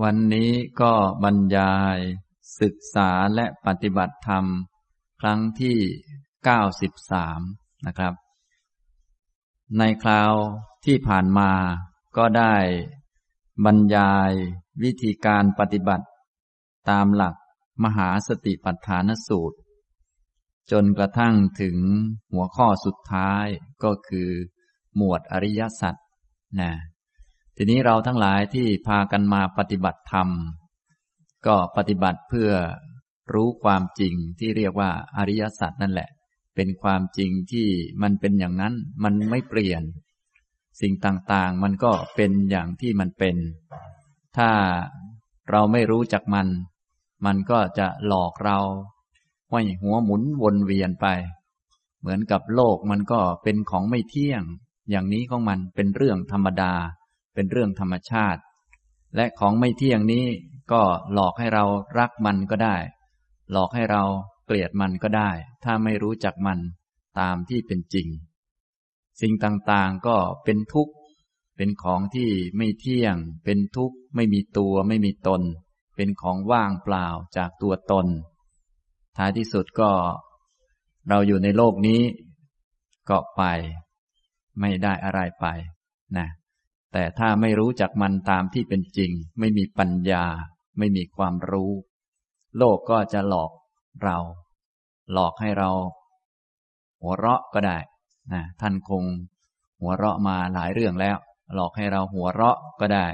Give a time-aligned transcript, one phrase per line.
[0.00, 0.50] วันนี้
[0.80, 0.92] ก็
[1.24, 1.98] บรรยาย
[2.60, 4.44] ศึกษาและปฏิบัติธรรม
[5.20, 5.78] ครั้งที่
[7.02, 8.14] 93 นะครับ
[9.78, 10.32] ในคราว
[10.84, 11.52] ที่ผ่านมา
[12.16, 12.56] ก็ได้
[13.64, 14.30] บรรยาย
[14.82, 16.06] วิธีการปฏิบัติ
[16.90, 17.34] ตามหลัก
[17.84, 19.58] มหาสติปัฏฐานสูตร
[20.70, 21.76] จนกระทั่งถึง
[22.32, 23.46] หัวข้อสุดท้าย
[23.84, 24.30] ก็คือ
[24.96, 25.94] หมวดอริยสัจ
[26.60, 26.72] นะ
[27.56, 30.28] ทีนี้เราทั้งหลายที่พากันมาปฏิบัติธรรม
[31.46, 32.50] ก็ปฏิบัติเพื่อ
[33.34, 36.08] รู้ความจริงที่เรียกว่าอริยสัจนั่นแหละ
[36.54, 37.68] เป็นความจริงที่
[38.02, 39.82] มันเป็นอย่างนั้นมันไม่เปลี่ยน
[40.80, 43.36] สิ่งต่างๆมันก็เป็นอย่างที่มันเป็น
[44.36, 44.50] ถ้า
[45.50, 46.48] เราไม่รู้จักมัน
[47.26, 48.58] มันก็จะหลอกเรา
[49.50, 51.06] ห้อยหัวหมุนวนเวียนไป
[52.00, 54.42] เหมือนกับโลกมันก็เป็นของไม่เที่ยง
[54.90, 56.72] อย่างนี้ของมันเป็นเรื่องธรรมดา
[57.34, 58.40] เป็นเรื่องธรรมชาติ
[59.16, 60.26] และของไม่เที่ยงนี้
[60.72, 60.82] ก็
[61.12, 61.64] หลอกให้เรา
[61.98, 62.76] รักมันก็ได้
[63.52, 64.02] หลอกให้เรา
[64.46, 65.30] เกลียดมันก็ได้
[65.64, 66.58] ถ้าไม่รู้จักมัน
[67.18, 68.08] ตามที่เป็นจริง
[69.20, 70.92] สิ่งต่างๆก็เป็นทุกข์
[71.56, 75.42] เป็นของที่ไม่เที่ยง เป็นทุกข์ ไม่มีตัวไม่มีตน
[75.96, 78.06] เป็นของว่างเปล่าจากตัวตน
[79.16, 79.90] ท้ายที่สุดก็
[81.08, 82.02] เราอยู่ในโลกนี้
[83.10, 83.42] ก็ไป
[84.60, 85.46] ไม่ได้อะไรไป
[86.16, 86.28] นะ
[86.92, 90.24] แต่ถ้าไม่รู้จักมันตามที่เป็นจริง ไม่มีปัญญา
[90.78, 91.70] ไม่มีความรู้
[92.56, 93.50] โลกก็จะหลอก
[94.02, 94.18] เรา
[95.12, 95.70] หลอกให้เรา
[97.00, 97.78] หัวเราะก็ได้
[98.32, 99.04] นะท่านคง
[99.80, 101.16] หัวเราะมาหลายเรื่องแล้ว
[101.54, 103.06] หลอกให้เราหัวเราะก็ได้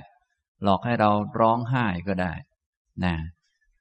[0.63, 2.33] หลอกให้เราร้องไห้ก็ได้
[3.05, 3.15] นะ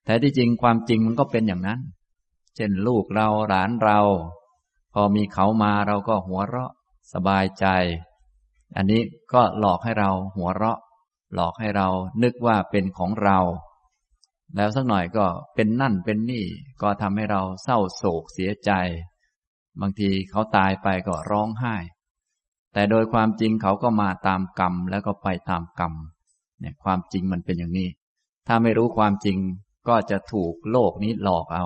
[0.06, 1.80] แต่ที่จริงความจริงมันก็เป็นอย่างนั้น
[2.56, 4.00] เช่นลูกเราหลานเรา
[4.94, 6.72] พอมีเขามาเราก็หัวเราะ
[7.14, 7.66] สบายใจ
[8.76, 9.02] อันนี้
[9.34, 10.80] ก็หลอกให้เราหัวเราะ
[11.34, 11.88] หลอกให้เรา
[12.24, 13.40] นึกว่าเป็นของเรา
[14.56, 16.46] แล้วสักหน่อยก็เป็นนั่นเป็นนี่
[16.82, 18.72] ก็ทำให้เราเศร้าโศกเสียใจ
[19.82, 21.76] บางทีเขาตายไปก็ร้องไห้
[22.74, 25.94] แต่โดยความจริงเขาก็มาตามกรรมแล้วก็ไปตามกรรม
[26.60, 27.90] เนี่ยความจริงมันเป็นอย่างนี้
[28.48, 29.38] ถ้าไม่รู้ความจริง
[29.88, 31.66] ก็จะถูกโลกนี้หลอกเอา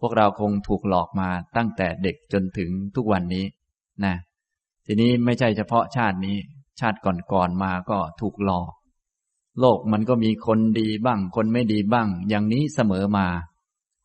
[0.00, 3.44] พวกเราคงถูกหลอกมาตั้งแต่เด็กจนถึงทุกวันนี้
[4.04, 4.14] นะ
[4.90, 6.36] ทีนี้ไม่ใช่เฉพาะชาตินี้
[6.80, 6.98] ชาติ
[7.32, 8.70] ก่อนๆมาก็ถูกหลอก
[9.60, 13.26] โลกมันก็มีคนดีบ้าง คนไม่ดีบ้าง อย่างนี้เสมอมา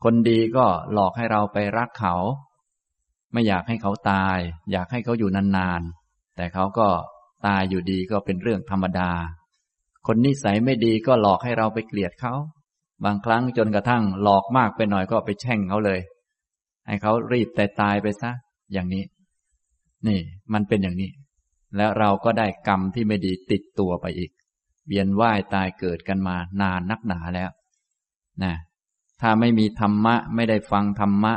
[0.03, 2.15] คนดีก็หลอกให้เราไปรักเขา
[3.31, 4.37] ไม่อยากให้เขาตาย
[4.71, 6.87] อยากให้เขาอยู่นานๆ แต่เขาก็
[7.45, 9.11] ตายอยู่ดีก็เป็นเรื่องธรรมดา
[10.07, 12.33] คนนิสัยไม่ดีก็หลอกให้เราไปเกลียดเขา
[13.03, 15.99] บางครั้งจนกระทั่งหลอกมากไปหน่อยก็ไปแช่งเขาเลย
[16.87, 18.31] ให้เขารีบแต่ตายไปซะ
[18.73, 19.03] อย่างนี้
[20.07, 20.19] นี่
[20.53, 21.11] มันเป็นอย่างนี้
[21.77, 24.31] แล้วเราก็ได้กรรมที่ไม่ดีติดตัวไปอีก
[24.87, 27.49] เวียนว่ายตายเกิดกันมานานนักหนาแล้ว
[28.43, 28.53] นะ
[29.21, 31.33] ถ้าไม่มีธรรมะ ไม่ได้ฟังธรรมะ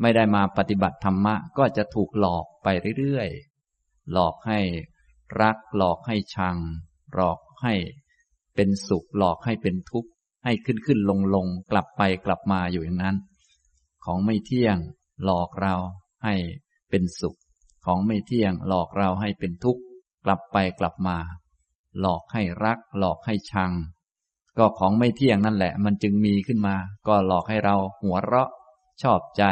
[0.00, 4.60] ไม่ได้มาปฏิบัติธรรมะ ก็จะถูกหลอกไปเรื่อยๆ หลอกให้
[5.40, 6.56] รักหลอกให้ชัง
[7.14, 7.74] หลอกให้
[8.54, 10.10] เป็นสุขหลอกให้เป็นทุกข์
[10.44, 13.16] ให้ขึ้นขึ้นลงลงกลับไปกลับมาอยู่อย่างนั้น
[14.04, 14.76] ของไม่เที่ยง
[15.24, 15.74] หลอกเรา
[16.24, 16.34] ให้
[16.90, 17.38] เป็นสุข
[17.84, 19.82] ของไม่เที่ยงหลอกเราให้เป็นทุกข์
[20.24, 21.18] กลับไปกลับมา
[22.00, 23.72] หลอกให้รัก หลอกให้ชัง
[24.58, 26.76] ก็ของไม่เที่ยงนั่นแหละ มันจึงมีขึ้นมา
[27.08, 28.50] ก็หลอกให้เราหัวเราะ
[29.02, 29.44] ชอบใจ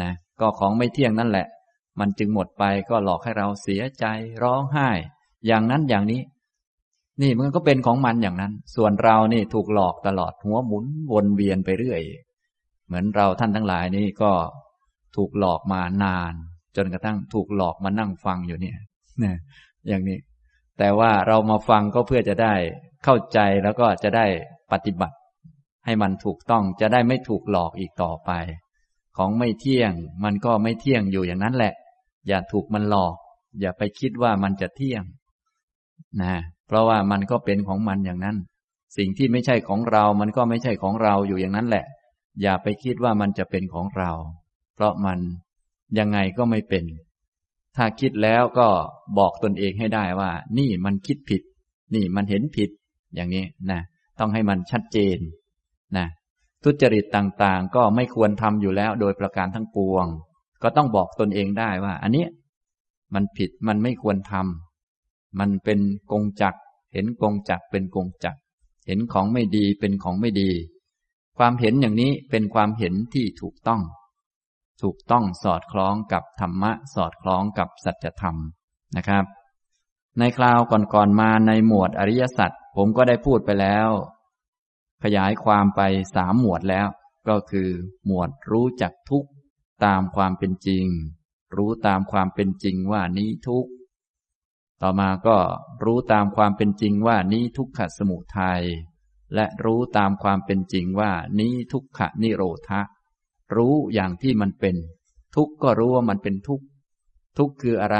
[0.00, 1.46] นะก็ของไม่เที่ยงนั่นแหละ
[2.00, 4.04] มันจึงหมดไปก็หลอกให้เราเสียใจ
[4.42, 4.88] ร้องไห้
[5.46, 6.22] อย่างนั้นอย่างนี้
[7.22, 12.02] นี่มันก็เป็นของมันอย่างนั้น ส่วนเรานี่ถูกหลอกตลอดหัวหมุนวนเวียนไปเรื่อย
[12.86, 14.32] เหมือนเราท่านทั้งหลายนี่ก็
[15.16, 16.34] ถูกหลอกมานาน
[16.76, 18.76] จนกระทั่งถูกหลอกมานั่งฟังอยู่เนี่ย
[19.22, 19.34] นะ
[19.88, 20.18] อย่างนี้
[20.78, 22.54] แต่ว่าเรามาฟังก็เพื่อจะได้
[23.04, 24.26] เข้าใจแล้วก็จะได้
[24.72, 25.16] ปฏิบัติ
[25.84, 28.30] ให้มันถูกต้องจะได้ไม่ถูกหลอกอีกต่อไป
[29.16, 29.92] ของไม่เที่ยง
[30.24, 31.74] มันก็ไม่เที่ยงอยู่อย่างนั้นแหละ
[32.28, 33.14] อย่าถูกมันหลอก
[33.60, 35.02] อย่าไปคิดว่ามันจะเที่ยง
[36.22, 36.34] นะ
[36.66, 38.36] เพราะว่ามันก็เป็นของมันอย่างนั้น
[38.96, 41.84] สิ่งที่ไม่ใช่ของเรา มันก็ไม่ใช่ของเราอยู่อย่างนั้นแหละ
[42.42, 44.10] อย่าไปคิดว่ามันจะเป็นของเรา
[44.74, 45.18] เพราะมัน
[45.98, 46.84] ยังไงก็ไม่เป็น
[47.76, 48.68] ถ้าคิดแล้วก็
[49.18, 51.42] บอกตนเองให้ได้ว่า นี่มันคิดผิด
[51.94, 52.70] นี่มันเห็นผิด
[53.14, 53.80] อย่างนี้นะ
[54.18, 55.18] ต้องให้มันชัดเจน
[55.96, 56.06] นะ
[56.64, 60.06] ทุจริตต่างๆ ก็ไม่ควรทำอยู่แล้วโดยประการทั้งปวง
[60.62, 62.26] ก็ต้องบอกตนเองได้ว่า อันนี้
[63.14, 65.80] มันผิดมันไม่ควรทำมันเป็น
[66.10, 66.54] กงจัก
[66.92, 68.36] เห็นกงจักเป็นกงจัก
[68.86, 70.50] เห็นของไม่ดีเป็นของไม่ดี
[71.38, 73.82] ความเห็นอย่างนี้เป็นความเห็นที่ถูกต้อง
[74.82, 78.36] ถูกต้องสอดคล้องกับธรรมะสอดคล้องกับสัจธรรม
[78.96, 79.24] นะครับ
[80.18, 80.60] ในคราว
[80.94, 83.88] ก่อนๆมาในหมวดอริยสัจผมก็ได้พูดไปแล้ว
[85.02, 85.80] ขยายความไป
[86.14, 86.86] สามหมวดแล้ว
[87.28, 87.68] ก็คือ
[88.06, 89.26] หมวดรู้จักทุก
[89.84, 90.86] ตามความเป็นจริง
[91.56, 93.66] รู้ตามความเป็นจริงว่านี้ทุก
[94.82, 95.38] ต่อมาก็
[95.84, 98.62] รู้ตามความเป็นจริงว่านี้ทุกขสมุทัย
[99.34, 102.80] และรู้ตามความเป็นจริงว่านี้ทุกขนิโรธะ
[103.54, 104.76] รู้อย่างที่มันเป็น
[105.36, 106.60] ทุกก็รู้ว่ามันเป็นทุก
[107.38, 107.98] ทุกคืออะไร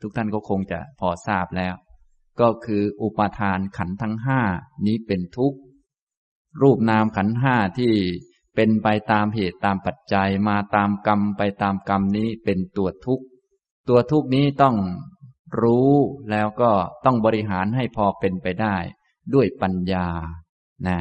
[0.00, 1.74] ทุกท่านก็คงจะพอทราบแล้ว
[2.40, 4.40] ก็คืออุปาทานขันทั้งห้า
[4.86, 5.58] นี้เป็นทุกข์
[6.62, 7.92] รูปนามขันห้าที่
[8.54, 13.24] เป็นไปตามเหตุตามปัจจัยมาตามกรรมไปตามกรรมนี้เป็นตัวทุกข์
[13.88, 14.76] ตัวทุกข์นี้ต้อง
[15.62, 15.92] รู้
[16.30, 16.72] แล้วก็
[17.04, 18.76] ต้องบริหารให้พอเป็นไปได้
[19.34, 20.06] ด้วยปัญญา
[20.88, 20.98] นะ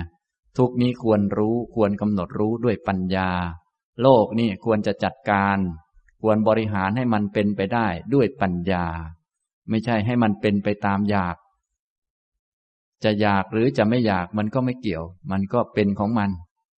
[0.58, 3.30] ทุกนี้ควรรู้ควรกำหนดรู้ด้วยปัญญา
[4.02, 5.58] โลกนี่ควรจะจัดการ
[6.22, 8.86] ควรบริหารให้มันเป็นไปได้ด้วยปัญญา
[9.70, 11.36] ไม่ใช่ให้มันเป็นไปตามอยาก
[13.04, 16.32] จะอยากหรือจะไม่อยากมันก็ไม่เกี่ยว มันก็เป็นของมัน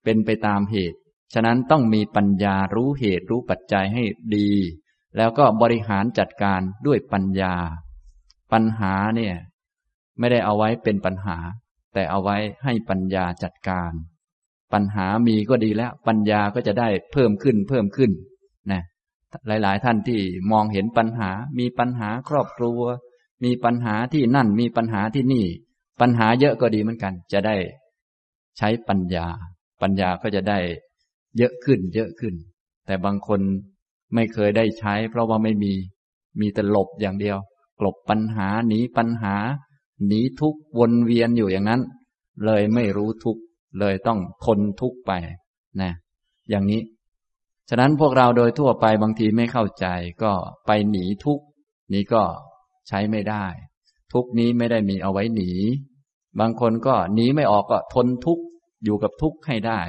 [0.04, 1.00] เป็นไปตามเหตุ
[1.34, 4.04] ฉะนั้นต้องมีปัญญารู้เหตุรู้ปัจจัยให้
[4.36, 4.50] ดี
[5.18, 7.56] แล้วก็บริหารจัดการด้วยปัญญา
[8.52, 9.36] ปัญหาเนี่ย
[10.20, 11.38] ไม่ได้เอาไว้เป็นปัญหา
[11.94, 13.92] แต่เอาไว้ให้ปัญญาจัดการ
[14.74, 18.12] ปัญหามีก็ดีแล้ว ปัญญาก็จะได้เพิ่มขึ้นเพิ่มขึ้น
[18.72, 18.82] นะ
[19.48, 20.20] หลาย ๆ ท่านที่
[20.52, 21.30] มองเห็นปัญหา
[21.60, 22.80] มีปัญหาครอบครัว
[23.44, 25.46] มีปัญหาที่นั่นมีปัญหาที่นี่
[26.02, 27.56] ปัญหาเยอะก็ดีเหมือนกัน จะได้
[28.58, 29.28] ใช้ปัญญา
[29.82, 30.60] ปัญญาก็จะได้
[31.38, 32.34] เยอะขึ้น เยอะขึ้น
[32.86, 33.42] แต่บางคน
[34.14, 35.74] ไม่เคยได้ใช้ เพราะว่าไม่มี
[36.40, 37.38] มีแต่หลบอย่างเดียว
[37.80, 39.36] กลบปัญหาหนีปัญหา
[40.08, 41.82] หนีทุกวนเวียนอยู่อย่างนั้น
[42.46, 43.38] เลยไม่รู้ทุก
[43.80, 45.12] เลยต้องทนทุกไป
[45.82, 45.92] นะ
[46.50, 46.82] อย่างนี้
[47.70, 49.86] ฉะนั้นพวกเราโดยทั่วไปบางทีไม่เข้าใจ
[50.24, 50.34] ก็
[50.68, 51.40] ไปหนีทุก
[51.94, 52.24] นี้ก็
[52.88, 53.46] ใช้ไม่ได้
[54.14, 55.52] ทุกนี้ไม่ได้มีเอาไว้หนี
[56.40, 58.40] บางคนก็หนีไม่ออกก็ทนทุก
[58.84, 59.82] อยู่กับทุกให้ได้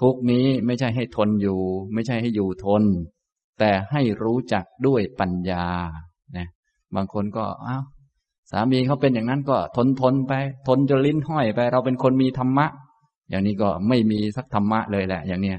[0.00, 1.60] ทุกนี้ไม่ใช่ให้ทนอยู่
[1.94, 2.82] ไม่ใช่ให้อยู่ทน
[3.58, 5.66] แต่ให้รู้จักด้วยปัญญา
[6.36, 6.48] นะ
[6.94, 7.84] บางคนก็อ้าว
[8.50, 10.32] สามีเขาเป็นอย่างนั้นก็ทนทนไป
[10.68, 12.66] ทนจนลิ้นห้อยไป เราเป็นคนมีธรรมะ
[13.30, 15.58] อย่างนี้ก็ไม่มีสักธรรมะเลยแหละ อย่างเนี้ย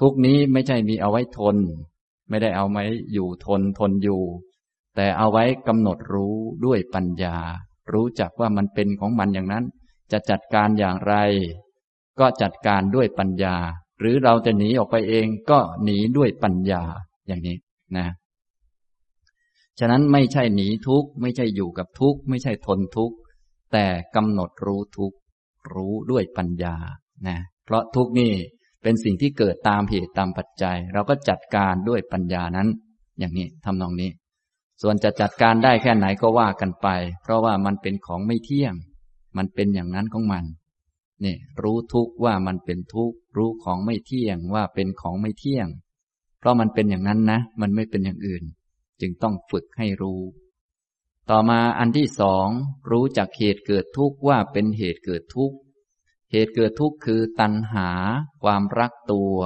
[0.00, 1.56] ทุกนี้ไม่ใช่มีเอาไว้ทน
[2.28, 4.22] ไม่ได้เอาไว้อยู่ทนทนอยู่
[4.96, 7.36] แต่เอาไว้กำหนดรู้ด้วยปัญญา
[7.92, 9.64] รู้จักว่ามันเป็นของมันอย่างนั้น
[10.12, 11.14] จะจัดการอย่างไร
[12.20, 13.56] ก็จัดการด้วยปัญญา
[14.00, 16.82] หรือเราจะหนีออกไปเองก็หนีด้วยปัญญา
[17.26, 17.56] อย่างนี้
[17.96, 18.06] นะ
[19.78, 23.16] ฉะนั้นไม่ใช่หนีทุกข์ไม่ใช่อยู่กับทุกข์ไม่ใช่ทนทุกข์
[23.72, 23.86] แต่
[24.16, 25.16] กำหนดรู้ทุกข์
[25.74, 26.76] รู้ด้วยปัญญา
[27.28, 28.32] นะเพราะทุกนี่
[28.82, 32.68] เป็นสิ่งที่เกิดตามเหตุตามปัจจัย เราก็จัดการด้วยปัญญานั้น
[33.18, 34.10] อย่างนี้ทำนองนี้
[34.82, 36.88] ส่วนจะจัดการได้แค่ไหนก็ว่ากันไป
[37.22, 38.74] เพราะว่ามันเป็นของไม่เที่ยง
[39.36, 40.44] มันเป็นอย่างนั้นของมัน
[41.24, 45.68] นี่รู้ทุกว่ามันเป็นทุกรู้ของไม่เที่ยงว่าเป็นของไม่เที่ยง
[46.38, 48.42] เพราะมันเป็นอย่างนั้นนะ มันไม่เป็นอย่างอื่น
[49.00, 50.20] จึงต้องฝึกให้รู้
[51.30, 52.48] ต่อมาอันที่สอง
[52.90, 55.56] รู้จักเหตุเกิดทุกข์ว่าเป็นเหตุเกิดทุกข์
[56.32, 57.90] เหตุเกิดทุกข์คือตัณหา
[58.42, 59.36] ความรักตัว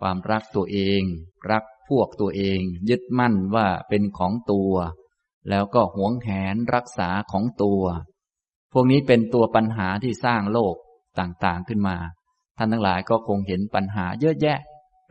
[0.00, 1.02] ความรักตัวเอง
[1.50, 4.72] รักพวกตัวเอง ยึดมั่นว่าเป็นของตัว
[5.48, 7.82] แล้วก็หวงแหนรักษาของตัว
[8.72, 10.74] พวกนี้เป็นตัวปัญหาที่สร้างโลก
[11.18, 11.96] ต่างๆขึ้นมา
[12.56, 14.58] ท่านทั้งหลายก็คงเห็นปัญหาเยอะแยะ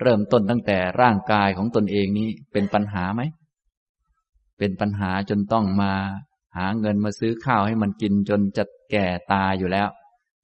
[0.01, 3.22] เริ่มต้นตั้งแต่ร่างกายของตนเองนี้เป็นปัญหาไหม
[4.57, 5.93] เป็นปัญหาจนต้องมา
[6.57, 9.87] หาเงินมาซื้อข้าวให้มันกินจนจะแก่ตายอยู่แล้ว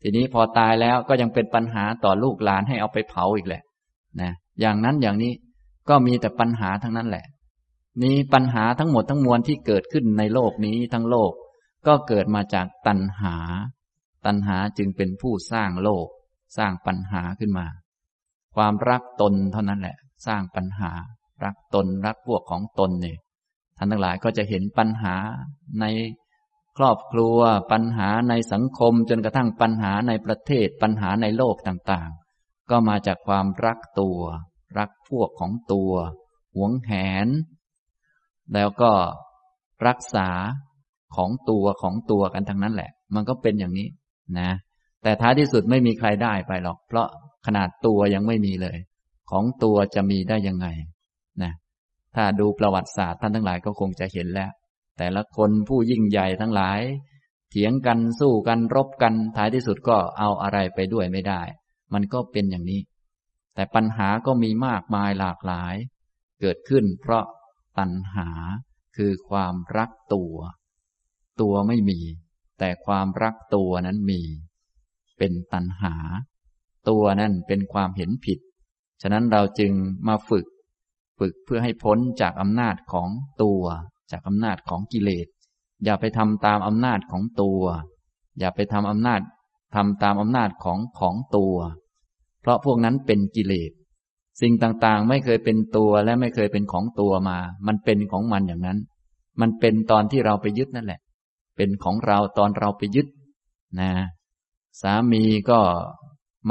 [0.02, 3.62] ทีนี้พอตายแล้วก็ยังเป็นปัญหาต่อลูกหลานให้เอาไปเผาอีกแหละ
[4.22, 5.34] นะอย่างนั้นอย่างนี้
[5.90, 7.26] ก็มีแต่ปัญหาทั้งนั้นแหละ
[8.04, 11.32] นี้ปัญหาทั้งหมดทั้งมวลที่เกิดขึ้นในโลกนี้ทั้งโลก
[11.88, 13.36] ก็เกิดมาจากตัณหา
[14.26, 16.08] ตัณหาจึงเป็นผู้สร้างโลก
[16.58, 17.68] สร้างปัญหาขึ้นมา
[18.56, 20.92] ความรักตนเท่านั้นแหละ สร้างปัญหา
[21.44, 23.18] รักตนรักพวกของตนเนี่ย
[23.78, 25.16] ท่านทั้งหลายก็จะเห็นปัญหา
[25.82, 25.86] ใน
[26.78, 27.38] ครอบครัว
[27.72, 34.20] ปัญหาในสังคมจนกระทั่งปัญหาในประเทศปัญหาในโลกต่างๆ ก็มาจากความรักตัว
[34.78, 35.92] รักพวกของตัว
[36.56, 36.92] หวงแห
[37.26, 37.28] น
[38.54, 38.92] แล้วก็
[39.88, 40.30] รักษา
[41.16, 43.88] ของตัวของตัวกันทั้งนั้นแหละ มันก็เป็นอย่างนี้
[44.40, 44.50] นะ
[45.04, 47.08] แต่ท้ายที่สุดไม่มีใครได้ไปหรอก เพราะ
[47.46, 48.78] ขนาดตัวยังไม่มีเลย
[49.32, 50.68] ของตัวจะมีได้ยังไง
[51.44, 51.54] นะ
[52.16, 54.52] ถ้าดูประวัติศาสตร์ท่านทั้งหลายก็คงจะเห็นแล้ว
[54.98, 56.80] แต่ละคนผู้ยิ่งใหญ่ทั้งหลาย
[57.50, 61.42] เถียงกันสู้กันรบกันท้ายที่สุดก็เอาอะไรไปด้วยไม่ได้
[61.94, 62.82] มันก็เป็นอย่างนี้
[63.56, 65.76] แต่ปัญหาก็มีมากมายหลากหลาย
[66.42, 67.24] เกิดขึ้นเพราะ
[67.78, 68.30] ตัณหา
[68.98, 70.36] คือความรักตัว
[71.42, 72.00] ตัวไม่มี
[72.60, 74.22] แต่ความรักตัวนั้นมี
[75.18, 75.96] เป็นตัณหา
[76.90, 78.40] ตัวนั้นเป็นความเห็นผิด
[79.02, 79.72] ฉะนั้นเราจึง
[80.08, 80.46] มาฝึก
[81.20, 83.10] ฝึกเพื่อให้พ้นจากอำนาจของ
[83.44, 83.62] ตัว
[84.12, 85.28] จากอำนาจของกิเลส
[85.84, 87.62] อย่าไปทำตามอำนาจของตัว
[88.40, 89.22] อย่าไปทำอำนาจ
[89.76, 91.56] ทำตามอำนาจของของตัว
[92.42, 93.72] เพราะพวกนั้นเป็นกิเลส
[94.42, 98.80] สิ่งต่างๆ ไม่เคยเป็นตัวและไม่เคยเป็นของตัวมา มันเป็นของมันอย่างนั้น
[99.42, 101.00] มันเป็นตอนที่เราไปยึดนั่นแหละ
[101.58, 103.08] เป็นของเราตอนเราไปยึด
[103.80, 103.92] นะ
[104.82, 105.60] สามีก็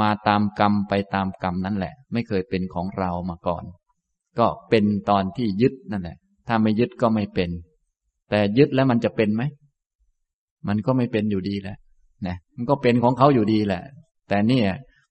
[0.01, 3.63] มาตามกรรมไปตามกรรมนั่นแหละ ไม่เคยเป็นของเรามาก่อน
[4.39, 7.49] ก็เป็นตอนที่ยึดนั่นแหละ ถ้าไม่ยึดก็ไม่เป็น
[8.29, 9.43] แต่ยึดแล้วมันจะเป็นไหม
[10.67, 11.77] มันก็ไม่เป็นอยู่ดีแหละ
[12.27, 13.81] นะมันก็เป็นของเขาอยู่ดีแหละ
[14.29, 14.67] แต่เนี่ย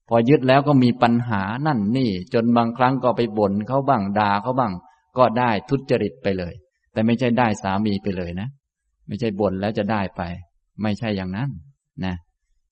[0.09, 4.73] พอยึดแล้วก็มีปัญหานั่นนี่ จนบางครั้งก็ไปบ่นเขาบ้างด่าเขาบ้าง
[5.17, 6.53] ก็ได้ทุจริตไปเลย
[6.93, 8.47] แต่ไม่ใช่ได้สามีไปเลยนะ
[9.07, 10.21] ไม่ใช่บ่นแล้วจะได้ไป
[10.81, 11.49] ไม่ใช่อย่างนั้น
[12.05, 12.15] นะ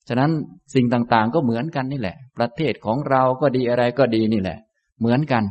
[0.08, 0.32] ฉะนั้น
[0.74, 4.58] สิ่งต่างๆก็เหมือนกันนี่แหละ ประเทศของเราก็ดีอะไรก็ดีนี่แหละ
[5.00, 5.44] เหมือนกัน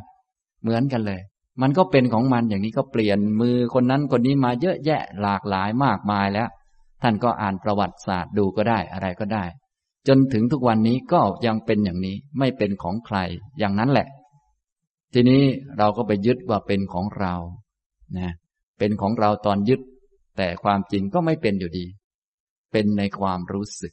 [0.63, 1.21] เหมือนกันเลย
[1.63, 6.49] มันก็เป็นของมันอย่างนี้ก็เปลี่ยนมือคนนั้นคนนี้มาเยอะแยะหลากหลายมากมายแล้ว
[7.03, 9.45] ท่านก็อ่านประวัติศาสตร์ดูก็ได้อะไรก็ได้
[10.09, 13.19] จนถึงทุกวันนี้ก็ยังเป็นอย่างนี้ไม่เป็นของใคร
[13.59, 14.07] อย่างนั้นแหละ
[15.15, 15.43] ทีนี้
[15.79, 17.35] เราก็ไปยึดว่าเป็นของเรา
[18.19, 18.33] นะ
[18.79, 19.81] เป็นของเราตอนยึด
[20.37, 21.87] แต่ความจริงก็ไม่เป็นอยู่ดี
[22.73, 23.93] เป็นในความรู้สึก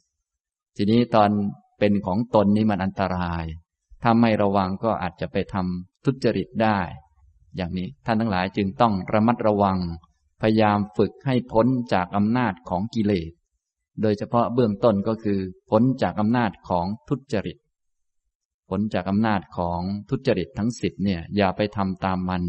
[0.76, 1.30] ทีนี้ตอน
[1.78, 3.44] เป็นของตนนี้มันอันตราย
[4.02, 6.78] ถ้าไม่ระวังก็อาจจะไปทำ ทุจริตได้
[7.56, 9.78] อย่างนี้ท่านทั้งหลายจึงต้องระมัดระวัง
[10.40, 13.30] พยายามฝึกให้พ้นจากอำนาจของกิเลส
[14.02, 17.58] โดยเฉพาะเบื้องต้นก็คือ พ้นจากอำนาจของทุจริต
[18.68, 22.42] พ้นจากอำนาจของทุจริตทั้งสิบเนี่ยอย่าไปทำตามมัน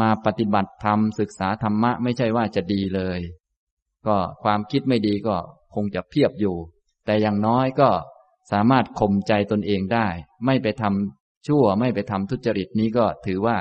[0.00, 3.20] มาปฏิบัติธรรมศึกษาธรรมะไม่ใช่ว่าจะดีเลย
[4.06, 5.36] ก็ความคิดไม่ดีก็
[5.74, 6.56] คงจะเพียบอยู่
[7.04, 7.90] แต่อย่างน้อยก็
[8.52, 10.06] สามารถข่มใจตนเองได้
[10.44, 13.56] ไม่ไปทำ ชั่วไม่ไปทำทุจริตนี้ก็ถือว่า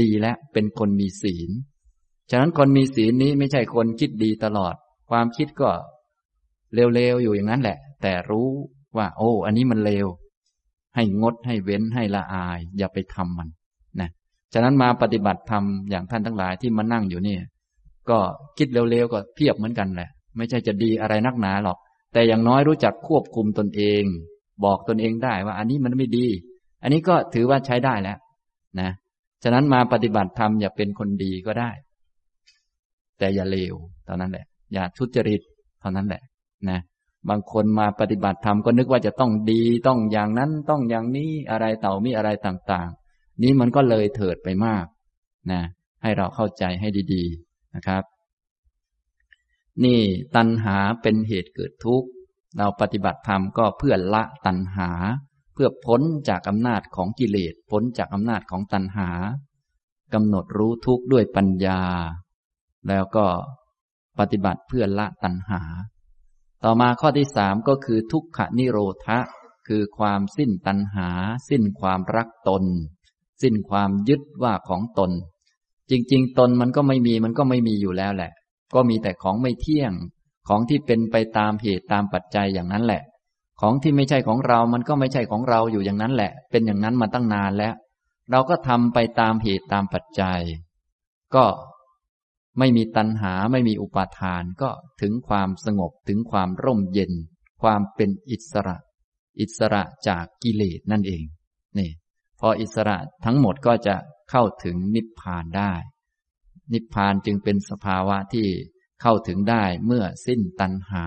[0.00, 1.50] ดีและเป็นคนมีศีล
[2.30, 4.74] ฉะนั้นคนมีศีลนี้ไม่ใช่คนคิดดีตลอด
[5.10, 5.70] ความคิดก็
[6.74, 8.48] เลวๆอยู่อย่างนั้นแหละ แต่รู้
[8.96, 10.06] ว่า โอ้ อันนี้มันเลว
[10.96, 13.48] ให้งดให้เว้นให้ละอาย อย่าไปทำมัน
[14.00, 14.10] นะ
[14.52, 17.42] ฉะนั้นมาปฏิบัติธรรมอย่างท่านทั้งหลายที่มานั่งอยู่เนี่ย
[18.10, 18.18] ก็
[18.58, 21.78] คิดเร็วๆก็เพียบเหมือนกันแหละ ไม่ใช่จะดีอะไรนักหนาหรอก
[22.12, 24.04] แต่อย่างน้อยรู้จักควบคุมตนเอง
[24.64, 26.26] บอกตนเองได้ว่าอันนี้มันไม่ดี
[26.82, 28.18] อันนี้ก็ถือว่าใช้ได้แล้ว
[28.80, 28.90] นะ
[29.42, 31.70] ฉะนั้นมาปฏิบัติธรรมอย่าเป็นคนดีก็ได้
[33.18, 35.40] แต่อย่าเลวเท่านั้นแหละ อย่าทุจริต
[35.80, 36.22] เท่านั้นแหละ
[36.68, 36.78] นะ
[37.28, 44.84] บางคนมาปฏิบัติธรรมก็นึกว่าจะต้องดีต้องอย่างนั้นต้องอย่างนี้อะไรเต่ามีอะไรต่างๆ นี้มันก็เลยเถิดไปมาก
[45.50, 45.60] นะ
[46.02, 48.04] ให้เราเข้าใจให้ดีๆนะครับ
[49.84, 50.00] นี่
[50.36, 52.08] ตัณหาเป็นเหตุเกิดทุกข์
[52.58, 54.90] เราปฏิบัติธรรมก็เพื่อละตัณหา
[55.60, 59.10] พื่อพ้นจากอำนาจของกิเลสพ้นจากอำนาจของตัณหา
[60.14, 61.80] กำหนดรู้ทุกข์ด้วยปัญญา
[62.88, 63.26] แล้วก็
[64.18, 65.62] ปฏิบัติเพื่อละตัณหา
[66.64, 69.18] ต่อมาข้อที่สามก็คือทุกขนิโรธะ
[69.68, 71.08] คือความสิ้นตัณหา
[71.48, 72.64] สิ้นความรักตน
[73.42, 75.10] สิ้นความยึดว่าของตน
[75.90, 78.32] จริง ๆ ตนมันก็ไม่มีมันก็ไม่มีอยู่แล้วแหละ
[78.74, 79.92] ก็มีแต่ของไม่เที่ยง
[80.48, 83.02] ของที่เป็นไปตามเหตุตามปัจจัยอย่างนั้นแหละ
[83.60, 87.74] ของที่ไม่ใช่ของเรามันก็ไม่ใช่ของเราอยู่อย่างนั้นแหละ เป็นอย่างนั้นมาตั้งนานแล้ว
[88.30, 90.40] เราก็ทำไปตามเหตุตามปัจจัย
[91.34, 91.44] ก็
[92.58, 97.12] ไม่มีตัณหาไม่มีอุปาทานก็ถึงความสงบถึงความร่มเย็น
[97.62, 98.76] ความเป็นอิสระ
[99.40, 101.24] อิสระจากกิเลสนั่นเอง
[101.78, 101.90] นี่
[102.40, 103.96] พออิสระทั้งหมดก็จะ
[104.30, 105.72] เข้าถึงนิพพานได้
[106.72, 108.48] นิพพานจึงเป็นสภาวะที่
[109.02, 111.06] เข้าถึงได้เมื่อสิ้นตัณหา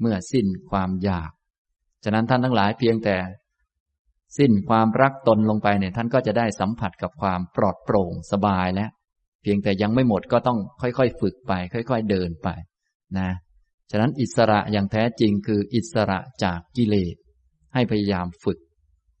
[0.00, 1.30] เมื่อสิ้นความอยาก
[2.06, 3.16] ฉะนั้นท่านทั้งหลายเพียงแต่
[4.38, 8.90] สิ้นความรักตนลงไปเนี่ยท่านก็จะได้สัมผัสกับความปลอดโปร่งสบายแล้ว
[9.42, 12.48] เพียงแต่ยังไม่หมดก็ต้องค่อยๆ ฝึกไป ค่อย ๆ เดินไป
[13.18, 13.30] นะ
[13.90, 17.16] ฉะนั้นอิสระอย่างแท้จริงคืออิสระจากกิเลส
[17.74, 18.58] ให้พยายามฝึก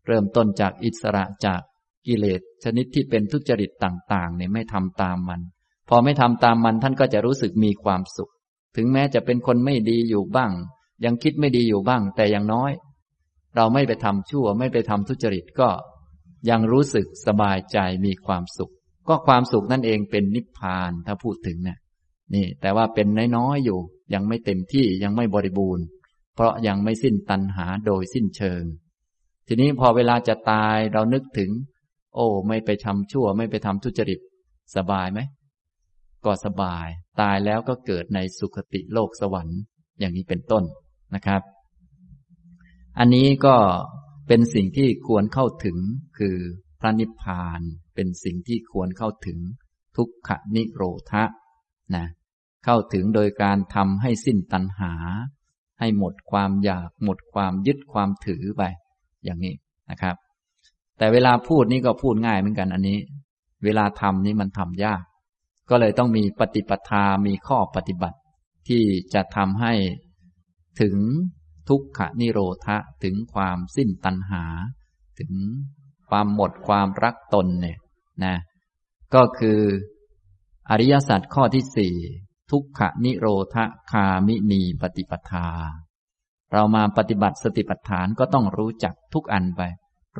[0.06, 1.60] เริ่มต้นจากอิสระจาก
[2.06, 5.40] กิเลส ชนิดที่เป็นทุจริตต่างๆเนี่ยไม่ทำตามมัน
[5.88, 8.30] พอไม่ทำตามมันท่านก็จะรู้สึกมีความสุข
[8.76, 10.52] ถึงแม้จะเป็นคนไม่ดีอยู่บ้าง
[11.04, 12.70] ยังคิดไม่ดีอยู่บ้าง แต่อย่างน้อย
[13.56, 15.68] เราไม่ไปทำชั่ว ไม่ไปทำทุจริตก็
[16.50, 18.72] ยังรู้สึกสบายใจมีความสุข
[19.08, 21.78] ก็ความสุขนั่นเองเป็นนิพพานถ้าพูดถึงเนี่ย
[22.34, 23.78] นี่ แต่ว่าเป็นน้อยๆอยู่
[24.14, 25.84] ยังไม่เต็มที่ยังไม่บริบูรณ์
[26.34, 28.62] เพราะยังไม่สิ้นตัณหาโดยสิ้นเชิง
[29.46, 31.50] ทีนี้พอเวลาจะตายเรานึกถึง
[32.14, 34.20] โอ้ ไม่ไปทำชั่ว ไม่ไปทำทุจริต
[34.76, 35.20] สบายไหม
[36.24, 36.86] ก็สบาย
[37.20, 39.60] ตายแล้วก็เกิดในสุคติโลกสวรรค์
[39.98, 40.64] อย่างนี้เป็นต้น
[41.14, 41.42] นะครับ
[42.98, 43.56] อันนี้ก็
[44.28, 45.78] เป็นสิ่งที่ควรเข้าถึง
[46.18, 46.36] คือ
[46.80, 47.60] พระนิพพาน
[47.94, 49.38] เป็นสิ่งที่ควรเข้าถึง
[49.96, 51.24] ทุกขนิโรธะ
[51.96, 52.06] นะ
[52.64, 54.92] เข้าถึงโดยการทำให้สิ้นตัณหา
[55.80, 58.62] ให้หมดความอยากหมดความยึดความถือไป
[59.24, 59.54] อย่างนี้
[59.90, 60.16] นะครับ
[60.98, 62.98] แต่เวลาพูดนี่ก็พูดง่ายเหมือนกันอันนี้
[63.64, 65.02] เวลาทำนี่มันทำยาก
[65.70, 68.18] ก็เลยต้องมีปฏิปทามีข้อปฏิบัติ
[68.68, 68.82] ที่
[69.14, 69.72] จะทำให้
[70.80, 70.96] ถึง
[71.68, 74.44] ทุกขนิโรธะถึงความสิ้นตัณหา
[75.18, 75.32] ถึง
[76.08, 77.78] ความหมดความรักตนเนี่ย
[78.24, 78.36] นะ
[79.14, 79.60] ก็คือ
[80.70, 81.94] อริยสัจข้อที่สี่
[82.50, 83.56] ทุกขนิโรธ
[83.92, 85.48] คามินีปฏิปทา
[86.52, 89.62] เรามาปฏิบัติสติปัฏฐานก็ต้องรู้จักทุกอันไป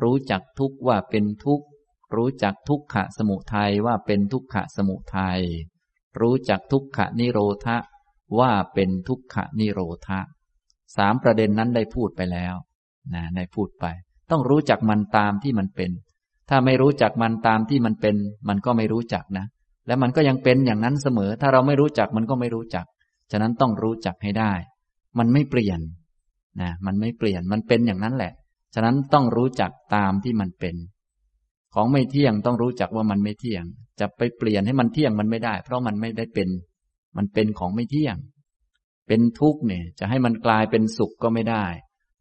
[0.01, 1.61] รู้จักทุกว่าเป็นทุก
[2.15, 5.41] รู้จักทุกขะสมุทัยว่าเป็นทุกขะสมุทัย
[6.19, 7.67] รู้จักทุกขนิโรธ
[8.39, 10.09] ว่าเป็นทุกขนิโรธ
[10.95, 12.55] สามประเด็นนั้นได้พูดไปแล้ว
[13.13, 13.85] นะได้พูดไป
[14.31, 15.91] ต้องรู้จักมันตามที่มันเป็น
[16.49, 18.15] ถ้าไม่รู้จักมันตามที่มันเป็น
[18.49, 19.45] มันก็ไม่รู้จักนะ
[19.87, 22.85] แล้วมันก็ยังเป็นอย่างนั้นเสมอ ถ้าเราไม่รู้จักมันก็ไม่รู้จัก
[23.31, 24.53] ฉะนั้นต้องรู้จักให้ได้
[25.19, 25.79] มันไม่เปลี่ยน
[26.61, 28.33] นะมันไม่เปลี่ยนมันเป็นอย่างนั้นแหละ
[28.75, 30.75] ฉะนั้นต้องรู้จักตามที่มันเป็น
[31.73, 33.63] ของไม่เที่ยงต้องรู้จักว่ามันไม่เที่ยง
[33.99, 36.49] จะไปเปลี่ยนให้มันเที่ยงมันไม่ได้ เพราะมันไม่ได้เป็น
[37.17, 38.15] มันเป็นของไม่เที่ยง
[39.07, 41.65] เป็นทุกข์เนี่ย จะให้มันกลายเป็นสุขก็ไม่ได้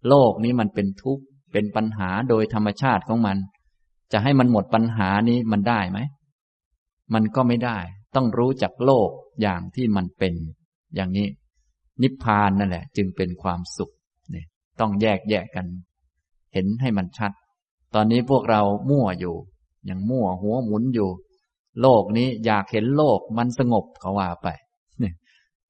[0.09, 3.39] โลกนี้มันเป็นทุกข์ เป็นปัญหาโดยธรรมชาติของมัน
[4.13, 5.99] จะให้มันหมดปัญหานี้มันได้ไหม
[7.15, 7.79] มันก็ไม่ได้
[8.15, 9.11] ต้องรู้จักโลก
[9.43, 10.35] อย่างที่มันเป็น
[10.95, 11.29] อย่างนี้
[12.03, 13.93] นิพพานนั่นแหละ จึงเป็นความสุข
[14.31, 14.47] เนี่ย
[14.81, 15.67] ต้องแยกแยกกัน
[16.55, 17.33] เห็นให้มันชัด
[17.95, 19.37] ตอนนี้พวกเรามั่วอยู่
[19.91, 21.11] ยังมั่วหัวหมุนอยู่
[21.81, 24.49] โลกนี้อยากเห็นโลกมันสงบเขาว่าไป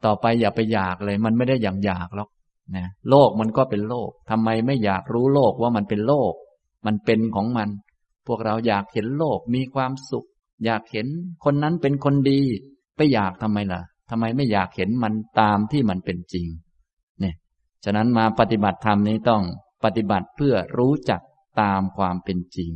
[0.04, 2.28] ต่อไปอย่าไปอยากเลย มันไม่ได้อย่างอยากหรอก
[2.76, 6.32] นะโลกมันก็เป็นโลกทำไมไม่อยากรู้โลกว่ามันเป็นโลก
[6.86, 7.68] มันเป็นของมัน
[8.26, 10.26] พวกเราอยากเห็นโลกมีความสุข
[10.64, 11.06] อยากเห็น
[11.44, 12.40] คนนั้นเป็นคนดี
[12.96, 16.46] ไปอยากทำไมล่ะทำไมไม่อยากเห็นมันตามที่มันเป็นจริง
[17.20, 17.34] เนี่ย
[17.84, 19.42] ฉะนั้นมาปฏิบัติธรรมนี้ต้อง
[19.84, 21.20] ปฏิบัติเพื่อรู้จัก
[21.60, 22.72] ตามความเป็นจริง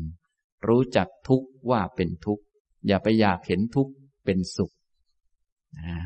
[0.68, 2.40] รู้จักทุกว่าเป็นทุก
[2.86, 3.88] อย่าไปอยากเห็นทุก
[4.24, 4.72] เป็นสุข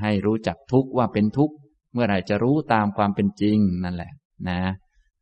[0.03, 1.50] ให้รู้จักทุกว่าเป็นทุก
[1.92, 4.12] เมื่อไหร่จะรู้ตามความเป็นจริงนั่นแหละ
[4.48, 4.61] นะ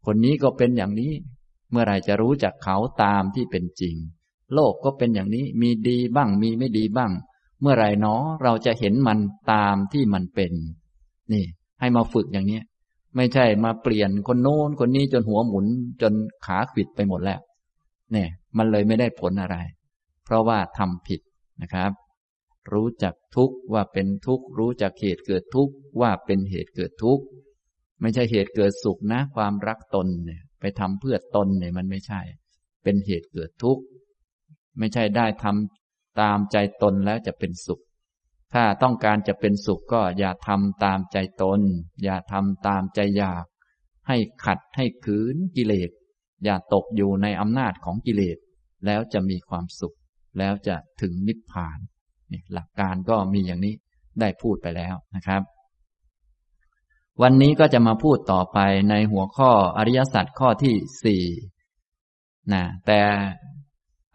[0.06, 1.12] คนนี้ก็เป็นอย่างนี้
[1.70, 3.94] เมื่อไหร่จะรู้จักเขาตามที่เป็นจริง
[4.54, 7.12] โลกก็เป็นอย่างนี้มีดีบ้างมีไม่ดีบ้าง
[7.60, 9.18] เมื่อไรเนาะเราจะเห็นมัน
[9.52, 10.52] ตามที่มันเป็น
[11.32, 11.44] นี่
[11.80, 12.60] ให้มาฝึกอย่างนี้
[13.16, 15.66] ไม่ใช่มาเปลี่ยนคนโน้นคนนี้จนหัวหมุน
[16.02, 16.12] จน
[16.46, 17.40] ขาขิดไปหมดแล้ว
[18.12, 19.56] เนี่ย มันเลยไม่ได้ผลอะไร
[20.24, 21.20] เพราะว่าทำผิด
[21.62, 21.90] นะครับ
[22.72, 27.24] รู้จักทุกข์ว่าเป็นทุกข์ รู้จักเหตุเกิดทุกข์ว่าเป็นเหตุเกิดทุกข์
[28.00, 32.20] ไม่ใช่เหตุเกิดสุขนะ ความรักตนเนี่ย ไปทำเพื่อตนเนี่ยมันไม่ใช่
[32.82, 33.82] เป็นเหตุเกิดทุกข์
[34.78, 37.82] ไม่ใช่ได้ทำตามใจตนแล้วจะเป็นสุข
[38.54, 41.60] ถ้าต้องการจะเป็นสุขก็อย่าทำตามใจตน
[42.02, 43.44] อย่าทำตามใจอยาก
[44.08, 45.90] ให้ขัดให้ขืนกิเลส
[46.44, 48.38] อย่าตกอยู่ในอำนาจของกิเลส
[48.86, 49.96] แล้วจะมีความสุข
[50.38, 51.78] แล้วจะถึงนิพพาน
[52.52, 53.74] หลักการก็มีอย่างนี้
[54.20, 55.42] ได้พูดไปแล้วนะครับ
[57.22, 58.58] วันนี้ก็จะมาพูดต่อไป
[58.90, 61.24] ในหัวข้ออริยสัจข้อที่สี่
[62.52, 63.00] นะแต่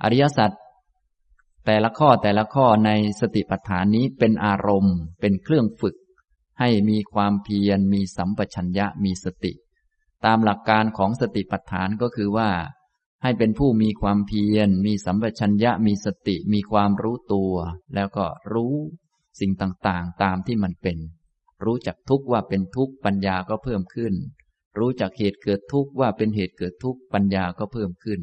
[0.03, 0.51] อริยสัจ
[1.65, 5.95] แต่ละข้อแต่ละข้อในสติปัฏฐานนี้เป็นอารมณ์ เป็นเครื่องฝึก
[6.59, 9.53] ให้มีความเพียรมีสัมปชัญญะมีสติ
[10.25, 12.49] ตามหลักการของสติปัฏฐานก็คือว่า
[13.23, 17.53] ให้เป็นผู้มีความเพียร มีสัมปชัญญะ มีสติ มีความรู้ตัว
[17.95, 18.75] แล้วก็รู้
[19.39, 20.97] สิ่งต่างๆ ตามที่มันเป็น
[21.65, 24.13] รู้จักทุกว่าเป็นทุกปัญญาก็เพิ่มขึ้น
[24.79, 28.21] รู้จักเหตุเกิดทุกว่าเป็นเหตุเกิดทุกปัญญาก็เพิ่มขึ้น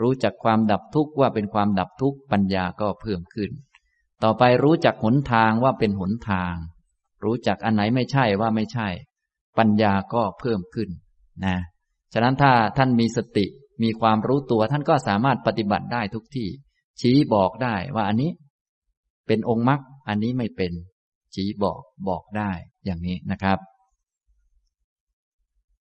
[0.00, 3.50] รู้จักความดับทุกว่าเป็นความดับทุกปัญญาก็เพิ่มขึ้น
[4.22, 6.54] ต่อไปรู้จักหนทางว่าเป็นหนทาง
[7.24, 8.88] รู้จักอันไหนไม่ใช่ว่าไม่ใช่
[9.58, 10.88] ปัญญาก็เพิ่มขึ้น
[11.44, 11.56] นะ
[12.12, 13.46] ฉะนั้นถ้าท่านมีสติ
[13.82, 16.48] มีความรู้ตัวท่านก็สามารถปฏิบัติได้ทุกที่
[17.00, 18.30] ชี้บอกได้ว่าอันนี้
[19.26, 20.72] เป็นองค์มรรคอันนี้ไม่เป็น
[21.34, 22.50] ชี้บอกบอกได้
[22.84, 23.58] อย่างนี้นะครับ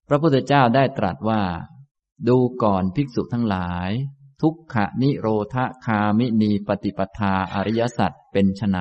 [0.08, 1.42] พระพุทธเจ้าได้ตรัสว่า
[2.28, 3.92] ดูก่อนภิกษุทั้งหลาย
[4.42, 8.80] ทุกขนิโรธคามินีปฏิปทาอริยสัจเป็นไน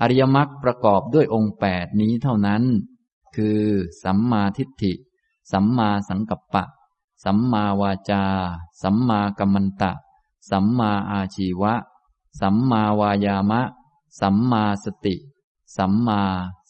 [0.00, 2.62] อริยมรรคประกอบด้วยองค์แปดนี้เท่านั้น
[3.36, 3.60] คือ
[4.04, 4.92] สัมมาทิฏฐิ
[5.52, 6.64] สัมมาสังกัปปะ
[7.24, 8.24] สัมมาวาจา
[8.82, 9.92] สัมมากัมมันตะ
[10.50, 11.74] สัมมาอาชีวะ
[12.40, 13.62] สัมมาวายามะ
[14.20, 15.14] สัมมาสติ
[15.76, 16.22] สัมมา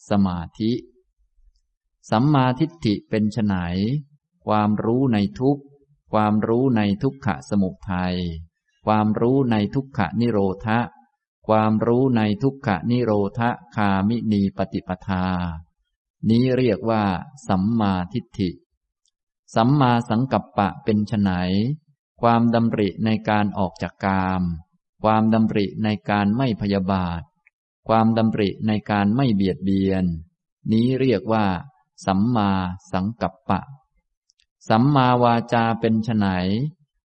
[0.09, 0.71] สมาธิ
[2.09, 3.55] สัมมาทิฏฐิเป็นไฉน
[4.45, 5.61] ความรู้ในทุกข
[6.13, 8.15] ความรู้ในทุกขะสมุทัย
[8.85, 10.79] ความรู้ในทุกขะนิโรธะ
[11.47, 13.41] ความรู้ในทุกขะนิโรธ
[13.75, 15.25] คามินีปฏิปทา
[16.29, 17.03] นี้เรียกว่า
[17.47, 18.49] สัมมาทิฏฐิ
[19.55, 21.29] สัมมาสังกัปปะเป็นไฉน
[22.21, 24.43] ความดำริในการออกจากกาม
[25.03, 27.21] ความดำริในการไม่พยาบาท
[27.87, 30.05] ความดำริในการไม่เบียดเบียน
[30.71, 31.45] นี้เรียกว่า
[32.05, 32.51] สัมมา
[32.91, 33.61] สังกัปปะ
[34.69, 36.25] สัมมาวาจาเป็นไฉน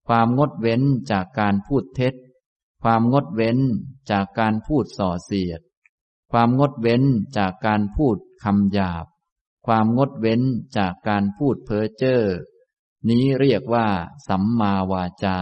[0.09, 2.15] ความงดเว้นจากการพูดเท็จ
[2.83, 3.59] ความงดเว้น
[4.11, 5.61] จากการพูดส่อเสียด
[6.33, 7.03] ความงดเว้น
[7.39, 9.07] จากการพูดคำหยาบ
[9.71, 10.43] ความงดเว้น
[10.77, 12.21] จากการพูดเพ้อเจ้อ
[13.09, 13.89] นี้เรียกว่า
[14.29, 15.39] สัมมาวาจา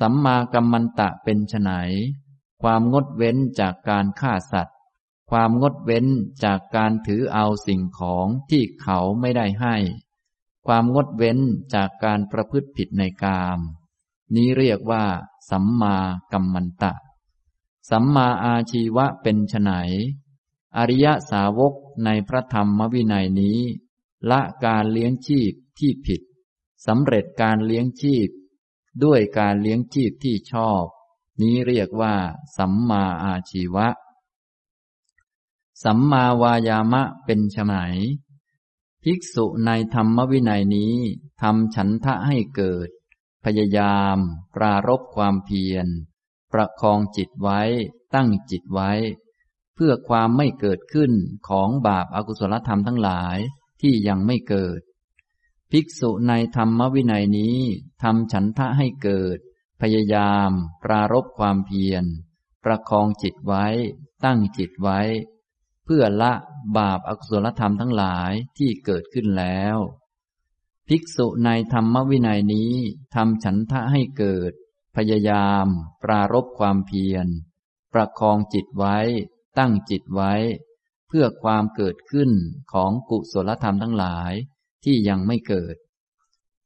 [0.00, 1.70] สัมมากัมมันตะเป็นไน
[2.62, 4.76] ความงดเว้นจากการฆ่าสัตว์
[5.30, 6.06] ความงดเว้น
[6.44, 9.76] จากการถือเอาสิ่งของที่เขาไม่ได้ให้
[10.66, 11.38] ความงดเว้น
[11.74, 13.58] จากการประพฤติผิดในกาม
[14.34, 15.04] นี้เรียกว่า
[15.50, 15.96] สัมมา
[16.32, 16.92] กัมมันตะ
[17.90, 19.70] สัมมาอาชีวะเป็นไน
[20.76, 23.58] อริยสาวก ในพระธรรมวินัยนี้
[24.30, 26.20] ละการเลี้ยงชีพที่ผิด
[26.86, 28.28] สำเร็จการเลี้ยงชีพ
[29.04, 30.84] ด้วยการเลี้ยงชีพที่ชอบ
[31.40, 32.14] นี้เรียกว่า
[32.56, 33.88] สัมมาอาชีวะ
[35.84, 37.74] สัมมาวายามะเป็นไฉน
[39.02, 40.94] ภิกษุในธรรมวินัยนี้
[41.40, 42.88] ทำฉันทะให้เกิด
[43.44, 44.16] พยายาม
[44.54, 45.86] ปรารบความเพียร
[46.52, 47.60] ประคองจิตไว้
[48.14, 48.90] ตั้งจิตไว้
[49.80, 51.12] เพื่อความไม่เกิดขึ้น
[51.48, 53.38] ของบาปอากุศลธรรมทั้งหลาย
[53.80, 54.80] ที่ยังไม่เกิด
[55.70, 57.58] ภิกษุในธรรมวินัยนี้
[58.02, 59.38] ทำฉันทะให้เกิด
[59.80, 60.50] พยายาม
[60.84, 62.04] ปรารบความเพียร
[62.64, 63.66] ประคองจิตไว้
[64.24, 65.00] ตั้งจิตไว้
[65.84, 66.32] เพื่อละ
[66.76, 69.76] บาปอกุศลธรรมทั้งหลายที่เกิดขึ้นแล้ว
[70.88, 72.72] ภิกษุในธรรมวินัยนี้
[73.14, 74.52] ทำฉันทะให้เกิด
[74.96, 75.66] พยายาม
[76.02, 77.26] ปรารบความเพียร
[77.92, 78.98] ประคองจิตไว้
[79.58, 80.34] ตั้งจิตไว้
[81.08, 82.30] เพื่อความเกิดขึ้น
[82.72, 84.32] ของกุศลธรรมทั้งหลาย
[84.84, 85.76] ที่ยังไม่เกิด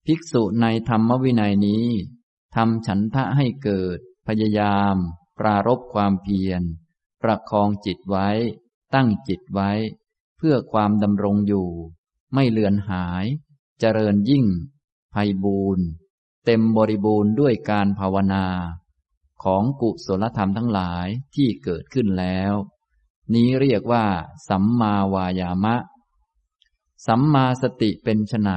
[0.06, 1.86] ภิกษุในธรรมวินัยนี้
[2.54, 4.96] ทำฉันทะให้เกิด พยายาม
[5.38, 6.62] ปรารบความเพียร
[7.22, 8.28] ประคองจิตไว้
[8.94, 9.70] ตั้งจิตไว้
[10.36, 11.68] เพื่อความดำรงอยู่
[12.34, 13.24] ไม่เลือนหาย
[13.80, 14.46] เจริญยิ่ง
[15.14, 15.86] ภัยบูรณ์
[16.44, 18.46] เต็มบริบูรณ์ด้วยการภาวนา
[19.42, 22.52] ของกุศลธรรมทั้งหลายที่เกิดขึ้นแล้ว
[23.34, 24.06] นี้เรียกว่า
[24.48, 25.76] สัมมาวายามะ
[27.06, 28.50] สัมมาสติเป็นไฉน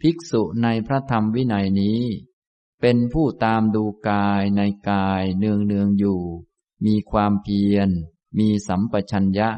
[0.00, 2.00] ภิกษุในพระธรรมวินัยนี้
[2.80, 6.22] เป็นผู้ตามดูกายในกายเนืองเนืองอยู่
[6.84, 7.88] มีความเพียร
[8.38, 9.48] มีสัมปชัญญะ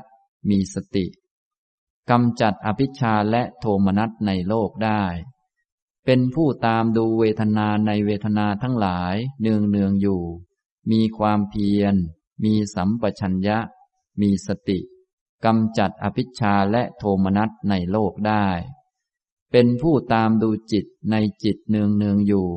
[0.49, 1.07] มีสติ
[2.11, 5.03] กำจัดอภิชาและโทมนัสในโลกได้
[6.05, 10.23] เป็นผู้ตามดูเวทนาในเวทนาทั้งหลายเนืองเนืองอยู่
[10.90, 11.94] มีความเพียร
[12.44, 13.59] มีสัมปชัญญะ
[14.20, 14.79] มีสติ
[15.44, 18.46] กำจัดอภิชาและโทมนัสในโลกได้
[19.51, 22.49] เป็นผู้ตามดูจิตในจิตเนืองเนืองอยู่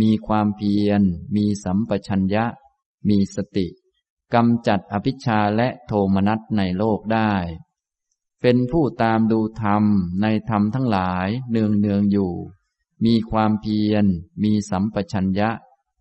[0.00, 1.02] มีความเพียร
[1.36, 2.44] มีสัมปชัญญะ
[3.08, 3.66] มีสติ
[4.34, 7.32] กำจัดอภิชาและโทมนัสในโลกได้
[8.42, 9.84] เป็นผู้ตามดูธรรม
[10.22, 12.32] ในธรรมทั้งหลายเนืองเนืองอยู่
[13.04, 14.04] มีความเพียร
[14.42, 15.50] มีสัมปชัญญะ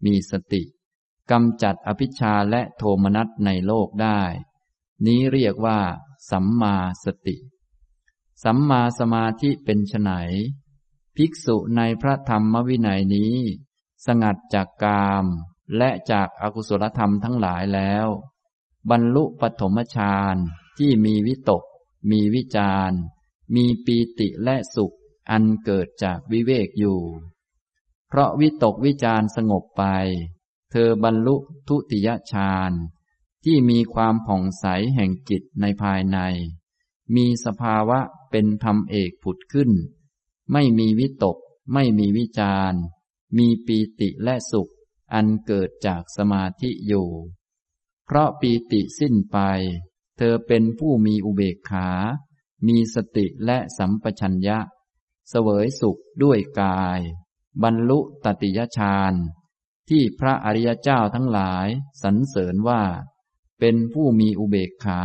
[0.05, 0.63] มีสติ
[1.31, 4.21] กำจัดอภิชาและโทมนัสในโลกได้
[5.05, 5.79] นี้เรียกว่า
[6.29, 7.35] สัมมาสติ
[8.43, 10.11] สัมมาสมาธิเป็นไฉน
[11.15, 13.35] ภิกษุในพระธรรมวินัยนี้
[14.05, 15.25] สงัดจากกาม
[15.77, 18.07] และจากอากุศลธรรมทั้งหลายแล้ว
[18.89, 20.35] บรรลุปฐมฌาน
[20.77, 21.63] ที่มีวิตก
[22.11, 22.91] มีวิจาร
[23.55, 24.95] มีปีติและสุข
[25.31, 27.01] อันเกิดจากวิเวกอยู่
[28.07, 29.83] เพราะวิตกวิจารสงบไป
[30.71, 31.35] เธอบรรลุ
[31.67, 32.71] ทุติยฌาน
[33.47, 36.19] ที่มีความผ่องใสแห่งจิตในภายใน
[37.15, 37.99] มีสภาวะ
[38.31, 39.71] เป็นธรรมเอกผุดขึ้น
[40.51, 41.37] ไม่มีวิตก
[41.73, 42.73] ไม่มีวิจาร
[43.37, 44.71] มีปีติและสุข
[45.13, 47.09] อันเกิดจากสมาธิอยู่
[48.05, 49.37] เพราะปีติสิ้นไป
[50.17, 51.89] เธอเป็นผู้มีอุเบกขา
[52.67, 54.59] มีสติและสัมปชัญญะ
[55.29, 56.99] เสวยสุขด้วยกาย
[57.63, 59.13] บรรลุตติยฌาน
[59.89, 61.67] ที่พระอริยเจ้าทั้งหลาย
[62.03, 62.83] สรรเสริญว่า
[63.59, 65.01] เป็นผู้มีอุเบกขา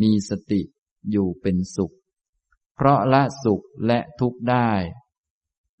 [0.00, 0.62] มีสติ
[1.10, 1.94] อยู่เป็นสุข
[2.74, 4.70] เพราะละสุขและทุกข์ได้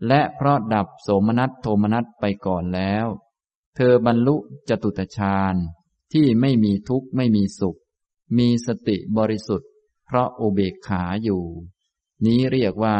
[0.06, 3.06] และเพราะดับโสมนัสโทมนัสไปก่อนแล้ว
[3.76, 4.36] เธอบรรลุ
[4.68, 5.54] จตุตฌาน
[6.12, 7.78] ที่ไม่มีทุกข์ไม่มีสุข
[8.38, 9.70] มีสติบริสุทธิ์
[10.06, 11.44] เพราะอุเบกขาอยู่
[12.24, 12.98] นี้เรียกว่า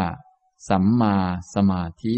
[0.69, 1.17] สัมมา
[1.55, 2.17] สมาธิ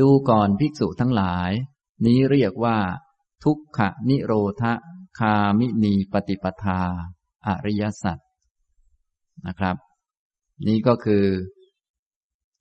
[0.00, 1.50] ดูก่อนภิกษุทั้งหลาย
[2.06, 2.78] นี้เรียกว่า
[3.44, 4.64] ทุกขนิโรธ
[5.18, 6.80] คามินีปฏิปทา
[7.46, 8.18] อริยสัจ
[9.46, 9.76] นะครับ
[10.66, 11.24] นี่ก็คือ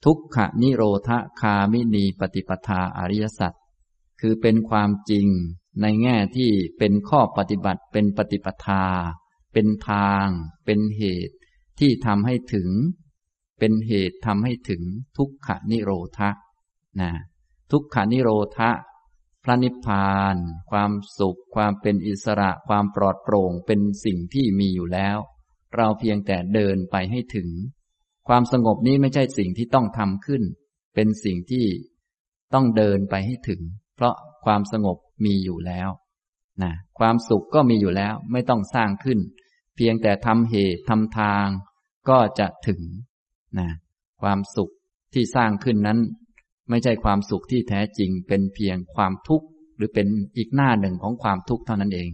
[0.06, 1.10] ทุกขนิโรธ
[1.42, 3.54] คามินีปฏิปทาอริยสัจ
[4.22, 5.28] คือเป็นความจริง
[5.82, 8.86] ในแง่ที่เป็นข้อปฏิบัติเป็นปฏิปทา
[9.54, 10.28] เป็นทาง
[10.66, 11.36] เป็นเหตุ
[11.80, 12.70] ที่ทำให้ถึง
[13.60, 14.82] เป็นเหตุทำให้ถึง
[15.18, 16.20] ทุกขนิโรธ
[17.02, 17.12] นะ
[17.72, 18.60] ทุกขนิโรธ
[19.48, 20.36] ระนิพพาน
[20.72, 25.18] ความสุข ความเป็นอิสระ ความปลอดโปร่งเป็นสิ่งที่มีอยู่แล้ว
[25.76, 27.50] เราเพียงแต่เดินไปให้ถึง
[28.28, 30.44] ความสงบนี้ไม่ใช่สิ่งที่ต้องทำขึ้น
[30.96, 31.66] เป็นสิ่งที่
[32.54, 33.62] ต้องเดินไปให้ถึง
[33.96, 35.90] เพราะความสงบมีอยู่แล้ว
[36.64, 39.20] นะความสุขก็มีอยู่แล้วไม่ต้องสร้างขึ้น
[39.76, 41.48] เพียงแต่ทำเหตุทำทาง
[42.10, 42.82] ก็จะถึง
[43.60, 43.70] นะ
[44.22, 44.74] ความสุข
[45.14, 46.00] ที่สร้างขึ้นนั้น
[46.70, 52.10] ไม่ใช่ความสุขที่แท้จริงเป็นเพียงความทุกข์ หรือเป็นอีกหน้าหนึ่งของความทุกข์เท่านั้นเอง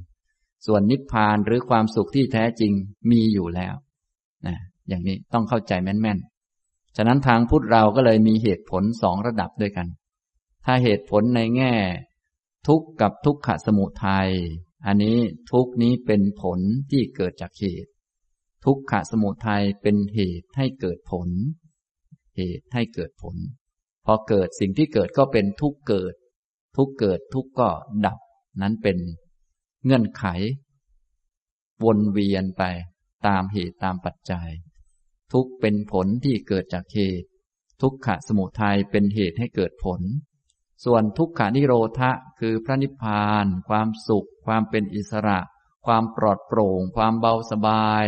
[0.65, 2.71] ส่วนนิพพานหรือความสุขที่แท้จริง
[3.11, 3.73] มีอยู่แล้ว
[4.47, 9.87] นะอย่างนี้ต้องเข้าใจแม่นๆ ฉะนั้นทางพุทธเราก็เลยมีเหตุผลสองระดับด้วยกัน
[10.65, 11.73] ถ้าเหตุผลในแง่
[12.67, 14.29] ทุกข์กับทุกขสมุทัย
[14.85, 15.17] อันนี้
[15.51, 16.59] ทุกนี้เป็นผล
[16.91, 17.91] ที่เกิดจากเหตุ
[18.65, 21.29] ทุกขสมุทัยเป็นเหตุให้เกิดผล
[22.37, 23.35] เหตุให้เกิดผล
[24.05, 26.13] พอเกิดสิ่งที่เกิดก็เป็นทุกเกิด
[26.77, 27.69] ทุกเกิดทุกก็
[28.05, 28.17] ดับ
[28.61, 28.97] นั้นเป็น
[29.85, 30.23] เงื่อนไข
[31.83, 32.63] วนเวียนไป
[33.27, 34.49] ตามเหตุตามปัจจัย
[35.33, 37.27] ทุกเป็นผลที่เกิดจากเหตุ
[37.81, 40.01] ทุกขะสมุทัยเป็นเหตุให้เกิดผล
[40.83, 45.39] ส่วนทุกขานิโรธะคือพระนิพพาน ความสุข ความเป็นอิสระ
[45.85, 48.05] ความปลอดโปร่ง ความเบาสบาย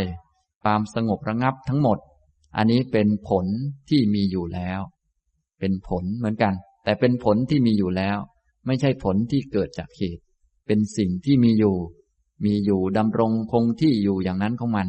[0.64, 2.00] ความสงบระงับทั้งหมด
[2.56, 3.46] อันนี้เป็นผล
[3.90, 4.82] ที่มีอยู่แล้ว
[5.66, 8.18] เป็นผลเหมือนกัน แต่เป็นผลที่มีอยู่แล้ว
[8.66, 10.24] ไม่ใช่ผลที่เกิดจากเหตุ
[10.68, 11.76] เป็นสิ่งที่มีอยู่
[12.46, 14.88] มีอยู่ดำรงคงที่อยู่อย่างนั้นของมัน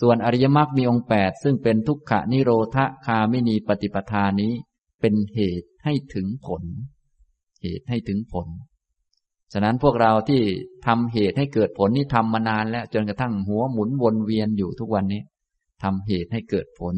[0.00, 4.52] ส่วนอริยมรรคมีองค์แปดซึ่งเป็นทุกขนิโรธคาไม่นีปฏิปทานี้
[5.00, 6.62] เป็นเหตุให้ถึงผล
[7.62, 8.48] เหตุให้ถึงผล
[9.52, 10.40] ฉะนั้นพวกเราที่
[10.86, 15.22] ทำเหตุให้เกิดผลนี่ทำมานานแล้ว จนกระทั่งหัวหมุนวนเวียนอยู่ทุกวันนี้
[15.82, 16.96] ทำเหตุให้เกิดผล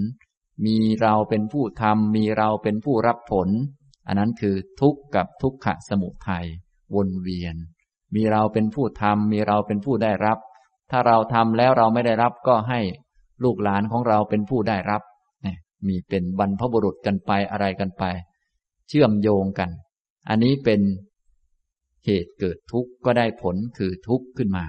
[0.66, 3.48] มีเราเป็นผู้ทำมีเราเป็นผู้รับผล
[4.06, 6.46] อันนั้นคือทุกข์กับทุกขะสมุทัย
[6.94, 7.56] วนเวียน
[8.14, 10.38] มีเราเป็นผู้ทำมีเราเป็นผู้ได้รับ
[10.90, 12.80] ถ้าเราทำแล้วเราไม่ได้รับก็ให้
[13.44, 15.02] ลูกหลานของเราเป็นผู้ได้รับ
[15.46, 15.54] นี่
[15.86, 18.04] มีเป็นบรรพบุรุษกันไปอะไรกันไป
[18.88, 19.70] เชื่อมโยงกัน
[20.28, 20.80] อันนี้เป็น
[22.04, 24.66] เหตุเกิดทุกข์ก็ได้ผลคือทุกข์ขึ้นมา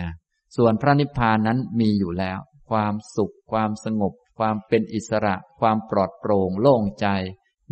[0.00, 0.10] นะ
[0.56, 2.38] ส่วนพระนิพพานนั้นมีอยู่แล้ว
[2.70, 7.06] ความสุขความสงบ ความเป็นอิสระ ความปลอดโปร่งโล่งใจ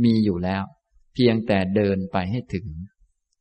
[0.04, 0.62] มีอยู่แล้ว
[1.14, 2.66] เพียงแต่เดินไปให้ถึง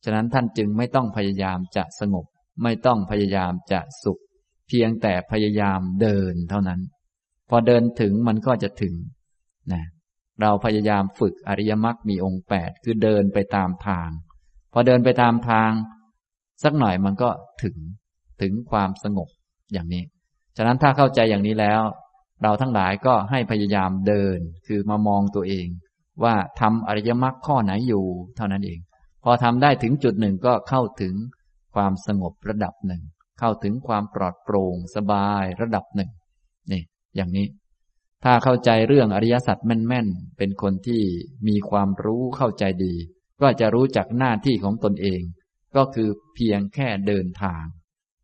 [0.04, 2.26] ฉะนั้นท่านจึงไม่ต้องพยายามจะสงบ
[2.64, 4.22] ไม่ต้องพยายามจะสุข
[4.68, 6.82] เพียงแต่พยายามเดินเท่านั้น
[7.50, 8.94] พอเดินถึงมันก็จะถึง
[9.74, 9.84] นะ
[10.42, 14.10] เราพยายามฝึกอริยมรรคมีองค์แปดคือเดินไปตามทาง
[14.74, 15.72] พอเดินไปตามทาง
[16.64, 17.30] สักหน่อยมันก็
[17.64, 17.76] ถึง
[18.42, 19.30] ถึงความสงบ
[19.74, 20.04] อย่างนี้
[20.58, 21.82] ฉะนั้นถ้าเข้าใจอย่างนี้แล้ว
[22.44, 25.68] เราทั้งหลายก็ให้พยายามเดิน คือมามองตัวเอง
[26.24, 28.80] ว่าทำอริยมรรคข้อไหนอยู่ เท่านั้นเอง
[29.24, 31.14] พอทำได้ถึงจุดหนึ่งก็เข้าถึง
[31.76, 33.02] ความสงบระดับหนึ่ง
[33.40, 36.12] เข้าถึงความปลอดโปร่งสบายระดับหนึ่ง
[36.72, 36.82] นี่
[37.16, 37.48] อย่างนี้
[38.24, 41.02] ถ้าเข้าใจเรื่องอริยสัจแม่นๆ เป็นคนที่
[41.48, 42.96] มีความรู้เข้าใจดี
[43.42, 45.22] ก็จะรู้จักหน้าที่ของตนเอง
[45.76, 47.64] ก็คือเพียงแค่เดินทาง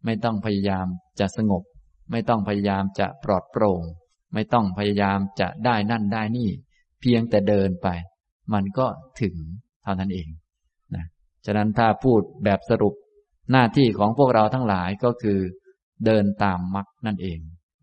[0.06, 0.88] ไม่ต้องพยายาม
[1.20, 1.64] จะสงบ
[2.12, 3.84] ไม่ต้องพยายามจะปลอดโปร่ง
[4.34, 6.50] ไม่ต้องพยายามจะได้นั่นได้นี่
[7.02, 7.88] เพียงแต่เดินไป
[8.54, 8.88] มันก็
[9.22, 9.36] ถึง
[9.84, 10.28] เท่านั้นเอง
[10.96, 11.06] นะ
[11.46, 12.94] ฉะนั้นถ้าพูดแบบสรุป
[13.52, 15.40] หน้าที่ของพวกเราทั้งหลายก็คือ
[16.06, 17.40] เดินตามมรรคนั่นเอง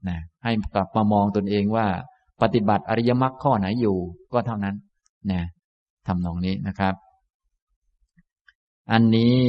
[0.09, 1.87] นะให้กลับมามองตนเองว่า
[2.43, 3.97] ปฏิบัติอริยมรรคข้อไหนอยู่
[4.33, 4.77] ก็เท่านั้น
[5.31, 5.43] นะ
[6.07, 6.95] ทำนองนี้นะครับ
[8.93, 9.41] อันนี้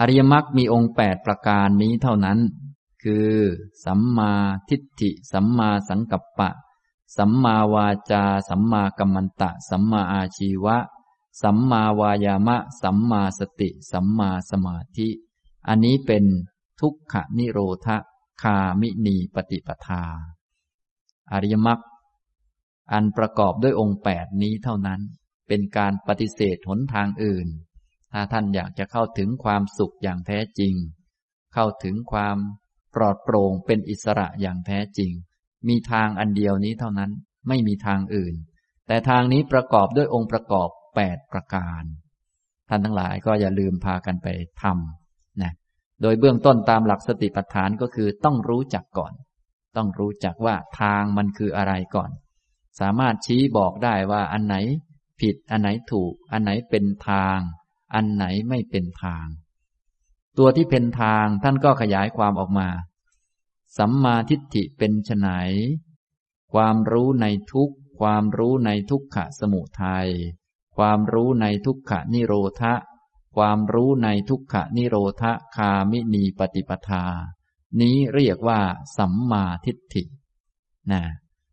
[0.00, 2.38] อริยมรรคมีองค์แปดประการนี้เท่านั้น
[3.02, 3.32] คือ
[3.84, 4.32] สัมมา
[4.68, 6.50] ทิฏฐิ สัมมาสังกัปปะ
[7.16, 10.78] สัมมาวาจา สัมมากัมมันตะ สัมมาอาชีวะ
[11.42, 15.08] สัมมาวายามะ สัมมาสติ สัมมาสมาธิ
[15.68, 16.24] อันนี้เป็น
[16.80, 17.88] ทุกขนิโรธ
[18.42, 20.04] คามินีปฏิปทา
[21.32, 21.80] อริยมรรค
[22.92, 25.00] อันประกอบด้วยองค์แปดนี้เท่านั้น
[25.48, 27.48] เป็นการปฏิเสธหนทางอื่น
[28.12, 30.74] ถ้าท่านอยากจะเข้าถึงความสุขอย่างแท้จริง
[31.54, 32.36] เข้าถึงความ
[32.94, 35.12] ปลอดโปร่งเป็นอิสระอย่างแท้จริง
[35.68, 37.10] มีทางอันเดียวนี้เท่านั้น
[37.48, 38.34] ไม่มีทางอื่น
[38.86, 41.82] แต่ทางนี้ประกอบด้วยองค์ประกอบแปดประการ
[42.68, 44.28] ท่านทั้งหลายก็อย่าลืมพากันไป
[44.62, 45.52] ทำนะ
[46.02, 49.12] โดยเบื้องต้นตามหลักสติปัฏฐานก็คือต้องรู้จักก่อน
[49.76, 52.10] ต้องรู้จักว่าทางมันคืออะไรก่อน
[52.80, 54.56] สามารถชี้บอกได้ว่าอันไหน
[55.20, 57.38] ผิดอันไหนถูก อันไหนเป็นทาง
[57.94, 59.26] อันไหนไม่เป็นทาง
[60.38, 62.68] ตัวที่เป็นทางท่านก็ขยายความออกมา
[63.78, 65.28] สัมมาทิฏฐิเป็นไฉน
[66.52, 70.08] ความรู้ในทุกความรู้ในทุกขะสมุทัย
[70.76, 72.74] ความรู้ในทุกขะนิโรธะ
[73.36, 77.04] ความรู้ในทุกขะนิโรธะคามินีปฏิปทา
[77.80, 78.60] นี้เรียกว่า
[78.98, 80.02] สัมมาทิฏฐิ
[80.92, 81.02] นะ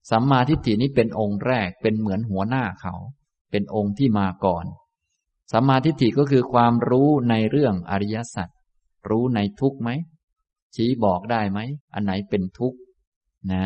[0.10, 2.94] สัมมาทิฏฐินี้เป็นองค์แรกเป็นเหมือนหัวหน้าเขา
[3.52, 4.66] เป็นองค์ที่มาก่อน
[5.52, 8.50] สัมมาทิฏฐิก็คือความรู้ในเรื่องอริยสัจ
[9.10, 9.90] รู้ในทุกไหม
[10.76, 11.60] ชี้บอกได้ไหม
[11.94, 12.78] อันไหนเป็นทุกข์
[13.52, 13.66] นะ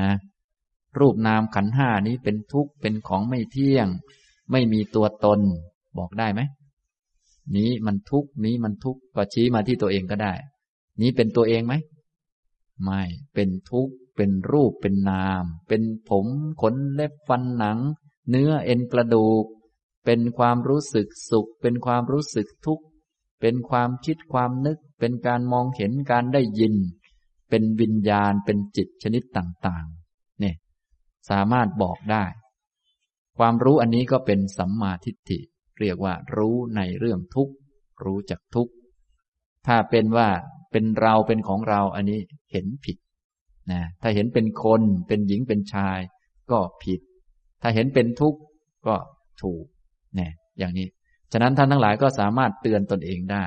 [0.99, 3.87] รูปนามขันห้านี้เป็นทุกข์เป็นของไม่เที่ยง
[4.51, 5.39] ไม่มีตัวตน
[5.97, 6.41] บอกได้ไหม
[7.55, 10.33] นี้มันทุกข์นี้มันทุกข์ก็ชี้มาที่ตัวเองก็ได้
[11.01, 11.73] นี้เป็นตัวเองไหม
[12.83, 13.01] ไม่
[13.33, 16.27] เป็นทุกข์ เป็นรูป เป็นนาม เป็นผม
[16.61, 17.79] ขนเล็บฟันหนัง
[18.29, 19.45] เนื้อเอ็นกระดูก
[20.05, 22.83] เป็นความรู้สึกสุข เป็นความรู้สึกทุกข์
[23.45, 26.75] เป็นความคิดความนึก เป็นการมองเห็นการได้ยิน
[27.49, 30.55] เป็นวิญญาณเป็นจิตชนิดต่างๆเนี่ย
[31.29, 32.25] สามารถบอกได้
[33.37, 35.39] ความรู้อันนี้ก็เป็นสัมมาทิฏฐิ
[35.79, 37.53] เรียกว่ารู้ในเรื่องทุกข์
[38.03, 38.73] รู้จักทุกข์
[39.67, 40.29] ถ้าเป็นว่า
[40.71, 42.19] เป็นเราเป็นของเราอันนี้
[42.51, 42.97] เห็นผิด
[43.71, 45.99] นะถ้าเห็นเป็นคนเป็นหญิงเป็นชาย
[46.51, 47.01] ก็ผิด
[47.61, 48.39] ถ้าเห็นเป็นทุกข์
[48.87, 48.95] ก็
[49.41, 49.65] ถูก
[50.15, 50.87] เนี่ยอย่างนี้
[51.33, 53.45] ฉะนั้นท่านทั้งหลายก็สามารถเตือนตนเองได้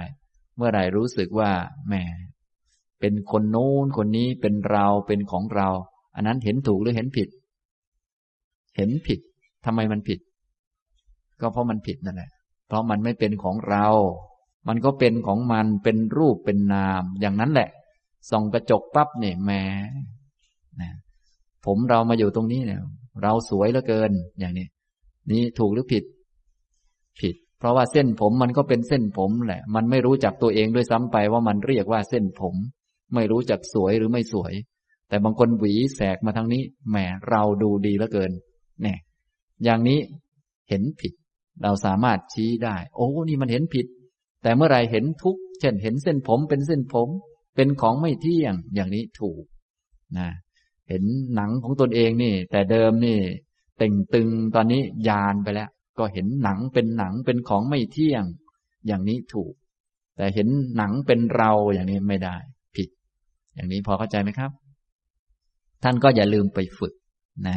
[0.56, 1.50] เมื่อไหร่รู้สึกว่า
[1.88, 1.94] แหม
[3.00, 5.68] เป็นคนโน้นคนนี้เป็นเราเป็นของเรา
[6.16, 7.28] อันนั้นเห็นถูกหรือเห็นผิด
[8.76, 9.20] เห็นผิด
[9.64, 10.18] ทำไมมันผิด
[11.40, 12.30] ก็เพราะมันผิดนั่นแหละ
[12.66, 13.86] เพราะมันไม่เป็นของเรา
[14.68, 17.68] มันก็เป็นของมันเป็นรูปเป็นนาม อย่างนั้นแหละ
[18.30, 19.50] ส่องกระจกปั๊บเนี่ยแหม
[20.80, 20.90] นะ
[21.66, 22.80] ผมเรามาอยู่ตรงนี้เนี่ย
[23.22, 24.66] เราสวยเหลือเกิน อย่างนี้
[25.30, 26.04] นี่ถูกหรือผิด
[27.20, 32.54] ผิด เพราะว่าเส้นผมมันก็เป็นเส้นผมแหละ มันไม่รู้จักตัวเองด้วยซ้ำไปว่ามันเรียกว่าเส้นผม
[33.14, 34.52] ไม่รู้จักสวยหรือไม่สวย
[35.08, 36.96] แต่บางคนหวีแสกมาทางนี้ แหม
[37.28, 38.32] เราดูดีเหลือเกิน
[38.82, 38.98] เนี่ย
[39.64, 39.98] อย่างนี้
[40.68, 41.12] เห็นผิด
[41.62, 43.86] เราสามารถชี้ได้ โอ้ นี่มันเห็นผิด
[44.42, 47.08] แต่เมื่อไรเห็นทุกเช่นเห็นเส้นผมเป็นเส้นผม
[47.56, 49.42] เป็นของไม่เที่ยง อย่างนี้ถูก
[50.18, 50.28] นะ
[50.88, 53.18] เห็นหนังของตนเองนี่ แต่เดิมนี่
[53.78, 58.24] เต่งตึงตอนนี้ยานไปแล้ว ก็เห็นหนังเป็นหนังเป็นของไม่เที่ยง
[58.86, 59.52] อย่างนี้ถูก
[60.16, 62.36] แต่เห็นหนังเป็นเราอย่างนี้ไม่ได้
[62.76, 62.88] ผิด
[63.54, 64.50] อย่างนี้พอเข้าใจไหมครับ
[65.82, 66.94] ท่านก็อย่าลืมไปฝึก
[67.46, 67.56] นะ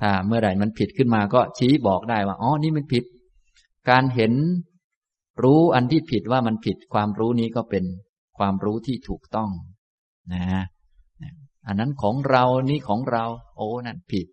[0.00, 3.04] ถ้าเมื่อไหร่มันผิดขึ้นมาก็ชี้บอกได้ว่าอ๋อนี่มันผิด
[3.90, 4.32] การเห็น
[5.42, 7.84] รู้อันที่ผิดว่ามันผิดความรู้นี้ก็เป็น
[8.38, 9.50] ความรู้ที่ถูกต้อง
[10.34, 10.44] นะ
[11.66, 13.24] อันนั้นของเรานี่ของเรา
[13.56, 14.26] โอ้นั่นผิด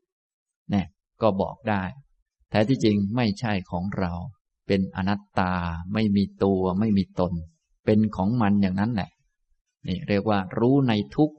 [0.72, 0.88] เนี่ย
[1.22, 1.84] ก็บอกได้
[2.52, 4.12] แท้ที่จริงไม่ใช่ของเรา
[4.68, 5.54] เป็นอนัตตา
[5.94, 7.34] ไม่มีตัวไม่มีตน
[7.86, 9.10] เป็นของมันอย่างนั้นแหละ
[9.88, 11.32] นี่เรียกว่า รู้ในทุก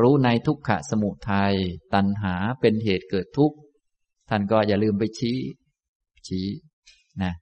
[0.00, 1.54] รู้ในทุกขะสมุทัย
[1.94, 3.56] ตัณหาเป็นเหตุเกิดทุกข์
[4.28, 5.38] ท่านก็อย่าลืมไปชี้
[6.26, 6.46] ชี้
[7.22, 7.32] นะ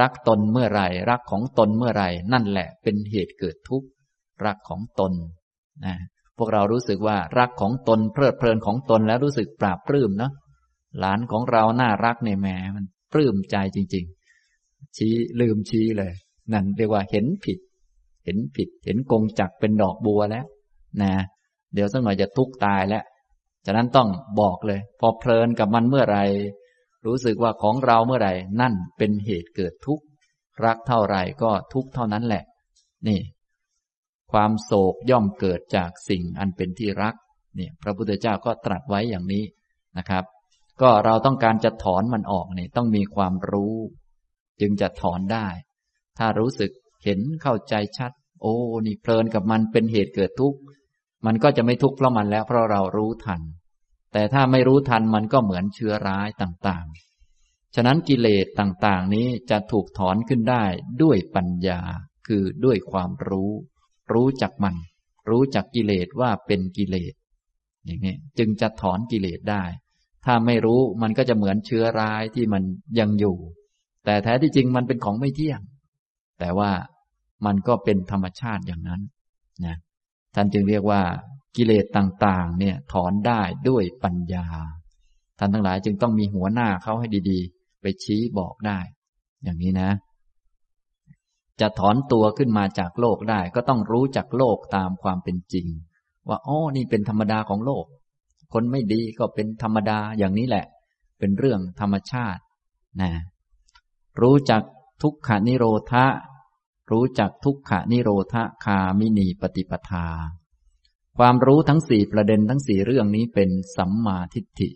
[0.00, 3.86] รักตนเมื่อไรรักของตนเมื่อไรนั่นแหละเป็นเหตุเกิดทุกข์
[4.46, 5.12] รักของตน
[5.84, 5.96] นะ
[6.38, 10.32] พวกเรารู้สึกว่ารักของตนเพลิดเพลินของตนแล้วรู้สึกปราบปลื้มเนาะ
[10.98, 14.04] หลานของเราน่ารักเนี่ยแหมมันปลื้มใจจริง
[14.50, 16.12] ๆ ชี้ลืมชี้เลย
[16.52, 17.58] นั่นเรียกว่าเห็นผิด
[18.24, 20.46] เห็นผิด เห็นกงจักเป็นดอกบัวแล้ว
[21.02, 21.14] นะ
[21.74, 23.04] เดี๋ยวสักหน่อยจะทุกข์ตายแล้ว
[23.66, 24.08] ฉะนั้นต้อง
[24.40, 26.18] บอกเลย พอเพลินกับมันเมื่อไร
[27.06, 28.30] รู้สึกว่าของเราเมื่อไร
[28.60, 30.04] นั่นเป็นเหตุเกิดทุกข์
[30.64, 32.44] รักเท่าไรก็ทุกข์เท่านั้นแหละ
[33.08, 33.20] นี่
[34.32, 37.14] ความโศกย่อมเกิดจากสิ่งอันเป็นที่รัก
[37.56, 39.44] เนี่ย พระพุทธเจ้าก็ตรัสไว้อย่างนี้
[39.98, 40.24] นะครับ
[40.82, 43.76] ก็เราต้องการจะถอนมันออกเนี่ยต้องมีความรู้
[44.60, 45.48] จึงจะถอนได้
[46.18, 46.70] ถ้ารู้สึก
[47.04, 48.12] เห็นเข้าใจชัด
[48.42, 48.54] โอ้
[48.86, 50.58] นี่เพลินกับมันเป็นเหตุเกิดทุกข์
[51.26, 53.40] มันก็จะไม่ทุกข์เพราะมันแล้วเพราะเรารู้ทัน
[54.12, 60.64] แต่ถ้าไม่รู้ทันมันก็เหมือนเชื้อร้ายต่างๆ ฉะนั้นกิเลสต่างๆ นี้จะถูกถอนขึ้นได้
[61.02, 61.80] ด้วยปัญญา
[62.26, 63.50] คือด้วยความรู้
[64.12, 64.76] รู้จักมัน
[65.30, 67.14] รู้จักกิเลสว่าเป็นกิเลส
[67.84, 69.64] อย่างนี้จึงจะถอนกิเลสได้
[70.24, 72.62] ถ้าไม่รู้มันก็จะเหมือนเชื้อร้ายที่มัน
[72.98, 73.36] ยังอยู่
[74.04, 75.60] แต่แท้ที่จริงมันเป็นของไม่เที่ยง
[76.40, 76.70] แต่ว่า
[77.46, 79.00] มันก็เป็นธรรมชาติอย่างนั้น
[79.66, 79.76] นะ
[80.34, 81.02] ท่านจึงเรียกว่า
[81.56, 84.46] กิเลสต่างๆ เนี่ยถอนได้ด้วยปัญญา
[85.38, 88.78] ท่านทั้งหลายจึงต้องมีหัวหน้าเขาให้ดีๆ ไปชี้บอกได้
[89.44, 89.90] อย่างนี้นะ
[91.60, 95.66] จะถอนตัวขึ้นมาจากโลกได้ ก็ต้องรู้จักโลกตามความเป็นจริง
[96.28, 97.84] ว่าอ๋อนี่เป็นธรรมดาของโลก
[98.54, 100.66] คนไม่ดีก็เป็นธรรมดาอย่างนี้แหละ
[101.18, 102.42] เป็นเรื่องธรรมชาติ
[103.00, 103.10] นะ
[104.20, 104.62] รู้จัก
[105.02, 106.06] ทุกขานิโรธะ
[106.90, 108.34] รู้จักทุกขานิโรธ
[108.64, 110.06] คามินีปฏิปทา
[111.18, 114.68] ความรู้ทั้งสี่ประเด็นทั้งสี่เรื่องนี้เป็นสัมมาทิฏฐิ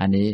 [0.00, 0.28] อันนี้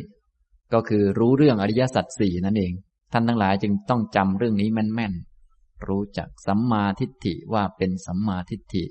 [0.72, 2.72] ก็คือรู้เรื่องอริยสัจสี่นั่นเอง
[3.12, 8.84] ท่านทั้งหลายจึงต้องจำเรื่องนี้แม่นๆ รู้จักสัมมาทิฏฐิว่าเป็นสัมมาทิฏฐิ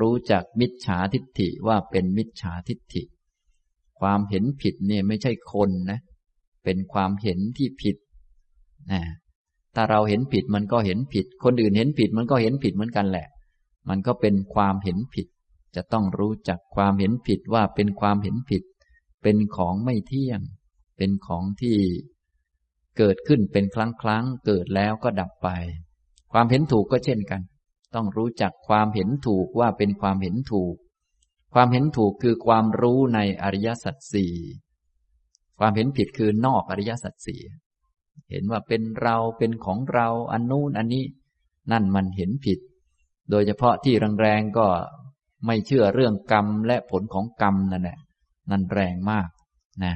[0.00, 3.02] รู้จักมิจฉาทิฏฐิว่าเป็นมิจฉาทิฏฐิ
[4.00, 6.00] ความเห็นผิดเนี่ยไม่ใช่คนนะ
[6.64, 7.96] เป็นความเห็นที่ผิด
[8.92, 9.02] นะ
[9.74, 13.26] ถ้าเราเห็นผิดมันก็เห็นผิด คนอื่นเห็นผิดมันก็เห็นผิดเหมือนกันแหละ
[13.88, 15.26] มันก็เป็นความเห็นผิด
[15.76, 18.62] จะต้องรู้จักความเห็นผิดว่าเป็นความเห็นผิด
[19.22, 20.40] เป็นของไม่เที่ยง
[20.96, 21.76] เป็นของที่
[22.98, 25.48] เกิดขึ้นเป็นครั้งครั้งเกิดแล้วก็ดับไป
[26.32, 27.40] ความเห็นถูกก็เช่นกัน
[27.94, 30.74] ต้องรู้จักความเห็นถูกว่าเป็นความเห็นถูก
[31.54, 34.34] ความเห็นถูกคือความรู้ในอริยสัจสี่
[35.58, 37.40] ความเห็นผิดคือนอกอริยสัจสี่
[38.30, 41.04] เห็นว่าเป็นเราเป็นของเราอันนู้นอันนี้
[41.72, 42.58] นั่นมันเห็นผิด
[43.30, 44.66] โดยเฉพาะที่แรงๆก็
[45.46, 47.98] ไม่เชื่อเรื่องกรรมและผลของกรรมนั่นแหละ
[48.50, 49.28] นั่นแรงมาก
[49.84, 49.94] นะ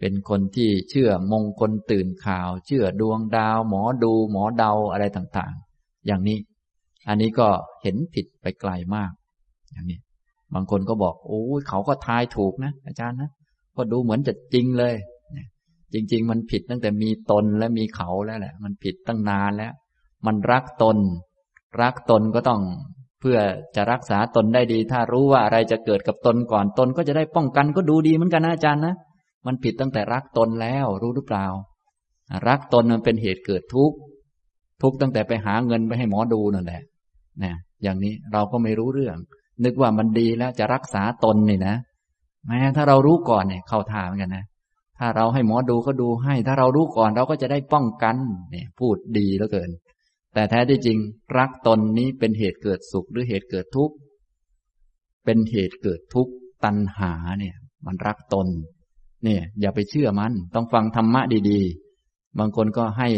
[0.00, 6.38] เป็นคนที่เชื่อมงคลตื่นข่าว เชื่อดวงดาว หมอดูหมอเดาอะไรต่างๆ อย่างนี้
[7.08, 7.48] อันนี้ก็
[7.82, 9.10] เห็นผิดไปไกลมาก
[9.72, 9.98] อย่างนี้
[10.54, 13.30] บางคนก็บอก โอ้ยเขาก็ทายถูกนะ อาจารย์นะ
[13.76, 14.94] ก็ดูเหมือนจะจริงเลย
[15.94, 19.72] จริง ๆ มันผิดตั้งแต่มีตนและมีเขาแล้วแหละ มันผิดตั้งนานแล้ว
[20.26, 20.98] มันรักตน
[21.80, 22.60] รักตนก็ต้อง
[23.20, 23.38] เพื่อ
[23.76, 28.94] จะรักษาตนได้ดี ถ้ารู้ว่าอะไรจะเกิดกับตนก่อนตนก็จะได้ป้องกันก็ดูดีเหมือนกันนะอาจารย์นะ
[29.46, 31.46] มันผิดตั้งแต่รักตนแล้วรู้หรือเปล่า
[32.48, 33.96] รักตนมันเป็นเหตุเกิดทุกข์
[34.82, 36.82] ทุกข์ตั้งแต่ไปหาเงินไปให้หมอดูนั่นแหละ
[37.44, 39.16] นะอย่างนี้เราก็ไม่รู้เรื่อง
[39.64, 41.76] นึกว่ามันดีแล้วจะรักษาตนนี่นะ
[42.46, 44.44] แม้ถ้าเรารู้ก่อนเนี่ยเข้าทางเหมือนกันนะ
[44.98, 48.16] ถ้าเราให้หมอดูเขาดูให้ ถ้าเรารู้ก่อนเราก็จะได้ป้องกัน
[48.50, 49.70] เนี่ยพูดดีเหลือเกิน
[50.34, 50.98] แต่แท้ที่จริง
[51.38, 53.94] รักตนนี้เป็นเหตุเกิดสุขหรือเหตุเกิดทุกข์
[55.24, 56.32] เป็นเหตุเกิดทุกข์
[56.64, 58.48] ตัณหาเนี่ย มันรักตน
[59.24, 61.60] เนี่ย อย่าไปเชื่อมัน ต้องฟังธรรมะดี
[61.98, 63.08] ๆ บางคนก็ให้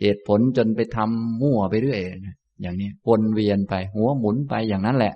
[0.00, 2.00] เหตุผลจนไปทำมั่วไปเรื่อย
[2.60, 5.14] อย่างนี้วนเวียนไป หัวหมุนไปอย่างนั้นแหละ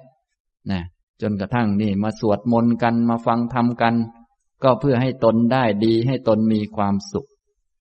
[0.71, 0.83] นะ
[1.23, 3.95] จนกระทั่งนี่มาสวดมนต์กันมาฟังธรรมกัน
[4.63, 7.29] ก็เพื่อให้ตนได้ดีให้ตนมีความสุข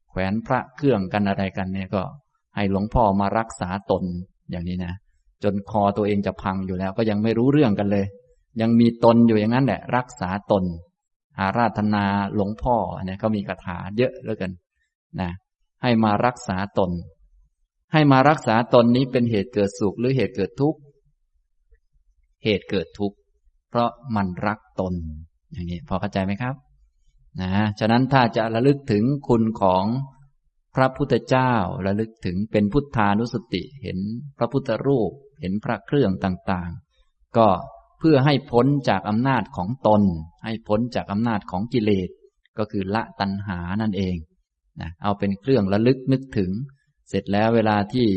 [0.10, 2.02] แขวนพระเครื่องกันอะไรกันเนี่ยก็
[2.56, 4.04] ให้หลวงพ่อมารักษาตน
[4.52, 4.94] อย่างนี้นะ
[5.44, 8.06] จนคอตัวเองจะพังอยู่แล้ว ก็ยังไม่รู้เรื่องกันเลย
[8.62, 10.64] ยังมีตนอยู่อย่างนั้นแหละ รักษาตน
[11.40, 14.52] อาราธนาหลวงพ่อเนี่ยเขามีคาถาเยอะเหลือกัน
[15.22, 15.30] นะ
[15.82, 16.92] ให้มารักษาตน
[17.94, 20.80] ให้มารักษาตนนี้เป็นเหตุเกิดสุขหรือเหตุเกิดทุกข์
[22.44, 23.18] เหตุเกิดทุกข์
[23.70, 24.94] เพราะมันรักตน
[25.54, 26.56] อย่างนี้พอเข้าใจไหมครับ
[27.42, 29.86] นะ ฉะนั้นถ้าจะระลึกถึงคุณของ
[30.76, 31.54] พระพุทธเจ้า
[31.86, 33.98] ระลึกถึงเป็นพุทธานุสติ เห็น
[34.38, 35.12] พระพุทธรูป
[35.42, 37.48] เห็นพระเครื่องต่างๆ ก็
[38.00, 40.02] เพื่อให้พ้นจากอำนาจของตน
[40.46, 42.10] ให้พ้นจากอำนาจของกิเลส
[42.58, 44.16] ก็คือละตัณหานั่นเอง
[44.82, 46.52] นะเอาเป็นเครื่องระลึกนึกถึง
[47.10, 48.08] เสร็จแล้วเวลาที่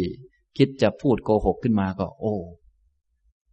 [0.59, 2.37] คิดจะพูดโกหกขึ้นมาก็ โอ้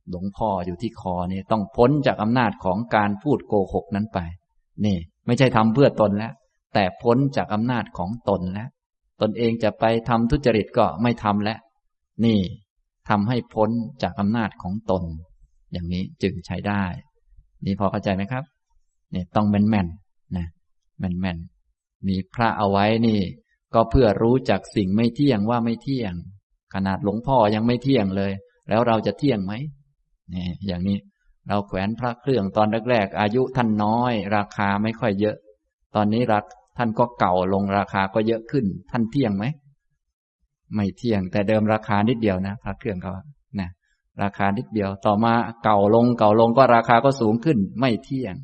[0.09, 4.19] หลวงพ่ออยู่ที่คอเนี่ยต้องพ้นจากอำนาจของการพูดโกหกนั้นไป
[4.85, 6.33] นี่ ไม่ใช่ทำเพื่อตนแล้ว
[6.73, 8.69] แต่พ้นจากอำนาจของตนแล้ว
[9.21, 11.59] ตนเองจะไปทำทุจริตก็ไม่ทำแล้ว
[12.25, 12.39] นี่
[13.09, 13.69] ทำให้พ้น
[14.03, 15.03] จากอำนาจของตน
[15.71, 16.83] อย่างนี้จึงใช้ได้
[17.65, 18.43] นี่พอเข้าใจไหมครับ
[19.13, 19.87] นี่ต้องแม่นแมน
[20.37, 20.47] นะ
[20.99, 21.37] แม่นแมน
[22.07, 23.19] มีพระเอาไว้นี่
[23.73, 26.13] ก็เพื่อรู้จักสิ่งไม่เที่ยงว่าไม่เที่ยง
[26.73, 28.31] ขนาดหลวงพ่อยังไม่เที่ยงเลย
[28.69, 29.53] แล้วเราจะเที่ยงไหม
[30.33, 30.97] นี่อย่างนี้
[31.47, 35.35] เราแขวนพระเครื่องตอนแรกๆอายุท่านน้อย ราคาไม่ค่อยเยอะ
[35.95, 36.43] ตอนนี้รัก
[36.77, 39.45] ท่านก็เก่าลงราคาก็เยอะขึ้น ท่านเที่ยงไหม
[40.75, 43.11] ไม่เที่ยง แต่เดิมราคานิดเดียวนะพระเครื่องเขา
[43.59, 43.69] นะ
[44.21, 48.35] ราคานิดเดียว ต่อมาเก่าลงเก่าลงก็ราคาก็สูงขึ้น ไม่เที่ยง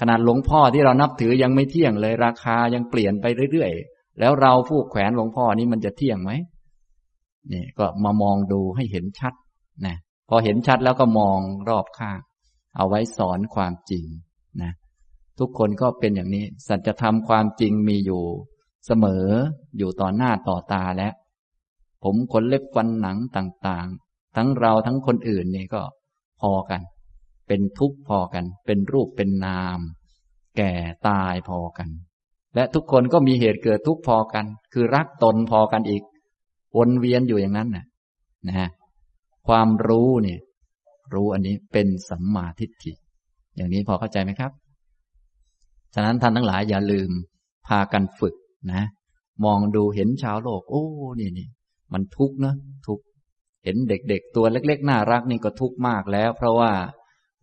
[0.00, 6.32] ขนาดหลวงพ่อที่เรานับถือยังไม่เที่ยงเลย ราคายังเปลี่ยนไปเรื่อยๆ แล้วเราผู้แขวนหลวงพ่อนี้มันจะเที่ยงไหม
[7.52, 9.34] นี่ก็มามองดูให้เห็นชัด
[9.86, 9.96] นะ
[10.28, 11.38] พอเห็นชัดแล้วก็มอง
[11.68, 12.20] รอบข้าง
[12.76, 14.04] เอาไว้สอนความจริง
[14.62, 14.72] นะ
[15.38, 18.22] ทุกคนก็เป็นอย่างนี้ สัจธรรมความจริงมีอยู่
[18.86, 19.26] เสมอ
[19.78, 21.14] อยู่ต่อหน้าต่อตาแล้ว
[22.02, 25.82] ผมขนเล็บฟันหนังต่างๆ ทั้งเราทั้งคนอื่นนี่ก็
[26.40, 26.80] พอกัน
[27.46, 29.78] เป็นทุกข์พอกัน เป็นรูปเป็นนาม
[30.56, 30.72] แก่
[31.08, 31.88] ตายพอกัน
[32.56, 36.02] และทุกคนก็มีเหตุเกิดทุกพอกัน คือรักตนพอกันอีก
[36.76, 37.84] วนเวียนอยู่อย่างนั้นนะ
[38.46, 38.68] นะฮะ
[39.48, 40.38] ความรู้เนี่ย
[41.14, 42.92] รู้อันนี้เป็นสัมมาทิฏฐิ
[43.56, 44.52] อย่างนี้พอเข้าใจไหมครับ
[45.94, 47.10] ฉะนั้นท่านทั้งหลายอย่าลืม
[47.66, 48.34] พากันฝึก
[48.72, 48.82] นะ
[49.44, 50.84] มองดูเห็นชาวโลก โอ้
[51.20, 51.48] นี่นี่
[51.92, 52.54] มันทุกข์นะ
[52.86, 53.04] ทุกข์
[53.64, 56.72] เห็นเด็กๆ ตัวเล็ก ๆ น่ารักนี่ก็ทุกข์มากแล้ว เพราะว่า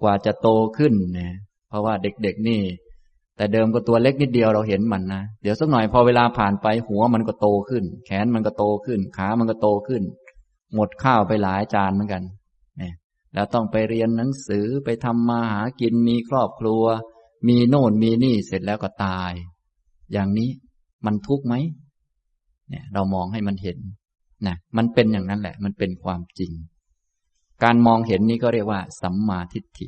[0.01, 1.34] กว่าจะโตขึ้นเนี่ย
[1.68, 2.61] เพราะว่าเด็กๆนี่
[3.38, 10.03] แต่เดิมก็ตัวเล็กนิดเดียวเราเห็นมันนะ เดี๋ยวสักหน่อยพอเวลาผ่านไปหัวมันก็โตขึ้น แขนมันก็โตขึ้น ขามันก็โตขึ้น
[10.75, 12.23] หมดข้าวไปหลายจานเหมือนกัน
[12.77, 12.93] เนี่ย
[13.34, 16.84] แล้วต้องไปเรียนหนังสือไปทำมาหากินมีครอบครัว
[17.47, 19.31] มีโน่นมีนี่เสร็จแล้วก็ตาย
[20.13, 20.49] อย่างนี้
[21.05, 21.55] มันทุกข์ไหม
[22.69, 23.77] เนี่ยเรามองให้มันเห็น
[24.47, 26.51] นะมันเป็นอย่างนั้นแหละ มันเป็นความจริง
[27.63, 29.88] การมองเห็นนี้ก็เรียกว่า สัมมาทิฏฐิ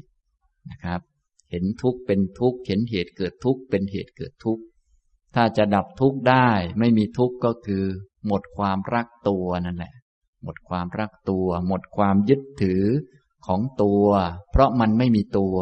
[0.71, 0.99] นะครับ
[1.51, 4.63] เห็นทุกข์เป็นทุกข์ เห็นเหตุเกิดทุกข์เป็นเหตุเกิดทุกข์
[5.35, 7.83] ถ้าจะดับทุกข์ได้ ไม่มีทุกข์ก็คือ
[8.27, 9.93] หมดความรักตัวนั่นแหละ
[10.43, 12.83] หมดความรักตัว หมดความยึดถือ
[13.45, 14.05] ของตัว
[14.51, 15.55] เพราะมันไม่มีตัว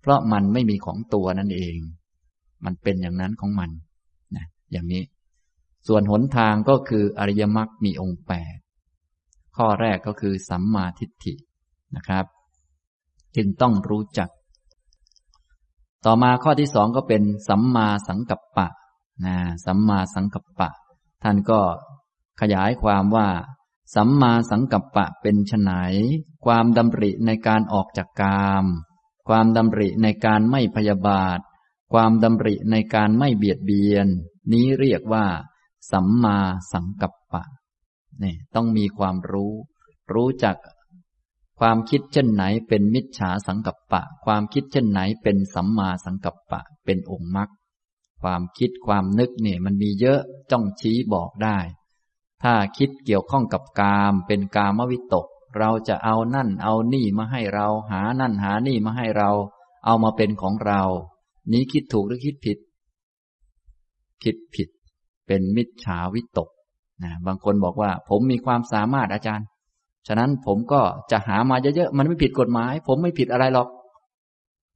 [0.00, 1.78] เพราะมันไม่มีของตัวนั่นเอง
[2.64, 3.70] มันเป็นอย่างนั้นของมัน
[4.36, 5.02] นะอย่างนี้
[5.86, 8.56] ส่วนหนทางก็คืออริยมรรคมีองค์แปด
[9.56, 11.34] ข้อแรกก็คือสัมมาทิฏฐิ
[11.96, 12.26] นะครับ
[13.36, 14.28] จึงต้องรู้จัก
[16.06, 18.68] ต่อมาข้อที่สองก็เป็นสัมมาสังกัปปะ
[19.24, 20.70] นะสัมมาสังกัปปะ
[21.22, 21.60] ท่านก็
[22.40, 23.28] ขยายความว่า
[23.94, 25.70] สัมมาสังกัปปะเป็นไฉน
[26.44, 28.66] ความดำริในการออกจากกาม
[29.28, 31.38] ความดำริในการไม่พยาบาท
[31.92, 34.06] ความดำริในการไม่เบียดเบียน
[34.52, 35.26] นี้เรียกว่า
[35.92, 36.38] สัมมา
[36.72, 37.42] สังกัปปะ
[38.22, 39.52] นี่ต้องมีความรู้
[40.12, 40.56] รู้จัก
[41.58, 47.48] ความคิดเช่นไหนเป็นมิจฉาสังกัปปะ ความคิดเช่นไหนเป็นสัมมาสังกัปปะ เป็นองค์มรรค
[48.22, 51.58] ความคิดความนึกเนี่ยมันมีเยอะจ้องชี้บอกได้
[52.42, 55.26] ถ้าคิดเกี่ยวข้องกับกาม เป็นกามวิตก
[55.58, 59.30] เราจะเอานั่นเอานี่มาให้เรา หานั่นหานี่มาให้เรา
[59.84, 60.82] เอามาเป็นของเรา
[61.52, 62.58] นี้คิดถูกหรือคิดผิด
[64.22, 64.68] คิดผิด
[65.26, 66.48] เป็นมิจฉาวิตก
[67.02, 69.46] นะบางคนบอกว่า ผมมีความสามารถอาจารย์
[70.08, 70.80] ฉะนั้นผมก็
[71.10, 73.68] จะหามาเยอะๆ มันไม่ผิดกฎหมาย ผมไม่ผิดอะไรหรอก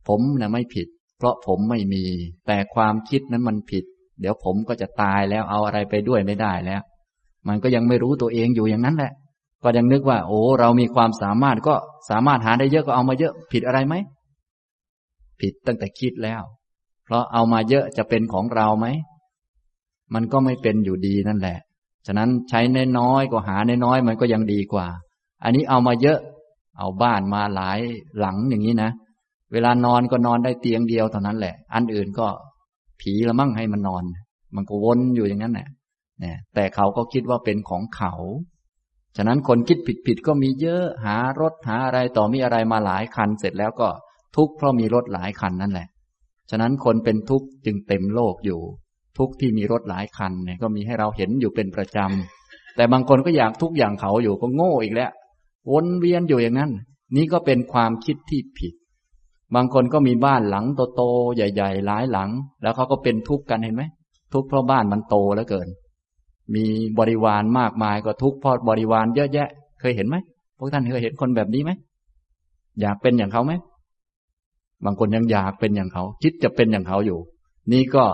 [0.09, 0.87] ผมนะไม่ผิด
[1.18, 2.05] เพราะผมไม่มี
[2.47, 3.85] แต่ความคิดนั้นมันผิด
[4.20, 6.83] เดี๋ยวผมก็จะตายแล้วเอาอะไรไปด้วยไม่ได้แล้ว
[7.49, 9.12] มันก็ยังไม่รู้ตัวเองอยู่อย่างนั้นแหละ
[9.62, 11.74] ก็ยังนึกว่า โอ้ เรามีความสามารถก็
[12.11, 13.95] สามารถหาได้เยอะก็เอามาเยอะ ผิดอะไรไหม
[15.41, 16.43] ผิดตั้งแต่คิดแล้ว
[17.05, 18.87] เพราะเอามาเยอะจะเป็นของเราไหม
[20.14, 21.59] มันก็ไม่เป็นอยู่ดีนั่นแหละ
[22.07, 22.61] ฉะนั้นใช้
[22.99, 24.87] น้อยๆก็หาน้อยๆมันก็ยังดีกว่า
[25.43, 26.18] อันนี้เอามาเยอะ
[26.78, 27.80] เอาบ้านมาหลาย
[28.18, 28.90] หลังอย่างนี้นะ
[29.53, 32.26] เวลานอนก็นอนได้เตียงเดียวเท่านั้นแหละ อันอื่นก็
[33.01, 34.05] ผีละมั่งให้มันนอน
[34.57, 35.68] มันก็วนอยู่อย่างนั้นแหละ
[36.20, 38.12] เนี่ยแต่เขาก็คิดว่าเป็นของเขา
[39.16, 43.88] ฉะนั้นคนคิดผิดๆก็มีเยอะหารถหาอะไรต่อมีอะไรมาหลายคัน เสร็จแล้วก็
[44.36, 45.88] ทุกข์เพราะมีรถหลายคันนั่นแหละ
[46.51, 48.61] ฉะนั้นคนเป็นทุกข์จึงเต็มโลกอยู่
[49.18, 55.11] ทุกที่มีรถหลายคันเนี่ยก็มีให้เราเห็นอยู่เป็นประจำแต่บางคนก็อยากทุกอย่างเขาอยู่ก็โง่อีกแล้ว
[55.71, 56.71] วนเวียนอยู่อย่างนั้น
[57.17, 58.75] นี่ก็เป็นความคิดที่ผิด
[59.55, 60.65] บางคนก็มีบ้านหลัง
[60.97, 62.31] โตๆใหญ่ ๆ หลายหลัง
[62.63, 63.83] แล้วเขาก็เป็นทุกข์กันเห็นไหม
[64.33, 65.69] ทุกข์เพราะบ้านมันโตแล้วเกิน
[66.55, 66.65] มี
[66.99, 69.49] บริวารมากมายก็ทุกข์เพราะบริวารเยอะแยะ
[69.81, 70.17] เคยเห็นไหม
[70.59, 71.71] พวกท่านเคยเห็นคนแบบนี้ไหม
[72.81, 73.53] อยากเป็นอย่างเขาไหม
[74.85, 77.19] บางคนยังอยากเป็นอย่างเขา คิดจะเป็นอย่างเขาอยู่
[77.73, 78.05] นี่ก็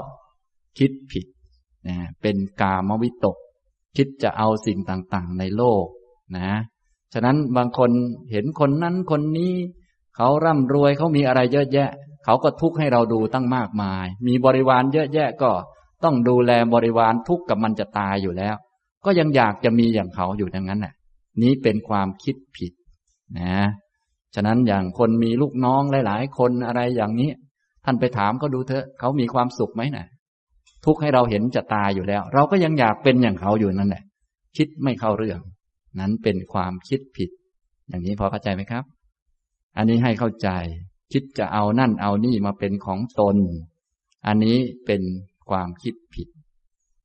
[0.78, 1.26] คิดผิด
[1.88, 3.36] นะเป็นกามวิตก
[3.96, 5.84] คิดจะเอาสิ่งต่างๆ ในโลก
[6.36, 6.48] นะ
[7.14, 7.90] ฉะนั้นบางคน
[8.32, 9.52] เห็นคนนั้นคนนี้
[10.16, 11.90] เขาร่ำรวยเขามีอะไรเยอะแยะ
[12.24, 15.50] เขาก็ทุกข์ให้เราดูตั้งมากมาย มีบริวารเยอะแยะก็
[16.04, 18.56] ต้องดูแลบริวารทุกข์กับมันจะตายอยู่แล้ว
[19.04, 20.94] ก็ยังอยากจะมีอย่างเขาอยู่ดังนั้นน่ะ
[21.42, 22.72] นี้เป็นความคิดผิด
[23.40, 23.54] นะ
[24.34, 27.30] ฉะนั้นอย่างคนมีลูกน้องหลาย ๆ คนอะไรอย่างนี้
[27.84, 30.06] ท่านไปถามเขาดูเถอะ เขามีความสุขไหมนะ่ะ
[30.84, 34.02] ทุกข์ให้เราเห็นจะตายอยู่แล้ว เราก็ยังอยากเป็นอย่างเขาอยู่นั่นแหละ
[34.56, 35.38] คิดไม่เข้าเรื่อง
[36.00, 37.30] นั้นเป็นความคิดผิด
[37.88, 38.84] อย่างนี้พอเข้าใจไหมครับ
[39.76, 40.48] อันนี้ให้เข้าใจ
[41.12, 43.36] คิดจะเอานั่นเอานี่มาเป็นของตน
[44.26, 45.02] อันนี้เป็น
[45.50, 46.28] ความคิดผิด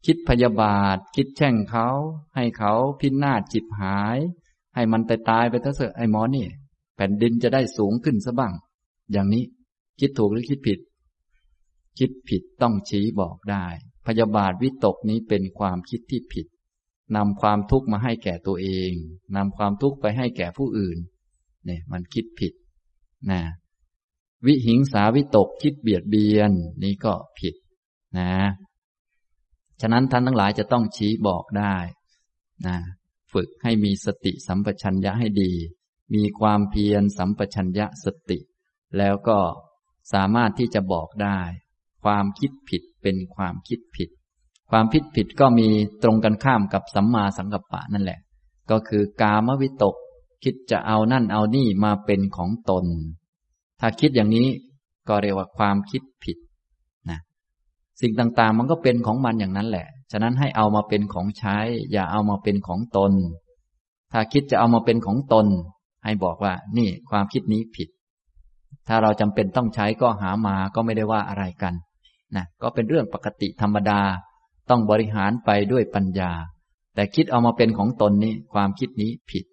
[0.05, 1.87] คิดพยาบาท คิดแช่งเขา
[2.35, 4.17] ให้เขาพินาศจิบหาย
[4.75, 6.45] ให้มันตายตายไปเถอะไอ้หมอนี่
[6.95, 8.53] แผ่นดินจะได้สูงขึ้นซะบ้าง
[9.11, 9.43] อย่างนี้
[9.99, 10.79] คิดถูกหรือคิดผิด
[11.99, 13.65] คิดผิดต้องชี้บอกได้
[14.07, 16.47] พยาบาทวิตกนี้เป็นความคิดที่ผิด
[17.15, 18.93] นำความทุกข์มาให้แก่ตัวเอง
[19.35, 20.97] นำความทุกข์ไปให้แก่ผู้อื่น
[21.65, 22.53] เนี่ย มันคิดผิด
[23.31, 23.41] นะ
[24.45, 26.51] วิหิงสาวิตกคิดเบียดเบียน
[26.83, 27.55] นี่ก็ผิด
[28.17, 28.31] นะ
[29.81, 31.75] ฉะนั้นท่านทั้งหลายจะต้องชี้บอกได้
[32.67, 32.77] นะ
[33.33, 35.53] ฝึกให้มีสติสัมปชัญญะให้ดี
[36.13, 38.39] มีความเพียรสัมปชัญญะสติ
[38.97, 39.39] แล้วก็
[40.13, 41.39] สามารถที่จะบอกได้
[42.03, 44.09] ความคิดผิดเป็นความคิดผิด
[44.75, 45.67] ความผิดผิดก็มี
[46.03, 48.19] ตรงกันข้ามกับสัมมาสังกัปปะนั่นแหละ
[48.71, 49.95] ก็คือกามวิตก
[50.43, 52.85] คิดจะเอานั่นเอานี่มาเป็นของตน
[53.79, 54.47] ถ้าคิดอย่างนี้
[55.07, 56.37] ก็เรียกว่าความคิดผิด
[57.09, 57.19] นะ
[58.01, 61.57] สิ่งต่างๆ มันก็เป็นของมันอย่างนั้นแหละ ฉะนั้นให้เอามาเป็นของใช้
[61.91, 63.11] อย่าเอามาเป็นของตน
[64.11, 65.45] ถ้าคิดจะเอามาเป็นของตน
[66.03, 67.89] ให้บอกว่า นี่ความคิดนี้ผิด
[68.87, 71.73] ถ้าเราจำเป็นต้องใช้ก็หามาก็ไม่ได้ว่าอะไรกัน
[72.35, 74.01] นะก็เป็นเรื่องปกติธรรมดา
[74.73, 76.31] ต้องบริหารไปด้วยปัญญา
[76.95, 79.45] แต่คิดเอามาเป็นของตนนี้ความคิดนี้ผิด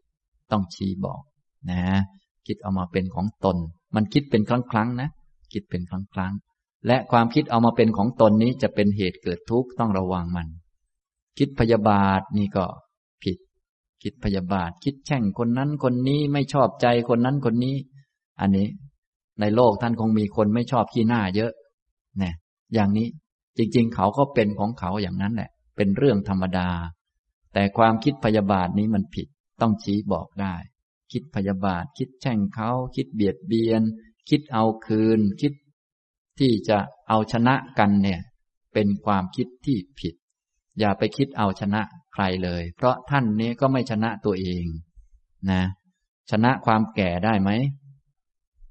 [0.50, 1.22] ต้องชี้บอก
[1.70, 1.82] นะ
[2.46, 3.56] คิดเอามาเป็นของตน
[3.94, 5.08] มันคิดเป็นครั้งครั้งนะ
[5.52, 6.32] คิดเป็นครั้งครั้ง
[6.86, 10.48] และความคิดเอามาเป็นของตนนี้จะเป็นเหตุเกิดทุกข์ต้องระวังมัน
[11.38, 12.64] คิดพยาบาทนี่ก็
[13.22, 13.38] ผิด
[14.02, 17.76] คิดพยาบาท คิดแช่งคนนั้นคนนี้ไม่ชอบใจคนนั้นคนนี้
[18.40, 18.68] อันนี้
[19.40, 21.52] ในโลกท่านคงมีคนไม่ชอบขี้หน้าเยอะ
[22.22, 22.34] นี่ย
[22.74, 23.08] อย่างนี้
[23.56, 26.70] จริงๆ เขาก็เป็นของเขาอย่างนั้นแหละ เป็นเรื่องธรรมดา
[27.54, 29.28] แต่ความคิดพยาบาทนี้มันผิด
[29.60, 30.54] ต้องชี้บอกได้
[31.12, 33.82] คิดพยาบาท คิดแช่งเขา คิดเบียดเบียน
[34.30, 35.52] คิดเอาคืน คิด
[36.38, 36.78] ที่จะ
[37.08, 38.20] เอาชนะกันเนี่ย
[38.72, 40.14] เป็นความคิดที่ผิด
[40.78, 41.80] อย่าไปคิดเอาชนะ
[42.12, 44.64] ใครเลย เพราะท่านนี้ก็ไม่ชนะตัวเอง
[45.50, 45.62] นะ
[46.30, 47.50] ชนะความแก่ได้ไหม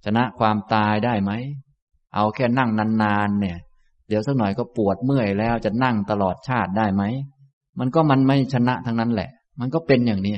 [0.06, 1.32] ชนะความตายได้ไหม
[2.16, 2.70] เอาแค่นั่ง
[3.04, 3.58] นานๆเนี่ย
[4.10, 7.04] เดี๋ยวสักหน่อยก็ปวดเมื่อยแล้วจะนั่งตลอดชาติได้ไหม
[7.80, 9.30] มันก็มันไม่ชนะทั้งนั้นแหละ
[9.60, 10.36] มันก็เป็นอย่างนี้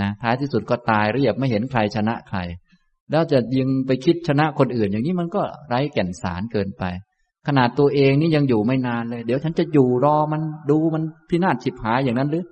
[0.00, 2.38] นะท้ายที่สุดก็ตายเรียบไม่เห็นใครชนะใคร
[3.10, 6.84] แล้วจะยังไปคิดชนะคนอื่น อย่างนี้มันก็ไร้แก่นสารเกินไป
[7.46, 12.44] ขนาดตัวเองนี่ยังอยู่ไม่นานเลย เดี๋ยวฉันจะอยู่รอมันดูมันพินาศฉิบหายอย่างนั้นหรือ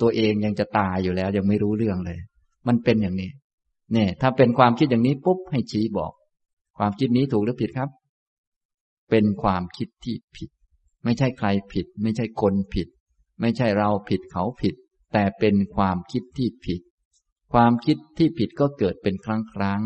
[0.00, 2.18] ตัวเองยังจะตายอยู่แล้ว ยังไม่รู้เรื่องเลย
[2.68, 3.30] มันเป็นอย่างนี้
[3.92, 6.12] เนี่ยถ้าเป็นความคิดอย่างนี้ปุ๊บให้ชี้บอก
[6.78, 7.88] ความคิดนี้ถูกหรือผิดครับ
[9.12, 10.50] เป็นความคิดที่ผิด
[11.04, 12.88] ไม่ใช่ใครผิด ไม่ใช่คนผิด
[13.40, 14.74] ไม่ใช่เราผิดเขาผิด
[15.12, 16.80] แต่เป็นความคิดที่ผิด
[17.52, 19.82] ความคิดที่ผิดก็เกิดเป็นครั้งครั้ง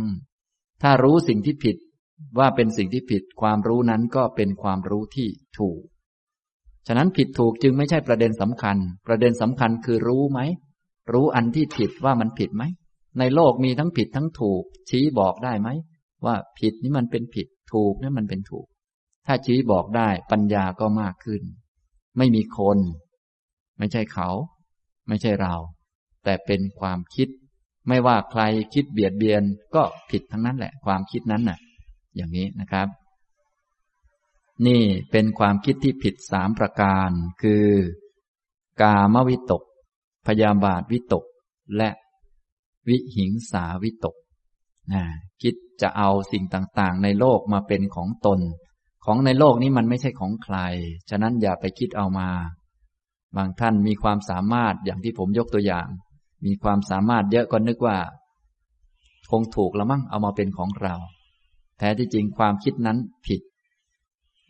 [0.82, 1.76] ถ้ารู้สิ่งที่ผิด
[2.38, 5.80] ว่าเป็นสิ่งที่ผิด ความรู้นั้นก็เป็นความรู้ที่ถูก
[6.86, 10.40] ฉะนั้นผิดถูกจึงไม่ใช่ประเด็นสำคัญ ประเด็นสำคัญคือรู้ไหม
[11.12, 12.64] รู้อันที่ผิดว่ามันผิดไหม
[13.18, 15.68] ในโลกมีทั้งผิดทั้งถูก ชี้บอกได้ไหม
[16.24, 18.66] ว่าผิดนี่มันเป็นผิด ถูกนี่มันเป็นถูก
[19.26, 21.42] ถ้าชี้บอกได้ปัญญาก็มากขึ้น
[22.18, 22.78] ไม่มีคน
[23.78, 24.28] ไม่ใช่เขา
[25.08, 25.54] ไม่ใช่เรา
[26.24, 27.28] แต่เป็นความคิด
[27.88, 28.42] ไม่ว่าใคร
[28.74, 29.42] คิดเบียดเบียน
[29.74, 31.58] ก็ผิดทั้งนั้นแหละ ความคิดนั้นน่ะ
[32.16, 32.88] อย่างนี้นะครับ
[34.66, 37.10] นี่เป็นความคิดที่ผิดสามประการ
[37.42, 37.66] คือ
[38.82, 39.62] กามวิตก
[40.26, 41.24] พยาบาทวิตก
[41.76, 41.90] และ
[42.88, 44.16] วิหิงสาวิตก
[44.92, 45.02] นะ
[45.42, 48.40] คิดจะเอาสิ่งต่างๆ ในโลกมาเป็นของตน
[49.06, 50.56] ของในโลกนี้มันไม่ใช่ของใคร
[51.10, 52.28] ฉะนั้นอย่าไปคิดเอามา
[53.36, 55.88] บางท่านมีความสามารถอย่างที่ผมยกตัวอย่าง
[56.46, 57.98] มีความสามารถเยอะก็นึกว่า
[59.30, 60.94] คงถูกแล้วมั้งเอามาเป็นของเรา
[61.78, 63.40] แท้ที่จริงความคิดนั้นผิด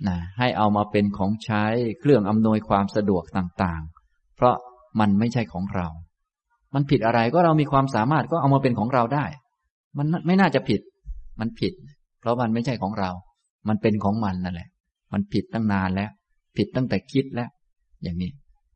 [0.09, 1.65] นะให้เอามาเป็นของใช้
[2.01, 4.57] เครื่องอำนวยความสะดวกต่างๆ เพราะ
[5.01, 5.87] มันไม่ใช่ของเรา
[6.75, 9.27] มันผิดอะไรก็เรามีความสามารถก็เอามาเป็นของเราได้
[9.99, 10.81] มันไม่น่าจะผิด
[11.41, 11.73] มันผิด
[12.21, 13.11] เพราะมันไม่ใช่ของเรา
[13.69, 14.69] มันเป็นของมันนั่นแหละ
[15.13, 16.11] มันผิดตั้งนานแล้ว
[16.57, 17.51] ผิดตั้งแต่คิดแล้ว
[18.03, 18.31] อย่างนี้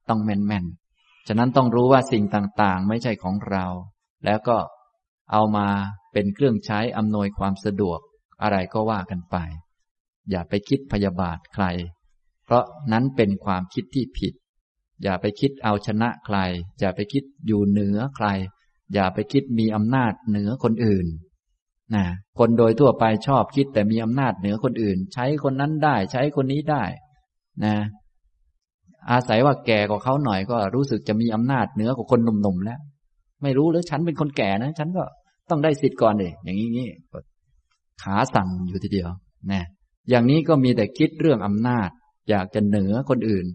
[0.09, 0.67] ต้องแม่น
[1.29, 3.67] ฉะนั้นต้องรู้ว่าสิ่งต่างๆ ไม่ใช่ของเรา
[4.25, 4.59] แล้วก็
[5.33, 5.69] เอามา
[6.13, 8.01] เป็นเครื่องใช้อำนวยความสะดวก
[8.43, 9.37] อะไรก็ว่ากันไป
[10.31, 11.65] อย่าไปคิดพยาบาทใคร
[12.45, 14.35] เพราะนั้นเป็นความคิดที่ผิด
[15.03, 16.39] อย่าไปคิดเอาชนะใคร
[16.81, 18.27] อย่าไปคิดอยู่เหนือใคร
[18.95, 21.07] อย่าไปคิดมีอำนาจเหนือคนอื่น
[21.95, 22.05] นะ
[22.39, 26.85] คนโดยทั่วไปชอบคิดแต่มีอำนาจเหนือคนอื่น ใช้คนนั้นได้ ใช้คนนี้ได้
[27.65, 27.75] นะ
[29.11, 32.81] อาศัยว่าแก่กว่าเขาหน่อยก็รู้สึกจะมีอำนาจเหนือกว่าคนหนุ่มๆแล้ว
[33.43, 35.05] ไม่รู้หรือฉันเป็นคนแก่นะ ฉันก็
[35.51, 36.89] ต้องได้สิทธิ์ก่อนเลยอย่างนี้
[38.03, 39.09] ขาสั่นอยู่ทีเดียว
[39.53, 39.63] นะ
[40.11, 41.89] อย่างนี้ก็มีแต่คิดเรื่องอำนาจ
[42.31, 43.47] อยากจะเหนือคนอื่น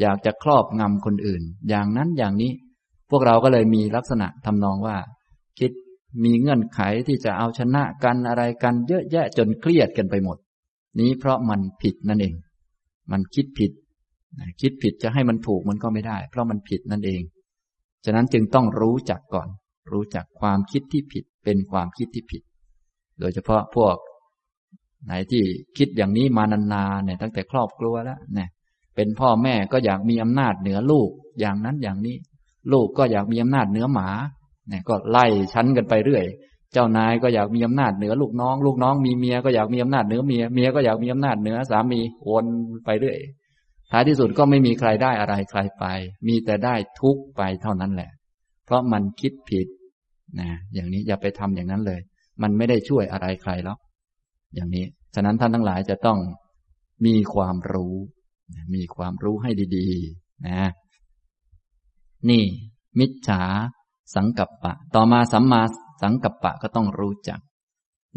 [0.00, 2.52] อยากจะครอบงำคนอื่น อย่างนั้นอย่างนี้
[3.10, 4.96] พวกเราก็เลยมีลักษณะทำนองว่า
[5.60, 5.70] คิด
[6.24, 10.38] มีเงื่อนไขที่จะเอาชนะกันอะไรกันเยอะแยะจนเครียดกันไปหมด
[11.00, 12.34] นี้เพราะมันผิดนั่นเอง
[13.12, 13.72] มันคิดผิด
[14.60, 17.22] คิดผิดจะให้มันถูกมันก็ไม่ได้ เพราะมันผิดนั่นเอง
[18.04, 19.48] ฉะนั้นจึงต้องรู้จักก่อน
[19.92, 22.42] รู้จักความคิดที่ผิดเป็นความคิดที่ผิด
[23.20, 23.96] โดยเฉพาะพวก
[25.04, 25.42] ไหนที่
[25.78, 28.48] คิดอย่างนี้มานานๆเนี่ยตั้งแต่ครอบครัวแล้วเนี่ย
[28.94, 31.10] เป็นพ่อแม่ก็อยากมีอำนาจเหนือลูก
[31.40, 32.16] อย่างนั้นอย่างนี้
[32.72, 34.08] ลูกก็อยากมีอำนาจเหนือหมา
[34.68, 36.24] เนี่ยก็ไล่ชั้นกันไปเรื่อย
[36.72, 42.46] เจ้านายก็อยากมีอำนาจเหนือลูกน้อง ลูกน้องมีเมียก็อยากมีอำนาจเหนือเมีย เมียก็อยากมีอำนาจเหนือสามีวน
[42.84, 43.18] ไปเรื่อย
[43.90, 45.84] ท้ายที่สุดก็ไม่มีใครได้อะไรใครไป
[46.28, 48.10] มีแต่ได้ทุกไปเท่านั้นแหละ
[48.64, 49.66] เพราะมันคิดผิด
[50.40, 52.00] นะอย่างนี้อย่าไปทำอย่างนั้นเลย
[52.42, 53.78] มันไม่ได้ช่วยอะไรใครหรอก
[54.54, 54.84] อย่างนี้
[55.14, 56.18] ฉะนั้นท่านทั้งหลายจะต้อง
[57.06, 57.94] มีความรู้
[58.74, 59.88] มีความรู้ให้ดี
[60.18, 60.70] ๆ นะ
[62.30, 62.44] นี่
[62.98, 63.42] มิจฉา
[64.14, 65.62] สังกัปปะ ต่อมาสัมมา
[66.02, 67.40] สังกัปปะก็ต้องรู้จัก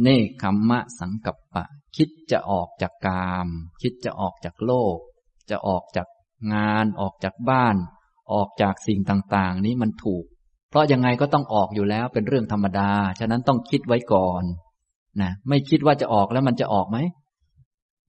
[0.02, 1.64] เนคขมมะสังกัปปะ
[1.96, 3.48] คิดจะออกจากกาม
[3.82, 4.98] คิดจะออกจากโลก
[5.50, 6.08] จะออกจาก
[6.54, 7.76] งานออกจากบ้าน
[8.34, 10.26] ออกจากสิ่งต่างๆ นี้มันถูก
[10.70, 14.44] เพราะยังไงก็ต้องออกอยู่แล้วเป็นเรื่องธรรมดา ฉะนั้นต้องคิดไว้ก่อน
[15.22, 16.98] นะไม่คิดว่าจะออกแล้วมันจะออกไหม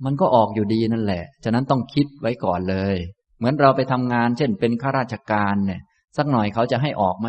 [0.05, 2.97] มันก็ออกอยู่ดีนั่นแหละ ฉะนั้นต้องคิดไว้ก่อนเลย
[3.39, 5.80] เหมือนเราไปทำงาน เช่นเป็นข้าราชการเนี่ย
[6.16, 7.28] สักหน่อยเขาจะให้ออกไหม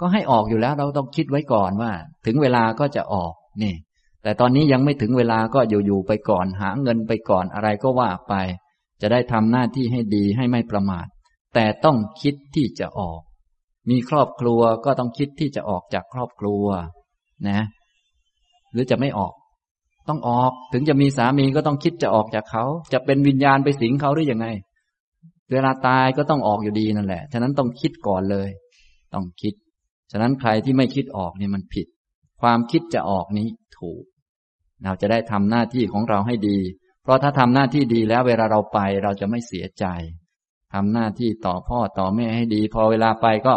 [0.00, 1.92] ก็ให้ออกอยู่แล้วเราต้องคิดไว้ก่อนว่า
[2.26, 3.32] ถึงเวลาก็จะออก
[3.62, 3.74] นี่
[4.22, 8.34] แต่ตอนนี้ยังไม่ถึงเวลาก็อยู่ๆไปก่อน หาเงินไปก่อนอะไรก็ว่าไป
[9.00, 11.06] จะได้ทำหน้าที่ให้ดีให้ไม่ประมาท
[11.54, 13.20] แต่ต้องคิดที่จะออก
[13.90, 16.64] มีครอบครัวก็ต้องคิดที่จะออกจากครอบครัว
[17.48, 17.60] นะ
[18.72, 19.32] หรือจะไม่ออก
[20.08, 24.46] ต้องออกถึงจะมีสามีก็ต้องคิดจะออกจากเขา จะเป็นวิญญาณไปสิงเขาหรือยังไง
[25.52, 28.48] เวลาตายก็ต้องออกอยู่ดีนั่นแหละ ฉะนั้นต้องคิดก่อนเลย
[29.14, 29.54] ต้องคิด
[30.10, 31.86] ฉะนั้นใครที่ไม่คิดออกนี่มันผิด
[32.40, 33.48] ความคิดจะออกนี้
[33.78, 34.04] ถูก
[34.84, 36.58] เราจะได้ทำหน้าที่ของเราให้ดี
[37.02, 39.84] เพราะถ้าทำหน้าที่ดีแล้วเวลาเราไปเราจะไม่เสียใจ
[40.74, 43.54] ทำหน้าที่ต่อพ่อต่อแม่ให้ดี พอเวลาไปก็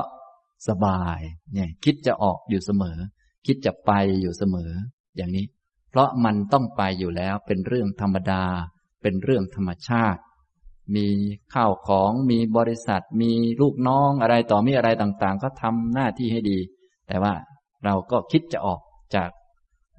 [0.68, 1.20] สบาย
[1.54, 2.98] เนี่ย คิดจะออกอยู่เสมอ
[3.46, 3.92] คิดจะไป
[4.22, 4.72] อยู่เสมอ
[5.16, 5.46] อย่างนี้
[5.90, 8.44] เพราะมันต้องไปอยู่แล้วเป็นเรื่องธรรมดา
[9.02, 10.22] เป็นเรื่องธรรมชาติ
[10.96, 11.08] มี
[11.54, 16.60] ข้าวของมีบริษัท มีลูกน้องอะไรต่อมีอะไรต่างๆ ก็ทำหน้าที่ให้ดี
[17.08, 17.34] แต่ว่า
[17.86, 18.80] เราก็คิดจะออก
[19.16, 19.30] จาก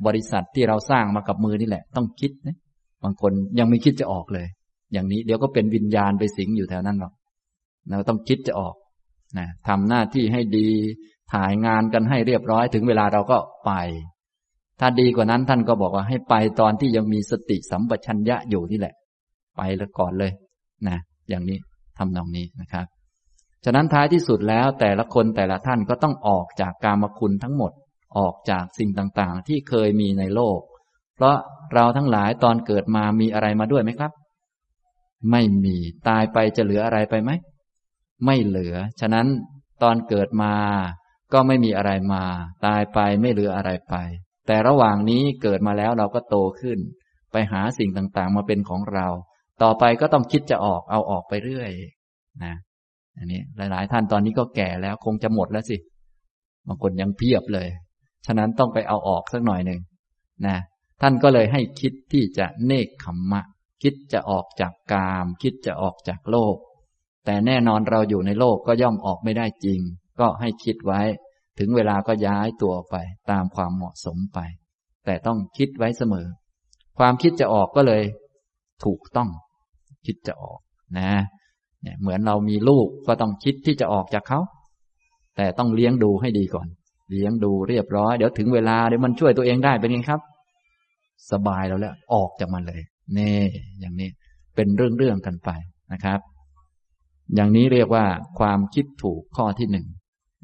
[0.07, 2.57] บริษัทที่เราสร้างมากับมือนี่แหละ ต้องคิดนะ
[3.03, 4.47] บางคนยังไม่คิดจะออกเลย
[4.93, 7.13] อย่างนี้เดี๋ยวก็เป็นวิญญาณไปสิงอยู่แถวนั้นหรอก
[7.91, 8.75] เราต้องคิดจะออก
[9.39, 10.69] นะทำหน้าที่ให้ดี
[11.33, 13.73] ถ่ายงานกันให้เรียบร้อยถึงเวลาเราก็ไป
[14.81, 18.95] ถ้าดีกว่านั้นท่านก็บอกว่าให้ไปตอนที่ยังมีสติสัมปชัญญะอยู่นี่แหละ
[19.57, 20.33] ไปแล้วก่อนเลย
[20.89, 21.59] นะอย่างนี้
[21.99, 22.87] ทำนองนี้นะครับ
[23.65, 27.73] ฉะนั้นท้ายที่สุดแล้วแต่ละคนแต่ละท่านก็ต้องออกจากกามคุณทั้งหมด
[28.19, 30.61] ออกจากสิ่งต่างๆ ที่เคยมีในโลก
[31.17, 31.37] เพราะ
[31.75, 34.13] เราทั้งหลายตอนเกิดมามีอะไรมาด้วยไหมครับ
[35.31, 35.77] ไม่มี
[36.09, 37.31] ตายไปจะเหลืออะไรไปไหม
[38.25, 39.27] ไม่เหลือ ฉะนั้น
[39.83, 40.55] ตอนเกิดมา
[41.33, 42.23] ก็ไม่มีอะไรมา
[42.67, 43.95] ตายไปไม่เหลืออะไรไป
[44.47, 46.79] แต่ระหว่างนี้เกิดมาแล้วเราก็โตขึ้น
[47.33, 49.07] ไปหาสิ่งต่างๆ มาเป็นของเรา
[49.63, 51.71] ต่อไปก็ต้องคิดจะออกเอาออกไปเรื่อย
[52.45, 52.55] นะ
[53.19, 55.77] อันนี้หลาย ๆ ท่านตอนนี้ก็แก่แล้วคงจะหมดแล้วสิ
[56.67, 57.69] บางคนยังเพียบเลย
[58.27, 59.81] ฉะนั้นต้องไปเอาออกสักหน่อยหนึ่ง
[60.47, 60.57] นะ
[61.03, 63.43] ท่านก็เลยให้คิดที่จะเนกขมมะ
[63.83, 66.57] คิดจะออกจากกาม คิดจะออกจากโลก
[67.25, 69.81] แต่แน่นอนเราอยู่ในโลกก็ย่อมออกไม่ได้จริง
[70.21, 71.01] ก็ให้คิดไว้
[71.59, 72.95] ถึงเวลาก็ย้ายตัวไป
[73.31, 74.39] ตามความเหมาะสมไป
[75.05, 76.27] แต่ต้องคิดไว้เสมอ
[76.99, 78.03] ความคิดจะออกก็เลย
[78.85, 79.29] ถูกต้อง
[80.07, 80.61] คิดจะออก
[80.99, 81.11] นะ
[81.83, 84.41] เนี่ยเหมือนเรามีลูกก็ต้องคิดที่จะออกจากเขา
[85.37, 86.67] แต่ต้องเลี้ยงดูให้ดีก่อน
[87.11, 90.21] เลี้ยงดูเรียบร้อย เดี๋ยวถึงเวลาเดี๋ยวมันช่วยตัวเองได้เป็นไงครับ
[91.31, 92.81] สบายแล้วแหละออกจากมันเลย
[93.15, 93.35] เน่
[93.81, 94.11] อย่างนี้
[94.55, 95.51] เป็นเรื่องๆกันไป
[95.93, 96.21] นะครับ
[97.35, 98.07] อย่างนี้เรียกว่า
[98.39, 99.87] ความคิดถูกข้อที่หนึ่ง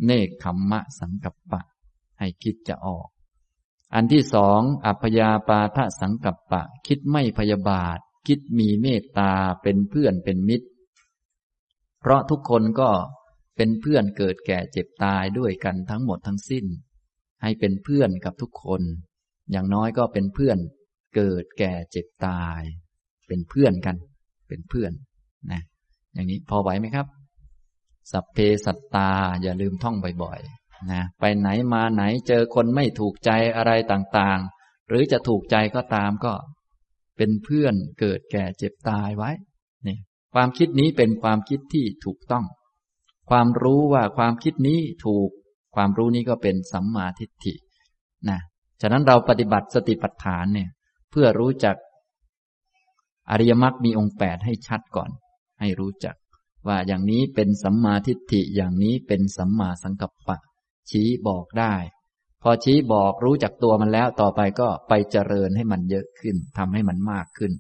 [0.07, 1.61] เนคขมมะสังกัปปะ
[2.19, 3.09] ให้คิดจะออก
[3.95, 7.99] อันที่สองอัพยาปาทะสังกัปปะ คิดไม่พยาบาท
[8.29, 10.67] คิดมีเมตตาเป็นเพื่อนเป็นมิตร
[12.01, 12.91] เพราะทุกคนก็
[13.57, 16.65] เป็นเพื่อนเกิดแก่เจ็บตายด้วยกันทั้งหมดทั้งสิ้น
[17.43, 18.83] ให้เป็นเพื่อนกับทุกคน
[19.51, 20.59] อย่างน้อยก็เป็นเพื่อน
[21.17, 22.61] เกิดแก่เจ็บตาย
[23.29, 23.97] เป็นเพื่อนกัน
[24.49, 24.93] เป็นเพื่อน
[25.53, 25.63] นะ
[26.15, 27.07] อย่างนี้พอไหวไหมครับ
[28.13, 29.11] สัพเพสัตตา
[29.43, 36.33] อย่าลืมท่องบ่อยๆนะไปไหนมาไหนเจอคนไม่ถูกใจอะไรต่างๆ หรือจะถูกใจก็ตามก็
[37.19, 39.31] เป็นเพื่อนเกิดแก่เจ็บตายไว้
[39.87, 39.99] นี่
[40.35, 42.45] ความคิดนี้เป็นความคิดที่ถูกต้อง
[43.31, 45.29] ความรู้ว่าความคิดนี้ถูก
[45.75, 47.55] ความรู้นี้ก็เป็นสัมมาทิฏฐิ
[48.31, 48.41] นะ
[48.81, 50.71] ฉะนั้นเราปฏิบัติสติปัฏฐานเนี่ย
[51.11, 51.77] เพื่อรู้จัก
[53.31, 55.11] อริยมรรคมีองค์แปดให้ชัดก่อน
[55.61, 56.17] ให้รู้จัก
[56.69, 60.39] ว่าอย่างนี้เป็นสัมมาทิฏฐิอย่างนี้เป็นสัมมาสังกัปปะ
[60.91, 61.75] ชี้บอกได้
[62.43, 67.53] พอชี้บอกรู้จักตัวมันแล้วต่อไปก็ไปเจริญให้มันเยอะขึ้นทำให้มันมากขึ้น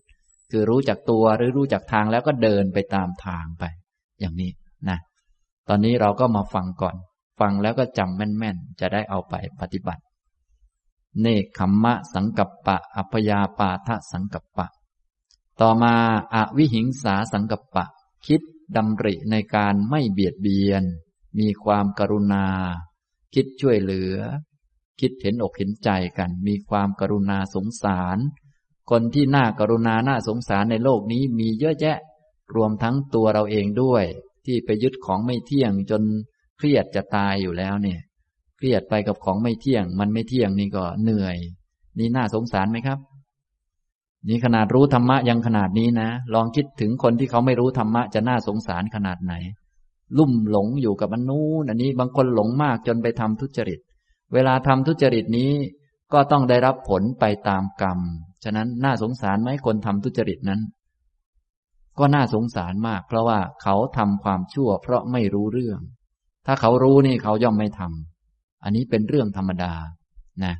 [0.51, 3.64] คือรู้จักตัวหรือรู้จักทางแล้วก็เดินไปตามทางไป
[4.20, 4.51] อย่างนี้
[4.89, 4.99] นะ
[5.68, 6.97] ตอนนี้เราก็มาฟังก่อน
[7.41, 10.03] ฟังแล้วก็จำแม่นๆ จะได้เอาไปปฏิบัติ
[11.20, 14.66] เนคขมมะสังกัปปะ อัพยาปาทะสังกัปปะ
[15.61, 15.95] ต่อมา
[16.35, 17.85] อาวิหิงสาสังกัปปะ
[18.26, 18.41] คิด
[18.76, 20.83] ดำริในการไม่เบียดเบียน
[21.39, 22.47] มีความกรุณา
[23.35, 24.16] คิดช่วยเหลือ
[25.01, 28.18] คิดเห็นอกเห็นใจกัน มีความกรุณาสงสาร
[28.90, 31.99] คนที่น่ากรุณาน่าสงสารในโลกนี้มีเยอะแยะ
[32.55, 34.05] รวมทั้งตัวเราเองด้วย
[34.46, 36.03] ที่ไปยึดของไม่เที่ยงจน
[36.57, 38.01] เครียดจะตายอยู่แล้วเนี่ย
[38.57, 41.36] เครียดไปกับของไม่เที่ยง มันไม่เที่ยงนี่ก็เหนื่อย
[41.99, 42.99] นี่น่าสงสารไหมครับ
[44.28, 49.34] นี่ขนาดรู้ธรรมะยังขนาดนี้นะ ลองคิดถึงคนที่เขาไม่รู้ธรรมะจะน่าสงสารขนาดไหน
[50.18, 53.80] ลุ่มหลงอยู่กับอันนู้นอันนี้บางคนหลงมากจนไปทำทุจริต
[54.35, 55.53] เวลาทำทุจริตนี้
[56.12, 57.99] ก็ต้องได้รับผลไปตามกรรม
[58.45, 60.61] ฉะนั้นน่าสงสารไหมคนทำทุจริตนั้น
[61.99, 65.81] ก็น่าสงสารมาก เพราะว่าเขาทำความชั่ว เพราะไม่รู้เรื่อง
[66.47, 69.74] ถ้าเขารู้นี่เขาย่อมไม่ทำ อันนี้เป็นเรื่องธรรมดา
[70.45, 70.55] นะ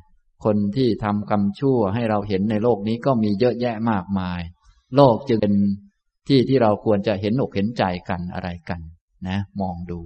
[0.45, 4.41] คนที่ทำกรรมชั่วให้เราเห็นในโลกนี้ก็มีเยอะแยะมากมาย
[4.95, 5.55] โลกจึงเป็น
[6.27, 8.79] ที่ที่เราควรจะเห็นอกเห็นใจกันอะไรกัน
[9.27, 9.99] นะ มองดู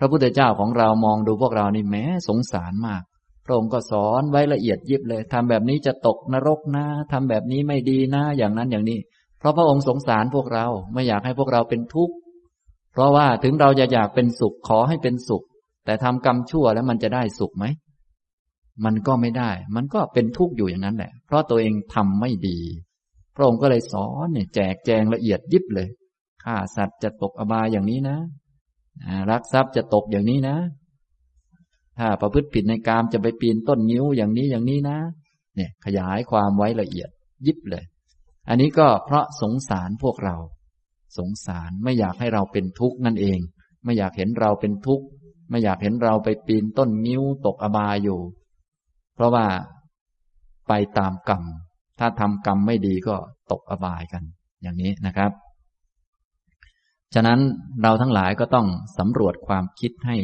[0.00, 3.02] พระพุทธเจ้าของเรามองดูพวกเรานี่แม้สงสารมาก
[3.44, 8.98] พระองค์ก็สอนไว้ละเอียดยิบเลยทำแบบนี้จะตกนรกนะทำแบบนี้ไม่ดีนะอย่างนั้นอย่างนี้
[9.38, 12.14] เพราะพระองค์สงสารพวกเราไม่อยากให้พวกเราเป็นทุกข์
[12.92, 15.44] เพราะว่าถึงเราจะอยากเป็นสุขขอให้เป็นสุข
[15.84, 17.64] แต่ทำกรรมชั่วแล้วมันจะได้สุขไหม
[18.84, 22.58] มันก็ไม่ได้ มันก็เป็นทุกข์อยู่อย่างนั้นแหละ เพราะตัวเองทำไม่ดี
[23.36, 25.88] พระองค์ก็เลยสอนเนี่ยแจกแจงละเอียดยิบเลย
[26.44, 28.16] ฆ่าสัตว์จะตกอบายอย่างนี้นะ
[29.30, 30.56] รักทรัพย์จะตกอย่างนี้นะ
[31.98, 34.98] ถ้าประพฤติผิดในกามจะไปปีนต้นนิ้วอย่างนี้อย่างนี้นะ
[35.56, 37.10] เนี่ย ขยายความไว้ละเอียด
[37.46, 37.84] ยิบเลย
[38.48, 40.36] อันนี้ก็เพราะสงสารพวกเรา
[41.18, 43.38] สงสารไม่อยากให้เราเป็นทุกข์นั่นเอง
[43.84, 45.04] ไม่อยากเห็นเราเป็นทุกข์
[45.50, 48.20] ไม่อยากเห็นเราไปปีนต้นนิ้วตกอบายอยู่
[49.14, 49.46] เพราะว่า
[50.68, 51.42] ไปตามกรรม
[51.98, 53.16] ถ้าทำกรรมไม่ดีก็
[53.50, 54.22] ตกอบายกัน
[54.62, 55.30] อย่างนี้นะครับ
[57.14, 57.40] ฉะนั้น
[57.82, 58.66] เราทั้งหลายก็ต้อง
[58.98, 60.16] สำรวจความคิดให้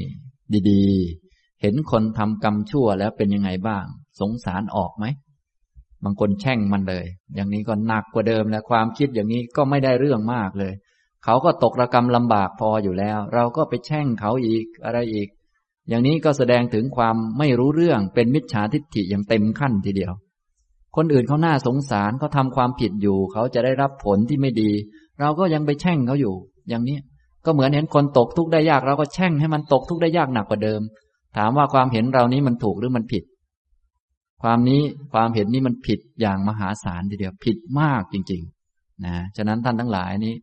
[0.70, 3.84] ดีๆ เห็นคนทำกรรมชั่วแล้วเป็นยังไงบ้าง
[4.20, 5.04] สงสารออกไหม
[6.04, 10.72] บางคนแช่งมันเลย อย่างนี้ก็หนักกว่าเดิมแล้วความคิดอย่างนี้ก็ไม่ได้เรื่องมากเลย
[11.24, 15.28] เขาก็ตกระกรรมลำบากพออยู่แล้ว เราก็ไปแช่งเขาอีกอะไรอีก
[15.88, 20.12] อย่างนี้ก็แสดงถึงความไม่รู้เรื่องเป็นมิจฉาทิฏฐิอย่างเต็มขั้นทีเดียว
[20.96, 24.70] คนอื่นเขาหน้าสงสารเขาทาความผิดอยู่ เขาจะได้รับผลที่ไม่ดี
[25.20, 26.36] เราก็ยังไปแช่งเขาอยู่
[26.68, 26.98] อย่างนี้
[27.44, 30.80] ก็เหมือนเห็นคนตกทุกข์ได้ยากเราก็แช่งให้มันตกทุกข์ได้ยากหนักกว่าเดิม
[31.36, 33.24] ถามว่าความเห็นเรานี้มันถูกหรือมันผิด
[34.42, 38.42] ความนี้ความเห็นนี้มันผิดอย่างมหาศาลทีเดียวผิดมากจริง
[38.74, 40.34] ๆ นะฉะนั้นท่านทั้งหลายนี้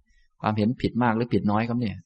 [0.41, 1.97] ความเห็นผิดมากหรือผิดน้อยครับเนี่ย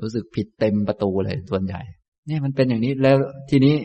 [0.00, 1.80] รู้สึกผิดเต็มประตูเลยส่วนใหญ่
[2.26, 3.16] เนี่ยมันเป็นอย่างนี้แล้ว
[3.50, 3.76] ทีนี้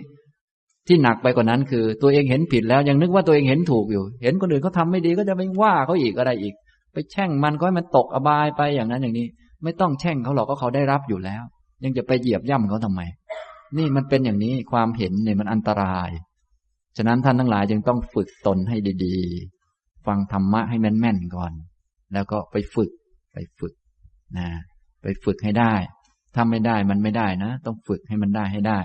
[0.88, 6.56] ที่หนักไปกว่านั้นคือ ตัวเองเห็นผิดแล้วยังนึกว่าตัวเองเห็นถูกอยู่ เห็นคนอื่นเขาทาไม่ดีก็จะไปว่าเขาอีกอะไรอีก
[6.96, 9.28] ไปแช่งมันก็ให้มันตกอบายไปอย่างนั้นอย่างนี้
[9.64, 11.44] ไม่ต้องแช่งเขาหรอกก็เขาได้รับอยู่แล้ว
[11.84, 13.02] ยังจะไปเหยียบย่ำเขาทำไม
[13.78, 16.10] นี่มันเป็นอย่างนี้ความเห็นเนี่ยมันอันตราย
[16.98, 21.52] ฉะนั้นท่านทั้งหลายจึงต้องฝึกตนให้ดีๆ ฟังธรรมะให้แม่นๆก่อน
[22.14, 22.92] แล้วก็ไปฝึก
[23.34, 23.74] ไปฝึก
[24.38, 24.48] นะ
[25.02, 25.74] ไปฝึกให้ได้
[26.36, 28.80] ถ้าไม่ได้มันไม่ได้นะ ต้องฝึกให้มันได้ให้ได้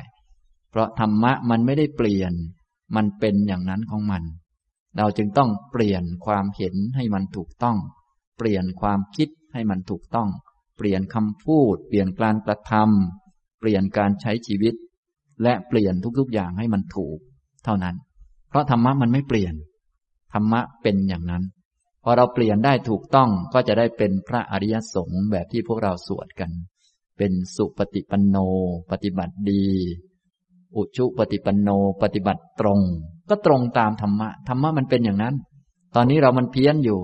[0.71, 2.33] เพราะธรรมะมันไม่ได้เปลี่ยน
[2.97, 4.23] มันเป็นอย่างนั้นของมัน
[4.99, 7.77] เราจึงต้องเปลี่ยนความเห็นให้มันถูกต้อง
[8.43, 10.29] เปลี่ยนความคิดให้มันถูกต้อง
[10.77, 14.75] เปลี่ยนคำพูด เปลี่ยนการกระทำเปลี่ยนการใช้ชีวิต
[15.43, 17.19] และเปลี่ยนทุกๆอย่างให้มันถูก
[17.65, 17.97] เท่านั้น
[18.49, 19.55] เพราะธรรมะมันไม่เปลี่ยน
[20.33, 21.45] ธรรมะเป็นอย่างนั้น
[22.05, 26.51] พอเราเปลี่ยนได้ถูกต้องก็จะได้เป็นพระอริยสงฆ์แบบที่พวกเราสวดกัน
[27.19, 28.37] เป็นสุปฏิปันโน
[28.91, 29.65] ปฏิบัติดี
[30.77, 31.69] อุชุปฏิปันโน
[32.03, 32.81] ปฏิบัติตรง
[33.29, 35.35] ก็ตรงตามธรรมะ ธรรมะมันเป็นอย่างนั้น
[35.95, 37.01] ตอนนี้เรามันเพี้ยนอยู่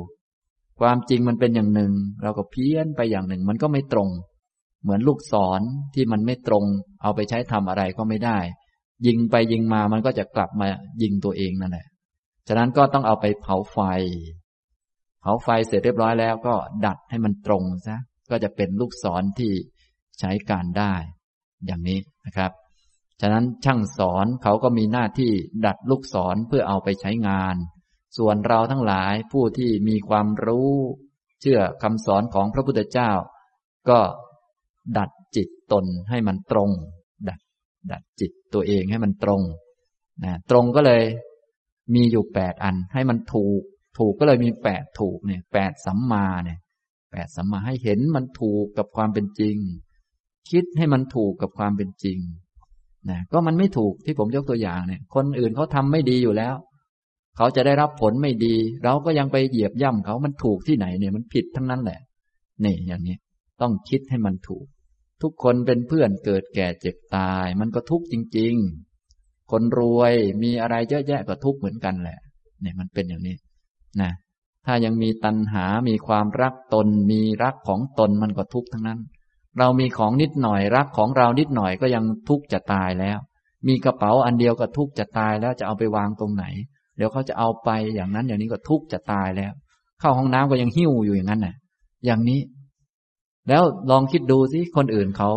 [0.81, 4.09] ความจริงมันเป็นอย่างหนึ่ง เราก็เพี้ยนไปอย่างหนึ่ง มันก็ไม่ตรง
[4.83, 5.61] เหมือนลูกศร
[5.95, 6.64] ที่มันไม่ตรง
[7.03, 8.39] เอาไปใช้ทำอะไรก็ไม่ได้
[9.07, 10.66] ยิงไปยิงมามันก็จะกลับมา
[11.03, 11.87] ยิงตัวเองนั่นแหละ
[12.49, 13.79] ฉะนั้นก็ต้องเอาไปเผาไฟ
[15.20, 16.55] เผาไฟเสร็จเรียบร้อยแล้วก็
[16.87, 17.99] ดัดให้มันตรงซะ
[18.31, 19.53] ก็จะเป็นลูกศรที่
[20.20, 20.95] ใช้การได้
[21.66, 22.53] อย่างนี้นะครับ
[23.20, 25.33] ฉะนั้นช่างสอนเขาก็มีหน้าที่
[25.66, 27.57] ดัดลูกศรเพื่อเอาไปใช้งาน
[28.17, 30.73] ส่วนเราทั้งหลายผู้ที่มีความรู้
[31.41, 33.11] เชื่อคำสอนของพระพุทธเจ้า
[33.89, 34.01] ก็
[34.99, 36.71] ดัดจิตตนให้มันตรง
[37.29, 37.41] ดัด
[37.93, 39.43] ดัดจิตตัวเองให้มันตรง
[40.25, 41.03] นะตรงก็เลย
[41.95, 43.61] มีอยู่แปดอันให้มันถูก
[43.99, 46.59] ถูกก็เลยมีแปดถูกเนี่ยแปดสัมมาเนี่ย
[47.13, 49.57] แปดสัมมาให้เห็นมันถูกกับความเป็นจริง
[50.51, 52.19] คิดให้มันถูกกับความเป็นจริง
[53.11, 56.55] นะก็มันไม่ถูกที่ผมยกตัวอย่างเนี่ย คนอื่นเขาทาไม่ดีอยู่แล้ว
[57.37, 62.01] เขาจะได้รับผลไม่ดี เราก็ยังไปเหยียบย่ำเขามันถูกที่ไหนเนี่ยมันผิดทั้งนั้นแหละ
[62.64, 63.16] นี่อย่างนี้
[63.61, 64.66] ต้องคิดให้มันถูก
[65.22, 68.55] ทุกคนเป็นเพื่อนเกิดแก่เจ็บตาย มันก็ทุกข์จริง
[69.03, 70.12] ๆ คนรวย
[70.43, 72.18] มีอะไรเยอะแยะก็ทุกข์เหมือนกันแหละ
[72.61, 73.37] เนี่ยมันเป็นอย่างนี้
[74.01, 74.12] นะ
[74.66, 79.01] ถ้ายังมีตัณหา มีความรักตน มีรักของตนมันก็ทุกข์ทั้งนั้น
[79.59, 83.18] เรามีของนิดหน่อยรักของเรานิดหน่อยก็ยังทุกข์จะตายแล้ว
[83.68, 86.45] มีกระเป๋าอันเดียวก็ทุกข์จะตายแล้วจะเอาไปวางตรงไหน
[86.97, 89.53] เดี๋ยวเขาจะเอาไปอย่างนั้นอย่างนี้ก็ทุกข์จะตายแล้ว
[90.01, 91.55] เข้าห้องน้ำก็ยังหิ้วอยู่อย่างนั้นน่ะ
[92.07, 92.40] อย่างนี้
[93.49, 95.30] แล้วลองคิดดูสิคนอื่นเขา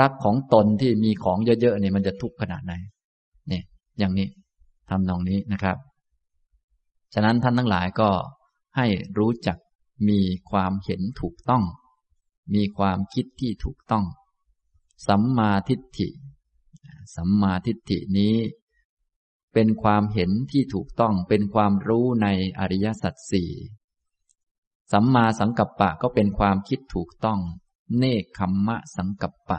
[0.00, 2.72] รักของตนที่มีของเยอะๆนี่มันจะทุกข์ขนาดไหน
[3.48, 3.62] เนี่ย
[3.98, 4.28] อย่างนี้
[4.88, 5.76] ทำนองนี้นะครับ
[7.14, 8.10] ฉะนั้นท่านทั้งหลายก็
[8.76, 8.86] ให้
[9.18, 9.58] รู้จัก
[10.08, 11.62] มีความเห็นถูกต้อง
[12.54, 14.04] มีความคิดที่ถูกต้อง
[15.08, 16.08] สัมมาทิฏฐิ
[17.16, 18.34] สัมมาทิฏฐินี้
[19.54, 22.26] เป็นความเห็นที่ถูกต้องเป็นความรู้ใน
[22.58, 23.50] อริยสัจสี่
[24.92, 27.40] สัมมาสังกัปปะก็เป็นความคิดถูกต้อง
[27.96, 29.58] เนคขมมะสังกัปปะ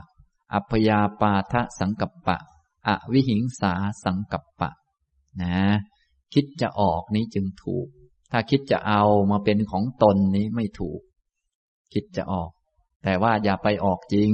[0.54, 2.38] อัพยาปาทะสังกัปปะ
[2.88, 3.74] อวิหิงสา
[4.04, 4.70] สังกัปปะ
[5.42, 5.56] นะ
[6.34, 7.88] คิดจะออกนี้จึงถูก
[8.32, 11.00] ถ้าคิดจะเอามาเป็นของตนนี้ไม่ถูก
[11.94, 12.52] คิดจะออก
[13.04, 14.30] แต่ว่าอย่าไปออกจริง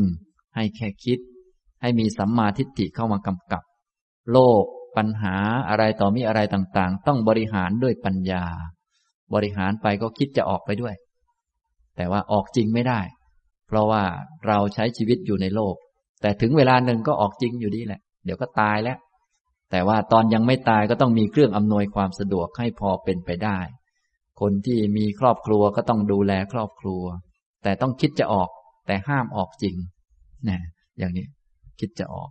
[0.56, 1.20] ให้แค่คิด
[1.82, 3.64] ให้มีสัมมาทิฏฐิเข้ามากำกับ
[4.32, 4.66] โลก
[4.98, 5.36] ปัญหา
[5.70, 8.44] อะไรต่อมีอะไรต่างๆ ต้องบริหารด้วยปัญญา
[9.34, 10.96] บริหารไปก็คิดจะออกไปด้วย
[11.96, 13.02] แต่ว่าออกจริงไม่ได้
[13.68, 14.04] เพราะว่า
[14.48, 15.76] เราใช้ชีวิตอยู่ในโลก
[16.22, 18.98] แต่ถึงเวลาหนึ่งก็ออกจริงอยู่ดีแหละ เดี๋ยวก็ตายแล้ว
[19.72, 23.60] แต่ว่าตอนยังไม่ตายก็ต้องมีเครื่องอำนวยความสะดวกให้พอเป็นไปได้
[24.42, 27.04] คนที่มีครอบครัวก็ต้องดูแลครอบครัว
[27.64, 28.50] แต่ต้องคิดจะออก
[28.88, 29.76] แต่ห้ามออกจริง
[30.50, 30.60] นะ
[30.98, 31.26] อย่างนี้
[31.80, 32.30] คิดจะออก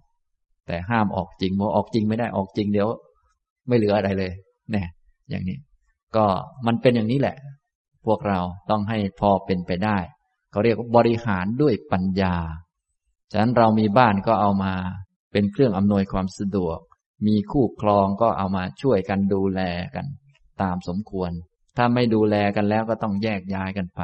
[0.67, 2.89] แต่ห้ามออกจริงเพราะออกจริงไม่ได้ออกจริงเดี๋ยว
[3.69, 4.33] ไม่เหลืออะไรเลย
[4.71, 4.89] เนี่ย
[5.31, 5.59] อย่างนี้
[6.17, 6.25] ก็
[6.67, 7.37] มันเป็นอย่างนี้แหละ
[8.07, 8.41] พวกเรา
[8.71, 9.99] ต้องให้พอเป็นไปได้
[10.51, 12.35] เขาเรียกบริหารด้วยปัญญา
[13.31, 14.75] ฉะนั้นเรามีบ้านก็เอามา
[15.33, 16.79] เป็นเครื่องอำนวยความสะดวก
[17.27, 19.61] มีคู่ครองก็เอามาช่วยกันดูแล
[19.95, 20.07] กัน
[20.63, 21.31] ตามสมควร
[21.77, 24.01] ถ้าไม่ดูแลกันแล้วก็ต้องแยกย้ายกันไป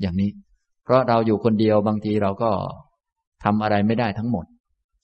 [0.00, 0.30] อย่างนี้
[0.84, 2.50] เพราะเราอยู่คนเดียวบางทีเราก็
[3.44, 4.46] ทำอะไรไม่ได้ทั้งหมด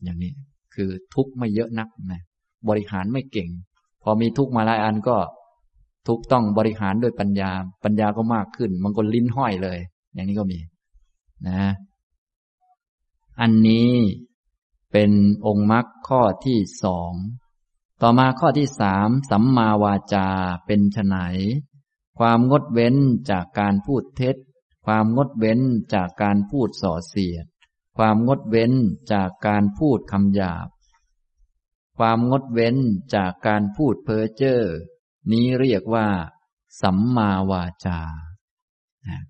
[0.05, 0.32] อย่างนี้
[0.74, 2.22] คือทุกข์ไม่เยอะนักนะ
[2.68, 3.50] บริหารไม่เก่ง
[4.02, 5.16] พอมีทุกข์มาหลายอันก็
[6.08, 7.50] ทุกต้องบริหารด้วยปัญญา
[7.84, 9.78] ปัญญาก็มากขึ้นบางคนลิ้นห้อยเลย
[10.14, 10.58] อย่างนี้ก็มี
[11.48, 11.62] นะ
[13.40, 13.90] อันนี้
[14.92, 15.10] เป็น
[15.46, 17.12] องค์มรรคข้อที่สอง
[18.02, 20.28] ต่อมาข้อที่สามสัมมาวาจา
[20.66, 21.16] เป็นไน
[22.18, 22.96] ความงดเว้น
[23.30, 24.36] จากการพูดเท็จ
[24.86, 25.60] ความงดเว้น
[25.94, 27.46] จากการพูดส่อเสียด
[27.97, 28.72] ความงดเว้น
[29.12, 30.68] จากการพูดคำหยาบ
[31.99, 32.76] ความงดเว้น
[33.14, 34.61] จากการพูดเพ้อเจ้อ
[35.32, 36.09] นี้เรียกว่า
[36.82, 38.01] สัมมาวาจา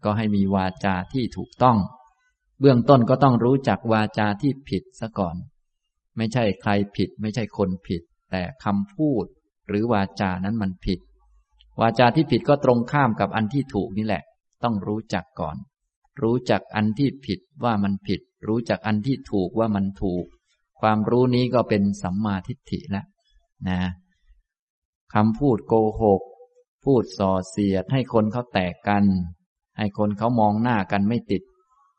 [0.05, 1.79] ก็ให้มีวาจาที่ถูกต้อง
[2.61, 5.37] เบื้องต้นก็ต้องรู้จักวาจาที่ผิดซะก่อน
[6.17, 9.25] ไม่ใช่ใครผิด ไม่ใช่คนผิด แต่คำพูด
[9.69, 11.01] หรือวาจานั้นมันผิด
[11.81, 14.23] วาจาที่ผิดก็ตรงข้ามกับอันที่ถูกนี่แหละ
[14.63, 15.57] ต้องรู้จักก่อน
[16.23, 20.25] รู้จักอันที่ผิดว่ามันผิด รู้จักอันที่ถูกว่ามันถูก
[20.81, 23.07] ความรู้นี้ก็เป็นสัมมาทิฏฐิแล้ว
[23.69, 23.81] นะ
[25.15, 26.23] คำพูดโกหก
[26.85, 29.05] พูดส่อเสียด ให้คนเขาแตกกัน
[29.79, 31.43] ให้คนเขามองหน้ากันไม่ติด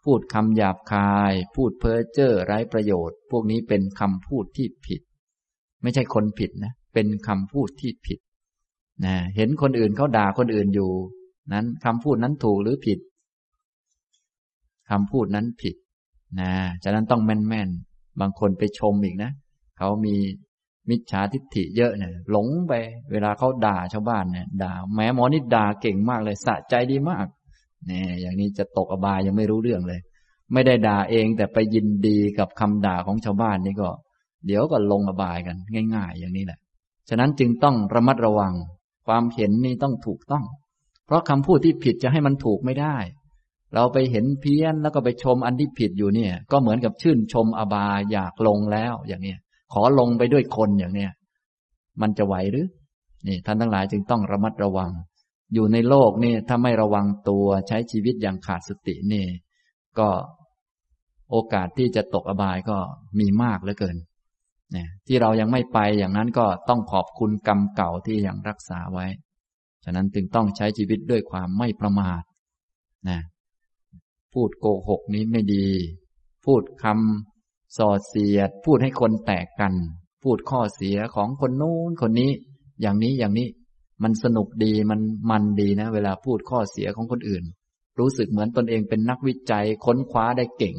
[0.04, 5.02] พูดคำหยาบคาย พูดเพ้อเจ้อไร้ประโยชน์ พวกนี้เป็นคำพูดที่ผิด
[5.82, 8.20] ไม่ใช่คนผิดนะ เป็นคำพูดที่ผิด
[9.06, 10.92] นะเห็นคนอื่นเขาด่าคนอื่นอยู่
[11.54, 13.00] นั้นคำพูดนั้นถูกหรือผิด
[14.90, 15.76] คำพูดนั้นผิด
[16.40, 16.52] นะ
[16.84, 19.32] ฉะนั้นต้องแม่นๆ บางคนไปชมอีกนะ
[19.78, 20.16] เขามี
[20.90, 22.74] มิจฉาทิฏฐิเยอะเนี่ยหลงไป
[23.12, 27.26] เวลาเขาด่าชาวบ้านเนี่ยด่าแม้หมอนี่ด่าเก่งมากเลยสะใจดีมาก
[27.88, 30.00] เนี่ยอย่างนี้จะตกอบายยังไม่รู้เรื่องเลย
[30.54, 33.90] ไม่ได้ด่าเองแต่ไปยินดีกับคำด่าของชาวบ้านนี่ก็
[34.48, 35.58] เดี๋ยวก็ลงอบายกัน
[35.96, 36.60] ง่าย ๆ อย่างนี้แหละ
[37.10, 38.54] ฉะนั้นจึงต้องระมัดระวัง
[39.08, 40.44] ความเห็นนี่ต้องถูกต้อง
[41.06, 42.98] เพราะคำพูดที่ผิดจะให้มันถูกไม่ได้
[43.76, 49.40] เราไปเห็นเพี้ยนแล้วก็ไปชมอันที่ผิดอยู่เนี่ย ก็เหมือนกับชื่นชมอบายอยากลงแล้วอย่างเนี้ย
[49.74, 51.12] ขอลงไปด้วยคนอย่างเนี้ย
[52.02, 52.68] มันจะไหวหรือ
[53.28, 54.92] นี่ท่านทั้งหลายจึงต้องระมัดระวัง
[55.54, 59.26] อยู่ในโลกนี่ถ้าไม่ระวังตัวใช้ชีวิตอย่างขาดสตินี่
[60.00, 60.10] ก็
[61.32, 62.78] โอกาสที่จะตกอบายก็
[63.20, 63.98] มีมากเหลือเกิน
[64.72, 69.08] เนี่ยที่เรายังไม่ไปอย่างนั้นก็ต้องขอบคุณกรรมเก่าที่ยังรักษาไว้
[69.84, 72.22] ฉะนั้นจึงต้องใช้ชีวิตด้วยความไม่ประมาท
[73.10, 73.20] นะ
[74.34, 75.68] พูดโกหกนี้ไม่ดี
[76.46, 79.74] พูดคำส่อเสียด พูดให้คนแตกกัน
[80.24, 82.32] พูดข้อเสียของคนนู้นคนนี้
[82.82, 83.48] อย่างนี้อย่างนี้
[84.04, 87.44] มันสนุกดีมันมันดีนะ เวลาพูดข้อเสียของคนอื่น
[88.00, 90.78] รู้สึกเหมือนตนเองเป็นนักวิจัยค้นคว้าได้เก่ง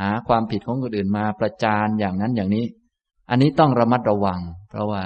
[0.00, 2.66] หาความผิดของคนอื่นมาประจานอย่างนั้นอย่างนี้
[3.30, 5.02] อันนี้ต้องระมัดระวัง เพราะว่า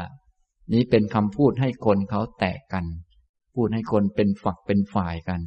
[0.72, 2.84] นี้เป็นคำพูดให้คนเขาแตกกัน
[3.54, 5.40] พูดให้คนเป็นฝักเป็นฝ่ายกัน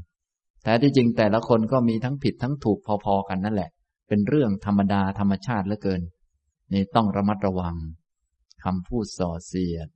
[0.64, 3.70] แต่ที่จริงแต่ละคนก็มีทั้งผิดทั้งถูกพอๆกันนั่นแหละ
[4.08, 6.02] เป็นเรื่องธรรมดาธรรมชาติเหลือเกิน
[6.74, 7.76] นี่ต้องระมัดระวัง
[8.64, 9.88] คำพูดส่อเสียด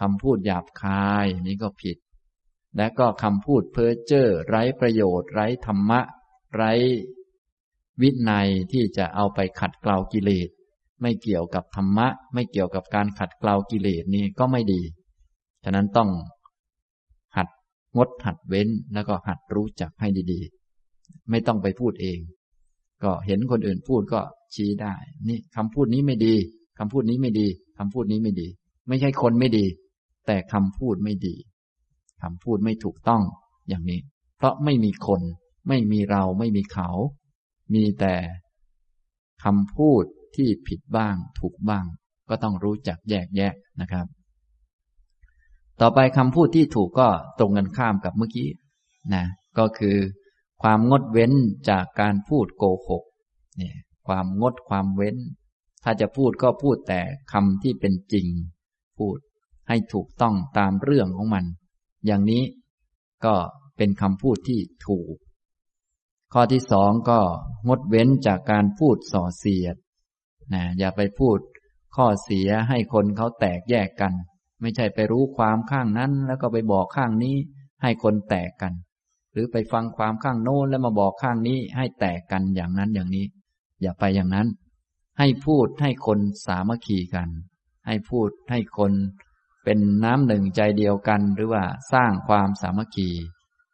[0.00, 1.98] คำพูดหยาบคายนี่ก็ผิด
[2.76, 6.00] และก็คำพูดเพ้อเจ้อไร้ประโยชน์ ไร้ธรรมะ
[6.54, 6.72] ไร้
[8.02, 10.48] วินัยที่จะเอาไปขัดเกลากิเลส
[11.02, 14.82] ไม่เกี่ยวกับธรรมะ ไม่เกี่ยวกับการขัดเกลากิเลสนี่ก็ไม่ดี
[15.64, 16.10] ฉะนั้นต้อง
[17.98, 22.18] งดหัดเว้นแล้วก็หัดรู้จักให้ดีๆ ไม่ต้องไปพูดเอง
[23.02, 24.20] ก็เห็นคนอื่นพูดก็
[24.54, 24.94] ชี้ได้
[25.28, 26.34] นี่คำพูดนี้ไม่ดี
[26.78, 27.46] คำพูดนี้ไม่ดี
[27.78, 28.48] คำพูดนี้ไม่ดี
[28.88, 29.66] ไม่ใช่คนไม่ดี
[30.26, 31.34] แต่คำพูดไม่ดี
[32.22, 33.22] คำพูดไม่ถูกต้อง
[33.68, 34.00] อย่างนี้
[34.36, 35.20] เพราะไม่มีคน
[35.68, 36.88] ไม่มีเราไม่มีเขา
[37.74, 38.14] มีแต่
[39.44, 40.04] คำพูด
[40.36, 41.84] ที่ผิดบ้าง ถูกบ้าง
[42.28, 44.06] ก็ต้องรู้จักแยกแยะนะครับ
[45.80, 47.08] ต่อไปคำพูดที่ถูกก็
[47.38, 48.50] ตรงกันข้ามกับเมื่อกี้
[49.14, 49.24] นะ
[49.58, 49.96] ก็คือ
[50.62, 51.32] ความงดเว้น
[51.70, 53.02] จากการพูดโกหก
[53.56, 53.76] เนี่ย
[54.06, 55.16] ความงดความเว้น
[55.84, 57.00] ถ้าจะพูดก็พูดแต่
[57.32, 58.26] คำที่เป็นจริง
[58.98, 59.18] พูด
[59.68, 61.44] ให้ถูกต้องตามเรื่องของมัน
[62.06, 62.42] อย่างนี้
[63.24, 63.34] ก็
[63.76, 65.14] เป็นคำพูดที่ถูก
[66.32, 67.20] ข้อที่สองก็
[67.68, 69.76] งดเว้นจากการพูดส่อเสียด
[70.54, 71.38] นะอย่าไปพูด
[71.96, 74.12] ข้อเสียให้คนเขาแตกแยกกัน
[74.60, 77.36] ไม่ใช่ไปรู้ความข้างนั้น แล้วก็ไปบอกข้างนี้
[77.82, 78.72] ให้คนแตกกัน
[79.32, 83.26] หรือไปฟังความข้างโน้นแล้วมาบอกข้างนี้ให้แตกกันอย่างนั้นอย่างนี้
[83.82, 84.48] อย่าไปอย่างนั้น
[85.18, 87.28] ให้พูดให้คนสามัคคีกัน
[87.86, 88.92] ให้พูดให้คน
[89.64, 93.08] เป็นน้ำหนึ่งใจเดียวกันหรือว่าสร้างความสามัคคี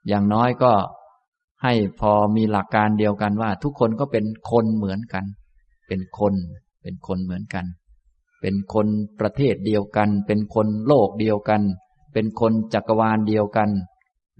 [0.08, 0.72] อย่างน้อยก็
[1.62, 5.24] ให้พอมีหลักการเดียวกันว่า ทุกคนก็เป็นคนเหมือนกัน
[5.88, 6.34] เป็นคน
[6.82, 7.64] เป็นคนเหมือนกัน
[8.46, 8.88] เป็นคน
[9.20, 11.62] ประเทศเดียวกัน เป็นคนโลกเดียวกัน
[12.12, 13.70] เป็นคนจักรวาลเดียวกัน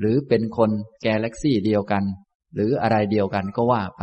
[0.00, 0.70] หรือเป็นคน
[1.02, 2.04] แกลเล็กซี่เดียวกัน
[2.54, 4.02] หรืออะไรเดียวกันก็ว่าไป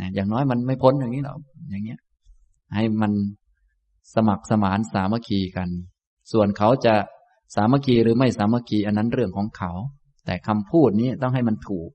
[0.00, 1.38] นะอย่างน้อยมันไม่พ้นอย่างนี้หรอก
[1.70, 2.00] อย่างเงี้ย
[2.74, 3.12] ให้มัน
[4.14, 5.68] สมัครสมานสามัคคีกัน
[6.32, 6.94] ส่วนเขาจะ
[7.54, 9.72] สามัคคีหรือไม่สามัคคีอันนั้นเรื่องของเขา
[10.26, 11.90] แต่คำพูดนี้ต้องให้มันถูก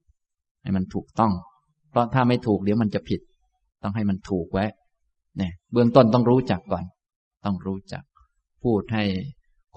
[0.64, 1.34] ให้มันถูกต้อง
[1.90, 3.22] เพราะถ้าไม่ถูกเดี๋ยวมันจะผิด
[3.84, 4.66] ต้องให้มันถูกไว้
[5.38, 6.84] เนี่ยเบื้องต้นต้องรู้จักก่อน
[7.46, 8.04] ต้องรู้จัก
[8.64, 9.06] พูดให้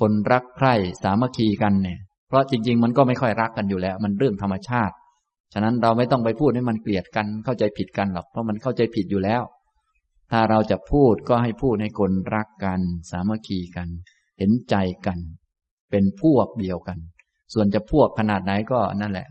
[0.01, 1.99] คนรักใคร่สามัคคีกันเนี่ย
[2.29, 4.95] เพราะจริง ๆ มันก็ไม่ค่อยรักกันอยู่แล้ว มันเรื่องธรรมชาติ
[5.53, 9.43] ฉะนั้นเราไม่ต้องไปพูดให้มันเกลียดกันเข้าใจผิดกันหรอกเพราะมันเข้าใจผิดอยู่แล้ว
[10.31, 13.89] ถ้าเราจะพูดก็ให้พูดให้คนรักกัน สามัคคีกัน
[14.39, 15.19] เห็นใจกัน
[15.91, 16.99] เป็นพวกเดียวกัน
[17.55, 19.29] ส่วนจะพวกขนาดไหนก็นั่นแหละ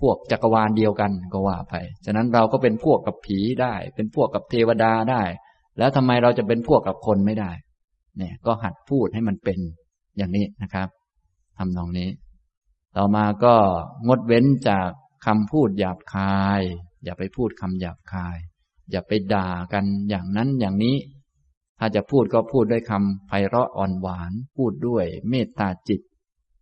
[0.00, 1.74] พวกจักรวาลเดียวกันก็ว่าไป
[2.06, 5.22] ฉะนั้นเราก็เป็นพวกกับผีได้ เป็นพวกกับเทวดาได้
[5.78, 7.50] แล้วทำไมเราจะเป็นพวกกับคนไม่ได้
[8.16, 9.58] เนี่ยก็หัดพูดให้มันเป็น
[10.16, 10.88] อย่างนี้นะครับ
[11.58, 12.08] ทำนองนี้
[12.96, 13.54] ต่อมาก็
[14.06, 14.88] งดเว้นจาก
[15.26, 16.60] คำพูดหยาบคาย
[17.04, 18.36] อย่าไปพูดคำหยาบคาย
[18.90, 20.96] อย่าไปด่ากันอย่างนั้นอย่างนี้
[21.78, 26.00] ถ้าจะพูดก็พูดด้วยคำไพเราะอ่อนหวาน พูดด้วยเมตตาจิต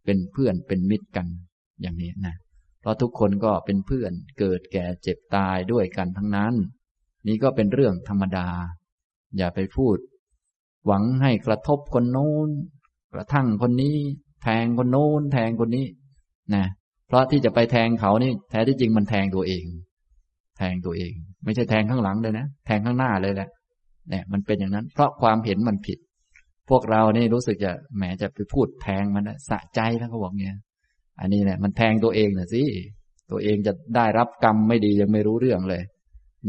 [0.04, 1.26] เป็นเพื่อนเป็นมิตรกัน
[1.80, 2.36] อย่างนี้นะ
[2.80, 6.54] เพราะทุกคนก็เป็นเพื่อนเกิดแก่เจ็บตายด้วยกันทั้งนั้น
[7.26, 8.48] นี่ก็เป็นเรื่องธรรมดา
[9.36, 9.96] อย่าไปพูด
[10.86, 12.48] หวังให้กระทบคนโน้น
[13.14, 13.96] กระทั่งคนนี้
[14.42, 15.86] แทงคนโน้น แทงคนนี้
[16.54, 16.64] นะ
[17.06, 19.64] เพราะที่จะไปแทงเขานี่ แท้ที่จริงมันแทงตัวเอง
[20.58, 21.12] แทงตัวเอง
[21.44, 23.48] ไม่ใช่แทงข้างหลังเลยนะแทงข้างหน้าเลยแหละ
[24.10, 25.98] เนี่ย มันเป็นอย่างนั้น เพราะความเห็นมันผิด
[26.68, 30.56] พวกเรานี่รู้สึกจะแหมจะไปพูดแทงมันนะสะใจแล้วเขาบอกเงี้ย
[31.20, 32.62] อันนี้เนี่ยมันแทงตัวเองนะสิ
[33.30, 35.82] ตัวเองจะได้รับกรรมไม่ดียังไม่รู้เรื่องเลย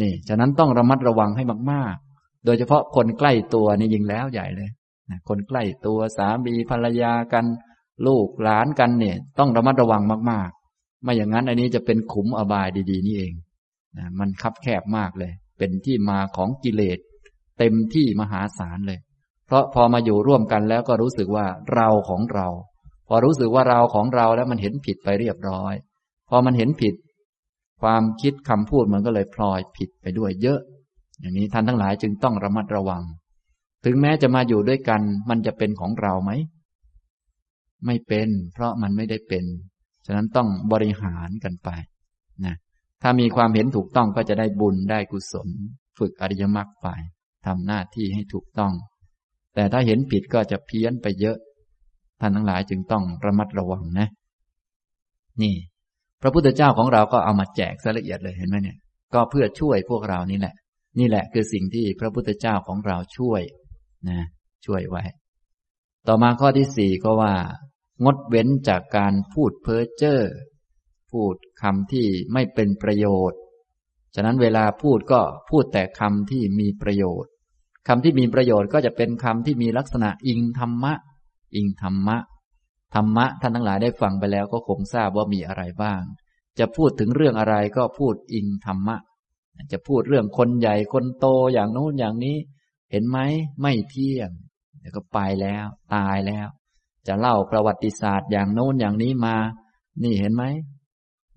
[0.01, 1.95] นี่ ฉะนั้นต้องระมัดระวังให้มาก
[2.45, 4.69] โดยเฉพาะคนใกล้ตัวนี่ยิงแล้วใหญ่เลย
[5.09, 7.45] นะคนใกล้ตัวสามีภรรยากัน
[8.07, 13.33] ลูกหลานกันเนี่ย ต้องระมัดระวังมากๆ ไม่อย่างนั้นอันนี้จะเป็นขุมอบายดี ๆ นี่เอง
[13.97, 16.99] นะมันคับแคบมากเลย เป็นที่มาของกิเลส
[17.59, 18.99] เต็มที่มหาศาลเลย
[19.45, 22.47] เพราะพอมาอยู่ร่วมกันแล้วก็รู้สึกว่าเราของเรา
[23.07, 25.73] พอรู้สึกว่าเราของเราแล้วมันเห็นผิดไปเรียบร้อย
[26.29, 26.95] พอมันเห็นผิด
[27.81, 30.59] ความคิดคำพูดมันก็เลยพลอยผิดไปด้วยเยอะ
[31.19, 33.03] อย่างนี้ท่านทั้งหลายจึงต้องระมัดระวัง
[33.85, 36.31] ถึงแม้จะมาอยู่ด้วยกัน มันจะเป็นของเราไหม
[37.85, 39.45] ไม่เป็น เพราะมันไม่ได้เป็น
[40.05, 41.69] ฉะนั้นต้องบริหารกันไป
[42.45, 42.55] นะ
[43.01, 45.49] ถ้ามีความเห็นถูกต้องก็จะได้บุญได้กุศล
[45.99, 46.87] ฝึกอริยมรรคไป
[47.45, 48.73] ทำหน้าที่ให้ถูกต้อง
[49.55, 51.37] แต่ถ้าเห็นผิดก็จะเพี้ยนไปเยอะ
[52.21, 54.07] ท่านทั้งหลายจึงต้องระมัดระวังนะ
[55.41, 55.55] นี่
[56.21, 58.77] พระพุทธเจ้าของเราก็เอามาแจกละเอียดเลยเห็นไหมเนี่ย
[59.13, 60.55] ก็เพื่อช่วยพวกเรานี่แหละ
[60.97, 63.41] นี่แหละคือสิ่งที่พระพุทธเจ้าของเราช่วย
[64.09, 64.19] นะ
[64.65, 65.03] ช่วยไว้
[66.07, 67.33] ต่อมาข้อที่สี่ก็ว่า
[68.05, 70.19] งดเว้นจากการพูดเพ้อเจ้อ
[71.11, 73.39] พูดคำที่ไม่เป็นประโยชน์
[74.15, 77.31] ฉะนั้นเวลาพูดก็พูดแต่คำที่มีประโยชน์
[77.87, 80.93] คำที่มีประโยชน์ก็จะเป็นคำที่มีลักษณะอิงธรรมะ
[81.55, 82.17] อิงธรรมะ
[82.95, 86.01] ธรรมะท่านทั้งหลายได้ฟังไปแล้วก็คงทราบว่ามีอะไรบ้าง
[86.59, 88.95] จะพูดถึงเรื่องอะไรก็พูดอิงธรรมะ
[89.71, 92.37] จะพูดเรื่องคนใหญ่คนโตอย่างโน้นอย่างนี้
[92.91, 93.17] เห็นไหม
[93.61, 94.29] ไม่เที่ยง
[94.79, 96.47] เดี๋ยวก็ไปแล้ว ตายแล้ว
[97.07, 99.35] จะเล่าประวัติศาสตร์อย่างโน้นอย่างนี้มา
[100.03, 100.43] นี่เห็นไหม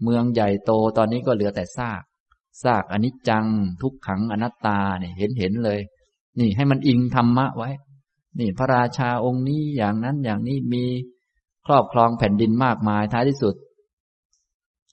[0.03, 2.03] เมืองใหญ่โตตอนนี้ก็เหลือแต่ซาก
[2.63, 3.47] ซากอนิจจัง
[3.83, 5.81] ทุกขังอนัตตาเนี่ยเห็นเห็นเลย
[6.39, 7.71] นี่ให้มันอิงธรรมะไว้
[8.39, 10.85] นี่พระราชาองค์นี้อย่างนั้นอย่างนี้มี
[11.67, 13.55] ครอบครองแผ่นดินมากมายท้ายที่สุด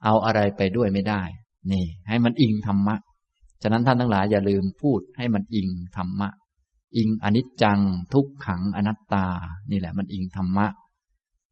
[0.03, 1.21] เอาอะไรไปด้วยไม่ได้
[1.71, 2.95] นี่ ให้มันอิงธรรมะ
[3.61, 6.29] ฉะนั้นท่านทั้งหลายอย่าลืมพูดให้มันอิงธรรมะ
[6.97, 7.79] อิงอนิจจัง
[8.13, 9.27] ทุกขังอนัตตา
[9.71, 10.67] นี่แหละมันอิงธรรมะ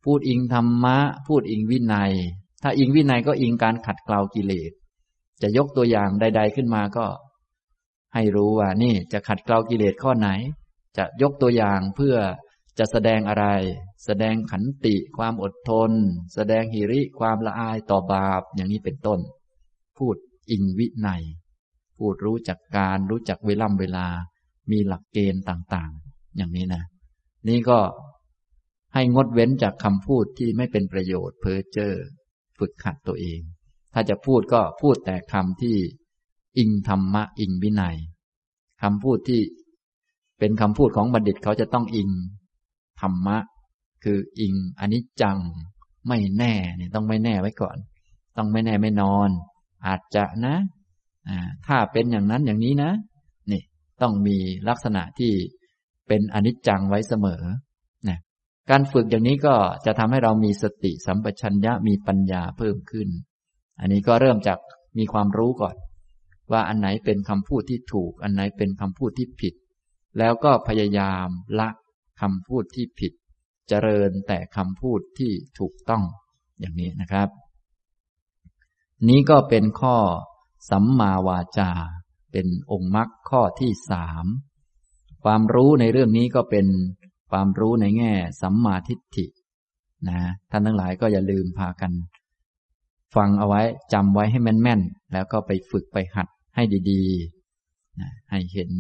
[0.06, 0.98] พูดอิงธรรมะ
[1.28, 2.12] พูดอิงวินัย
[2.64, 4.72] ถ้าอิงวินัยก็อิงการขัดเกลากิเลส
[5.42, 7.06] จะยกตัวอย่างใด ๆขึ้นมาก็
[8.14, 10.30] ให้รู้ว่านี่จะขัดเกลากิเลสข้อไหน
[10.98, 12.16] จะยกตัวอย่างเพื่อ
[12.80, 13.46] จะแสดงอะไร
[14.06, 15.92] แสดงขันติความอดทน
[16.36, 19.20] แสดงหิริความละอายต่อบาปอย่างนี้เป็นต้น
[19.98, 20.16] พูด
[20.52, 21.24] อิงวินัย
[21.98, 24.08] พูดรู้จักการรู้จักเวล่ำเวลา
[24.72, 26.84] มีหลักเกณฑ์ต่างๆ อย่างนี้นะ
[27.50, 27.80] นี่ก็
[28.94, 31.94] ให้งดเว้นจากคำพูดที่ไม่เป็นประโยชน์เพ้อเจ้อ
[32.60, 33.40] ฝึกขัดตัวเอง
[33.94, 35.78] ถ้าจะพูดก็พูดแต่คำที่
[36.58, 37.98] อิงธรรมะอิงวินัย
[38.82, 39.42] คำพูดที่
[40.40, 42.10] เป็นคำพูดของบัณฑิตเขาจะต้องอิง
[43.02, 43.38] ธรรมะ
[44.04, 45.38] คืออิงอนิจจัง
[46.08, 47.78] ไม่แน่เนี่ยต้องไม่แน่ไว้ก่อน
[48.38, 49.30] ต้องไม่แน่ไม่นอน
[49.88, 50.56] อาจจะนะ
[51.68, 52.92] ถ้าเป็นอย่างนั้นอย่างนี้นะ
[53.52, 53.62] นี่
[54.02, 54.38] ต้องมี
[54.70, 55.34] ลักษณะที่
[56.08, 57.44] เป็นอนิจจังไว้เสมอ
[58.72, 59.56] การฝึกอย่างนี้ก็
[59.86, 63.10] จะทำให้เรามีสติสัมปชัญญะมีปัญญาเพิ่มขึ้น
[63.80, 64.60] อันนี้ก็เริ่มจาก
[64.98, 65.76] มีความรู้ก่อน
[66.52, 69.54] ว่าอันไหนเป็นคำพูดที่ถูก อันไหนเป็นคำพูดที่ผิด
[70.20, 71.28] แล้วก็พยายาม
[71.60, 71.70] ละ
[72.22, 73.14] คำพูดที่ผิด
[73.70, 76.04] เจริญแต่คำพูดที่ถูกต้อง
[76.60, 77.30] อย่างนี้นะครับ
[79.10, 79.98] นี้ก็เป็นข้อ
[80.70, 81.72] สัมมาวาจา
[82.32, 84.26] เป็นองค์มรรคข้อที่สาม
[85.24, 86.68] ความรู้ในเรื่องนี้ก็เป็น
[87.32, 89.26] ความรู้ในแง่ สัมมาทิฏฐิ
[90.08, 90.20] นะ
[90.52, 91.92] ท่านทั้งหลายก็อย่าลืมพากัน
[93.16, 93.62] ฟังเอาไว้
[93.94, 98.72] จำไว้ให้แม่นๆ แล้วก็ไปฝึกไปหัดให้ดีๆนะให้เห็น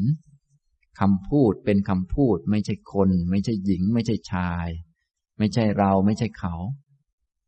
[0.99, 4.67] คำพูดเป็นคำพูด ไม่ใช่คน ไม่ใช่หญิง ไม่ใช่ชาย
[5.37, 6.55] ไม่ใช่เราไม่ใช่เขา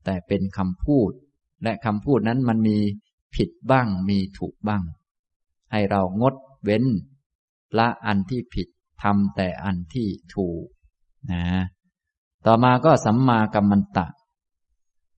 [0.06, 1.12] แต่เป็นคำพูด
[1.64, 2.78] และคำพูดนั้นมันมี
[3.36, 4.84] ผิดบ้างมีถูกบ้าง
[5.72, 6.86] ให้เรางดเว้น
[7.78, 8.68] ละอันที่ผิด
[9.02, 10.66] ทำแต่อันที่ถูก
[11.32, 11.44] นะ
[12.46, 14.08] ต่อมาก็สัมมากัมมันตะ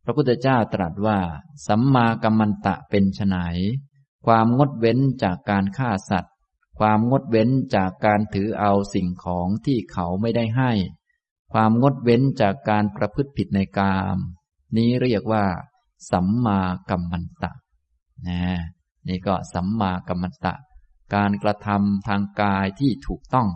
[0.03, 1.19] พระพุทธเจ้าตรัสว่า
[1.67, 3.35] สัมมากัมมันตะเป็นไฉน
[4.25, 6.33] ความงดเว้นจากการฆ่าสัตว์
[6.79, 10.71] ความงดเว้นจากการถือเอาสิ่งของที่เขาไม่ได้ให้
[11.53, 14.17] ความงดเว้นจากการประพฤติผิดในกาม
[14.77, 15.45] นี้เรียกว่า
[16.11, 16.59] สัมมา
[16.89, 17.51] กัมมันตะ
[18.27, 18.41] นะ
[19.07, 20.55] นี่ก็สัมมากัมมันตะ
[21.15, 23.47] การกระทำทางกายที่ถูกต้อง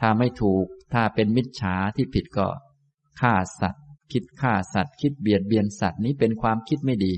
[0.00, 2.48] ถ้าไม่ถูกถ้าเป็นมิจฉาที่ผิดก็
[3.20, 7.12] ฆ่าสัตว์ คิดฆ่าสัตว์ คิดเบียดเบียนสัตว์นี้เป็นความคิดไม่ดี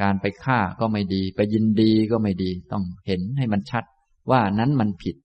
[0.00, 3.84] การไปฆ่าก็ไม่ดี ไปยินดีก็ไม่ดี ต้องเห็นให้มันชัด
[4.30, 5.16] ว่านั้นมันผิด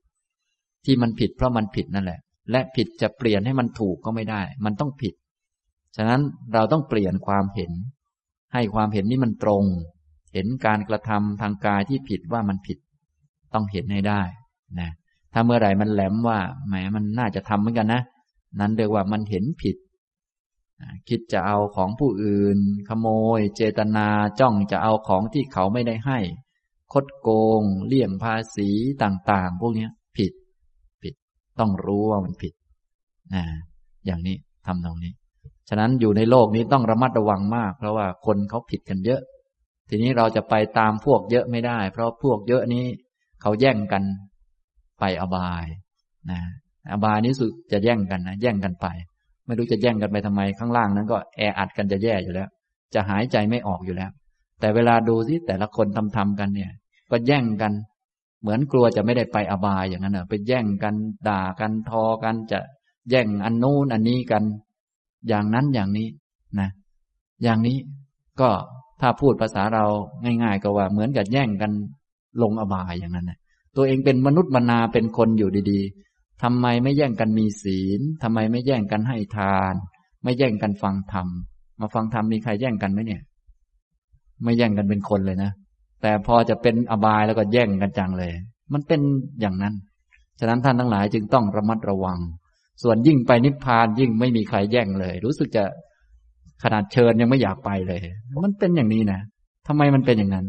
[0.85, 2.19] ที่มันผิดเพราะมันผิดนั่นแหละ
[2.51, 5.13] และผิดจะเปลี่ยนให้มันถูกก็ไม่ได้ มันต้องผิด
[5.95, 6.21] ฉะนั้น
[6.53, 7.71] เราต้องเปลี่ยนความเห็น
[8.53, 9.63] ให้ความเห็นนี้มันตรง
[10.33, 12.77] เห็นการกระทำทางกายที่ผิดว่ามันผิด
[13.53, 14.21] ต้องเห็นให้ได้
[14.79, 14.89] นะ
[15.33, 18.01] ถ้าเมื่อไหร่มันแหลมว่าแหมมันน่าจะทำเหมือนกันนะ
[18.59, 19.75] นั้นเรียกว่ามันเห็นผิด
[21.09, 22.57] คิดจะเอาของผู้อื่น
[22.89, 23.07] ขโม
[23.37, 24.07] ย เจตนา
[24.39, 26.19] จ้องจะเอาของที่เขาไม่ได้ให้
[26.93, 27.29] คดโก
[27.61, 28.69] ง เลี่ยงภาษี
[29.03, 30.33] ต่าง ๆ พวกนี้ผิด
[31.03, 31.13] ผิด
[31.59, 32.53] ต้องรู้ว่ามันผิด
[33.33, 33.43] นะ
[34.05, 34.35] อย่างนี้
[34.65, 35.13] ทำตรงนี้
[35.69, 39.21] ฉะนั้นอยู่ในโลกนี้ต้องระมัดระวังมาก เพราะว่าคนเขาผิดกันเยอะ
[39.89, 42.85] ทีนี้เราจะไปตามพวกเยอะไม่ได้ เพราะพวกเยอะนี้
[43.41, 44.03] เขาแย่งกัน
[44.99, 45.65] ไปอบาย
[46.31, 46.39] นะ
[46.91, 48.87] อบายนี้สุดจะแย่งกันนะแย่งกันไป
[49.45, 52.49] ไม่รู้จะแย่งกันไปทำไมข้างล่างนั้นก็แออัดกันจะแย่อยู่แล้ว
[52.93, 54.11] จะหายใจไม่ออกอยู่แล้ว
[54.59, 56.71] แต่เวลาดูที่แต่ละคนทำทำกันเนี่ย
[57.11, 57.71] ก็แย่งกัน
[58.41, 60.95] เหมือนกลัวจะไม่ได้ไปอบายอย่างนั้นเนอะไปแย่งกัน
[61.27, 62.59] ด่ากันทอกันจะ
[63.09, 64.43] แย่งอันนู้นอันนี้กัน
[65.27, 66.07] อย่างนั้นอย่างนี้
[66.59, 66.69] นะ
[67.43, 67.77] อย่างนี้
[68.41, 68.49] ก็
[69.01, 69.85] ถ้าพูดภาษาเรา
[70.43, 71.71] ง่าย ๆ ก็ว่าเหมือนกับแย่งกัน
[72.41, 73.39] ลงอบายอย่างนั้นนะ
[73.75, 79.73] ตัวเองเป็นมนุษย์มนาเป็นคนอยู่ดีๆทำไมไม่แย่งกันมีศีลทำไมไม่แย่งกันให้ทาน
[80.23, 81.27] ไม่แย่งกันฟังธรรม
[81.79, 83.21] มาฟังธรรมมีใครแย่งกันไหมเนี่ย
[84.43, 85.51] ไม่แย่งกันเป็นคนเลยนะ
[86.01, 88.31] แต่พอจะเป็นอบายแล้วก็แย่งกันจังเลย
[88.73, 89.01] มันเป็น
[89.41, 89.73] อย่างนั้น
[90.39, 92.19] ฉะนั้นท่านทั้งหลายจึงต้องระมัดระวัง
[92.83, 95.63] ส่วนยิ่งไปนิพพานยิ่งไม่มีใครแย่งเลย รู้สึกจะ
[96.63, 97.99] ขนาดเชิญยังไม่อยากไปเลย
[98.45, 99.21] มันเป็นอย่างนี้นะ
[99.67, 100.45] ทำไมมันเป็นอย่างนั้น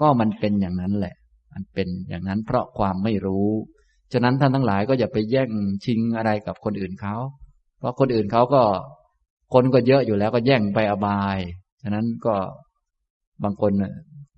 [0.00, 1.14] ก็มันเป็นอย่างนั้นแหละ
[1.52, 3.48] มันเป็นอย่างนั้นเพราะความไม่รู้
[4.12, 5.50] ฉะนั้นท่านทั้งหลายก็อย่าไปแย่ง
[5.84, 7.14] ชิงอะไรกับคนอื่นเขา
[7.78, 8.62] เพราะคนอื่นเขาก็
[9.54, 11.38] คนก็เยอะอยู่แล้วก็แย่งไปอบาย
[11.82, 12.34] ฉะนั้นก็
[13.44, 13.72] บางคน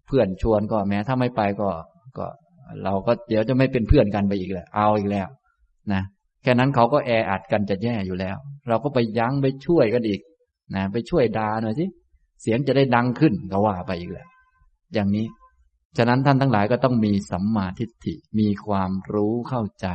[0.06, 1.70] เพื่อนชวนก็แม้ถ้าไม่ไปก็
[2.18, 2.26] ก็
[2.84, 5.28] เราก็เดี๋ยวจะไม่เป็นเพื่อนกันไปอีกแล้วเอาอีกแล้ว
[5.92, 6.02] นะ
[6.42, 8.36] แค่นั้นเขาก็แออัดกันจะแย่อยู่แล้ว
[8.68, 10.20] เราก็ไปยั้งไปช่วยกันอีก
[10.74, 11.86] นะไปช่วยดาหน่อยสิ
[12.42, 14.26] เสียงจะได้ดังขึ้นก็ว่าไปอีกแหละ
[14.94, 15.26] อย่างนี้
[15.96, 19.88] ฉะนั้นท่านทั้งหลายก็ต้องมีสัมมาทิฏฐิมีความรู้เข้าใจ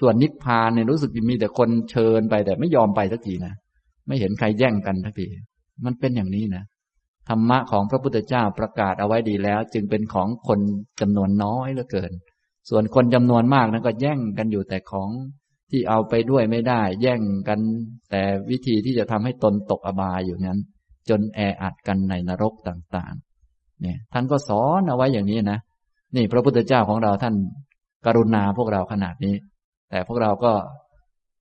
[0.00, 3.54] ส่วนนิพพานเนี่ยรู้สึกมีแต่คนเชิญไปแต่ไม่ยอมไปสักทีนะ
[4.06, 5.26] ไม่เห็นใครแย่งกันสักที
[5.84, 6.64] มันเป็นอย่างนี้นะ
[7.28, 10.60] ธรรมะของพระพุทธเจ้าประกาศเอาไว้ดีแล้ว จึงเป็นของคน
[11.00, 12.12] จำนวนน้อยเหลือเกิน
[12.70, 15.10] ส่วนคนจำนวนมากนั้นก็แย่งกันอยู่แต่ของ
[15.70, 17.60] ที่เอาไปด้วยไม่ได้ แย่งกัน
[18.10, 20.60] แต่วิธีที่จะทำให้ตนตกอบายอยู่นั้น
[21.08, 25.58] จนแออัดกันในนรกต่างๆ เนี่ย ท่านก็สอนเอาไว้อย่างนี้นะ
[26.16, 27.34] นี่พระพุทธเจ้าของเราท่าน
[28.06, 29.34] กรุณาพวกเราขนาดนี้
[29.90, 30.52] แต่พวกเราก็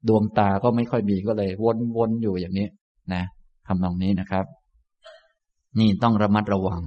[0.08, 1.50] ดวงตาก็ไม่ค่อยมีก็เลย
[1.98, 2.68] วนๆอยู่อย่างนี้
[3.14, 3.24] นะ
[3.68, 4.46] ทำตรงนี้นะครับ
[5.80, 6.82] นี่ต้องระมัดระวัง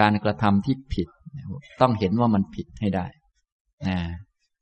[0.00, 1.08] การกระทำที่ผิด
[1.80, 3.06] ต้องเห็นว่ามันผิดให้ได้
[3.88, 3.98] นะ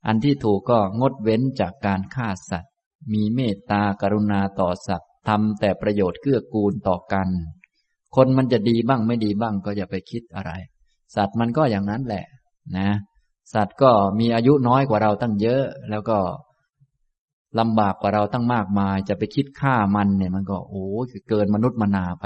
[0.07, 2.71] อันที่ถูกก็งดเว้นจากการฆ่าสัตว์
[3.13, 7.27] มีเมตตากรุณาต่อสัตว์ทำแต่ประโยชน์เกื้อกูลต่อกัน
[8.15, 10.51] คนมันจะดีบ้างไม่ดีบ้างก็อย่าไปคิดอะไร
[11.15, 12.25] สัตว์มันก็อย่างนั้นแหละ
[12.77, 12.89] นะ
[13.53, 16.19] สัตว์ก็มีอายุน้อยกว่าเราตั้งเยอะ แล้วก็
[17.59, 20.85] ลำบากกว่าเราตั้งมากมาย จะไปคิดฆ่ามันเนี่ยมันก็โอ้
[21.29, 22.25] เกินมนุษย์มนาไป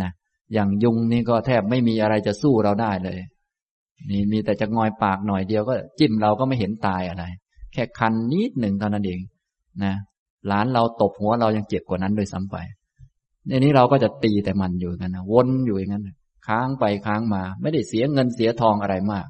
[0.00, 0.10] นะ
[0.52, 3.18] อย่างยุงนี่ก็แทบไม่มีอะไรจะสู้เราได้เลย
[4.10, 7.24] นี่มีแต่จะงอยปากหน่อยเดียวก็จิ้มเราก็ไม่เห็นตายอะไร
[7.72, 9.20] แค่คันนิดหนึ่งเท่านั้นเอง
[9.84, 9.94] นะ
[10.46, 12.56] หลานเราตบหัวเรายังเจ็บกว่านั้นโดยซ้ำไป
[13.46, 16.08] ในนี้เราก็จะตีแต่มันอยู่กันนะวนอยู่อย่างนั้น
[16.46, 19.26] ค้างไปค้างมา ไม่ได้เสียเงินเสียทองอะไรมาก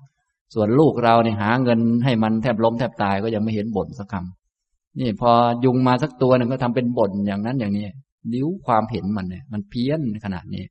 [0.55, 5.31] ส่วนลูกเราเนี่ยหาเงินให้มันแทบล้มแทบตายก็ยังไม่เห็นบ่นสักคำนี่พอ
[5.65, 7.85] ยุงมาสักตัวหนึ่งก็ทำเป็นบ่นอย่างนั้นอย่างนี้
[8.33, 10.65] นิ้วความเห็นมันเนี่ย มันเพี้ยนขนาดนี้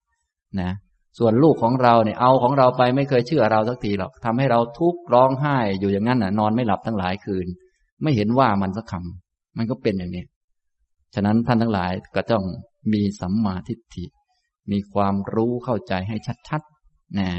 [0.61, 0.71] นะ
[1.17, 7.47] ส่วนลูกของเราเนี่ยเอาของเราไปไม่เคยเชื่อเราสักทีหรอกทำให้เราทุกข์ร้องไห้อยู่อย่างนั้นน่ะ นอนไม่หลับทั้งหลายคืน
[8.03, 10.25] ไม่เห็นว่ามันสักคำมันก็เป็นอย่างนี้
[11.15, 12.43] ฉะนั้นท่านทั้งหลายก็ต้อง
[12.93, 14.05] มีสัมมาทิฏฐิ
[14.71, 16.17] มีความรู้เข้าใจให้
[16.49, 17.29] ชัดๆนะ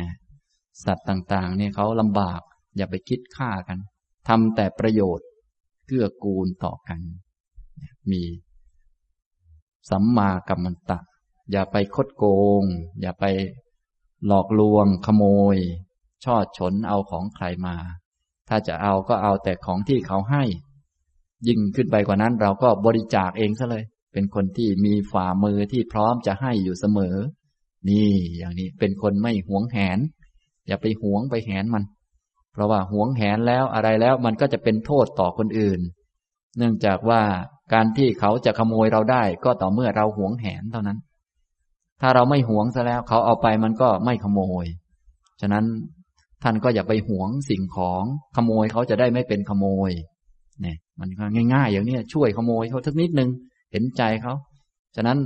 [0.84, 2.40] สัตว์ต่างๆ เนี่ยเขาลำบาก
[2.76, 3.78] อย่าไปคิดฆ่ากัน
[4.28, 5.28] ทำแต่ประโยชน์
[5.86, 7.00] เกื้อกูลต่อกัน
[8.10, 8.22] มี
[9.90, 10.98] สัมมากัมมันตะ
[11.52, 12.24] อย่าไปคดโก
[12.60, 12.62] ง
[13.00, 13.24] อย่าไป
[14.26, 15.24] หลอกลวง ขโม
[15.54, 15.56] ย
[16.24, 17.76] ช่อฉนเอาของใครมา
[18.48, 20.44] ถ้าจะเอาก็เอาแต่ของที่เขาให้
[21.46, 27.16] ยิ่งขึ้นไปกว่านั้นเราก็บริจาคเองซะเลย เป็นคนที่มีฝ่ามือที่พร้อมจะให้อยู่เสมอ
[27.88, 29.98] นี่อย่างนี้เป็นคนไม่หวงแหน
[30.66, 31.84] อย่าไปหวงไปแหนมัน
[32.52, 35.80] เพราะว่าหวงแหนแล้วอะไรแล้วมันก็จะเป็นโทษต่อคนอื่น
[36.58, 37.22] เนื่องจากว่า
[37.72, 40.98] การที่เขาจะขโมยเราได้ก็ต่อเมื่อเราหวงแหนเท่านั้น
[42.00, 44.64] ถ้าเราไม่หวงซะแล้ว เขาเอาไปมันก็ไม่ขโมย
[45.40, 45.64] ฉะนั้น
[46.42, 48.02] ท่านก็อย่าไปหวงสิ่งของ
[48.36, 49.90] ขโมยเขาจะได้ไม่เป็นขโมย
[50.62, 53.28] เนี่ย มันก็ง่ายๆ อย่างนี้ช่วยขโมยเขาสักนิดนึง
[53.72, 54.34] เห็นใจเขา
[54.96, 55.18] ฉะนั้น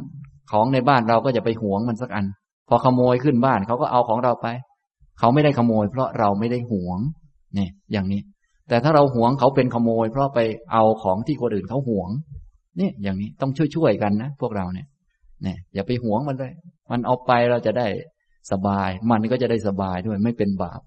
[0.53, 2.27] ของในบ้านเราก็จะไปหวงมันสักอัน
[2.69, 4.47] พอขโมยขึ้นบ้านเขาก็เอาของเราไป
[5.19, 6.99] เขาไม่ได้ขโมย เพราะเราไม่ได้หวง
[7.55, 8.21] เนี่ย อย่างนี้
[8.69, 10.41] แต่ถ้าเราหวงเขาเป็นขโมย เพราะไป
[10.73, 12.11] เอาของที่คนอื่นเขาหวง
[12.79, 14.87] เนี่ย อย่างนี้ต้องช่วยๆกันนะพวกเราเนี่ย
[15.43, 16.53] เนี่ยอย่าไปหวงมันเลย
[16.91, 17.87] มันเอาไปเราจะได้
[18.53, 20.81] สบาย มันก็จะได้สบายด้วยไม่เป็นบาป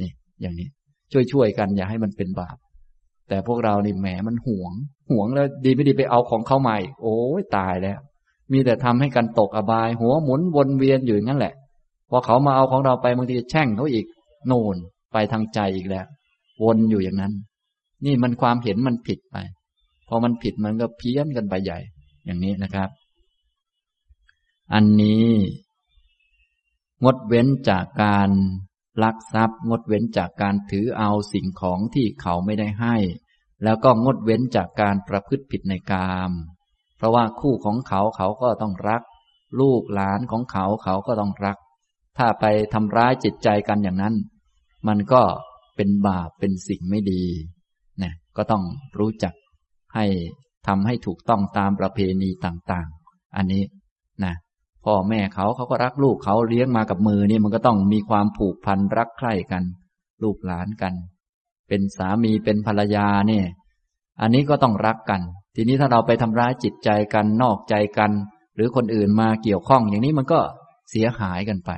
[0.00, 0.10] นี่
[0.40, 0.68] อย่างนี้
[1.32, 2.56] ช่วยๆกันอย่าให้มันเป็นบาป
[3.28, 4.72] แต่พวกเรานี่แหมมันหวง
[5.10, 7.98] หวงแล้วดีไม่ดีไปเอาของเข้ามาโอ้ยตายแล้ว
[8.52, 11.54] มีแต่ทำให้กันตกอบาย หัวหมุนวนเวียนอยู่งั้นแหละ
[12.10, 14.06] พอเขามาเอาของเราไปบางทีแช่งเขาอีก
[14.46, 14.76] โน่น
[15.12, 16.06] ไปทางใจอีกแล้ว
[16.62, 17.32] วนอยู่อย่างนั้น
[18.04, 19.36] นี่มันความเห็นมันผิดไป
[20.08, 21.78] พอมันผิดมันก็เพี้ยนกันไปใหญ่
[22.26, 22.88] อย่างนี้นะครับ
[24.74, 25.28] อันนี้
[27.04, 28.30] งดเว้นจากการ
[29.02, 32.96] ลักทรัพย์งดเว้นจากการถือเอาสิ่งของที่เขาไม่ได้ให้
[33.64, 36.32] แล้วก็งดเว้นจากการประพฤติผิดในกาม
[36.96, 39.02] เพราะว่าคู่ของเขาเขาก็ต้องรัก
[39.60, 41.56] ลูกหลานของเขาเขาก็ต้องรัก
[42.18, 42.44] ถ้าไป
[42.74, 44.14] ทำร้ายจิตใจกันอย่างนั้น
[44.88, 45.22] มันก็
[45.76, 47.24] เป็นบาปเป็นสิ่งไม่ดี
[48.02, 48.62] นะก็ต้อง
[48.98, 49.34] รู้จัก
[49.94, 50.06] ให้
[50.66, 53.62] ทำให้ถูกต้องตามประเพณีต่างๆ อันนี้
[54.86, 59.62] พ่อแม่เขาเขาก็รักลูกเขาเลี้ยงมากับมือนี่มันก็ต้องมีความผูกพันรักใคร่กัน
[60.22, 60.94] ลูกหลานกัน
[61.68, 63.46] เป็นสามีเป็นภรรยาเนี่ย
[64.20, 65.20] อันนี้ก็ต้องรักกัน
[65.54, 68.10] ทีนี้ถ้าเราไปทำร้ายจิตใจกันนอกใจกัน
[68.54, 70.40] หรือคนอื่นมาเกี่ยวข้อง อย่างนี้มันก็
[70.90, 71.70] เสียหายกันไป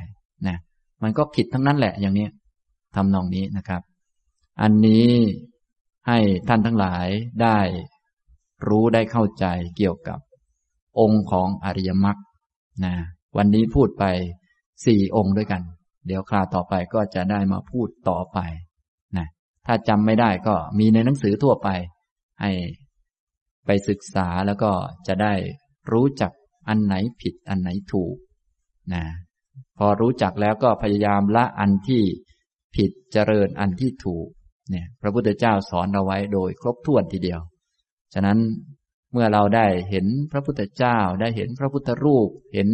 [0.46, 0.58] นะ
[1.02, 2.26] มันก็ผิดทั้งนั้นแหละอย่างนี้
[2.96, 3.82] ทำนองนี้นะครับ
[4.62, 5.10] อันนี้
[6.08, 6.18] ให้
[6.48, 7.06] ท่านทั้งหลาย
[7.42, 7.58] ได้
[8.68, 10.18] รู้ได้เข้าใจเกี่ยวกับ
[11.00, 12.18] องค์ของอริยมรรค
[12.84, 12.94] นะ
[13.36, 14.04] วันนี้พูดไป
[14.86, 15.62] สี่องค์ด้วยกัน
[16.06, 18.38] เดี๋ยวคราวต่อไปก็จะได้มาพูดต่อไป
[19.16, 19.26] นะ
[19.66, 21.68] ถ้าจำไม่ได้ก็มีในหนังสือทั่วไป
[22.40, 22.50] ให้
[23.66, 24.72] ไปศึกษาแล้วก็
[25.06, 25.34] จะได้
[25.92, 26.32] รู้จัก
[26.68, 28.16] อันไหนผิดอันไหนถูก
[28.94, 29.04] นะ
[29.78, 32.02] พอรู้จักแล้วก็พยายามละอันที่
[32.76, 34.28] ผิดเจริญอันที่ถูก
[34.70, 37.40] เนี่ยพระพุทธเจ้าสอนเอาไว้โดยครบถ้วนทีเดียว
[38.14, 38.38] ฉะนั้น
[39.12, 42.70] เมื่อเราได้เห็นพระพุทธเจ้าได้เห็นพระพุทธรูปเห็น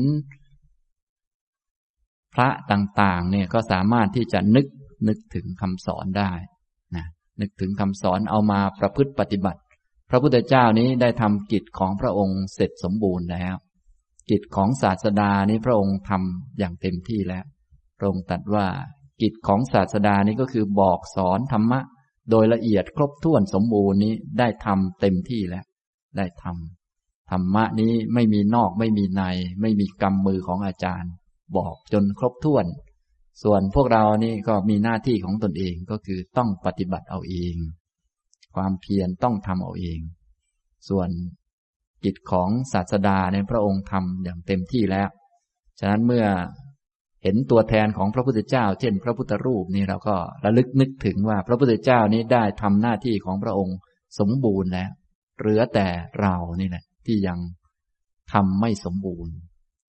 [2.35, 4.67] พระต่างๆ เนี่ยก็สามารถที่จะนึก
[5.09, 6.33] นึกถึงคำสอนได้
[6.97, 7.07] นะ
[7.41, 9.61] นึกถึงคำสอนเอามาประพฤติปฏิบัติ
[10.11, 13.55] พระพุทธเจ้านี้ได้ทำกิจของพระองค์เสร็จสมบูรณ์แล้ว
[14.31, 17.45] กิจของศาสดานี้พระองค์ทำอย่างเต็มที่แล้ว
[17.99, 18.67] พระองค์ตรัสว่า
[19.23, 21.81] กิจของศาสดานี้ก็คือบอกสอนธรรมะ
[22.31, 25.65] โดยละเอียดครบถ้วนสมบูรณ์นี้ได้ทำเต็มที่แล้ว
[26.17, 29.23] ได้ทำธรรมะนี้ไม่มีนอกไม่มีใน
[29.61, 31.13] ไม่มีกรรมมือของอาจารย์
[31.57, 32.67] บอกจนครบถ้วน
[33.43, 37.57] ส่วนพวกเรานี่ก็มีหน้าที่ของตนเองก็คือต้องปฏิบัติเอาเอง
[38.55, 40.01] ความเพียรต้องทำเอาเอง
[40.89, 41.09] ส่วน
[42.05, 45.09] กิจของศาสดาในพระองค์ทำอย่างเต็มที่แล้ว
[45.79, 46.27] ฉะนั้นเมื่อ
[47.23, 53.77] เห็นตัวแทนของพระพุทธเจ้า เช่น พระพุทธรูปนี่เราก็ระลึกนึกถึงว่าพระพุทธเจ้านี้ได้ทำหน้าที่ของพระองค์
[54.19, 54.91] สมบูรณ์แล้ว
[55.39, 55.87] เหลือแต่
[56.21, 57.39] เรานี่แหละ ที่ยัง
[58.33, 59.35] ทำไม่สมบูรณ์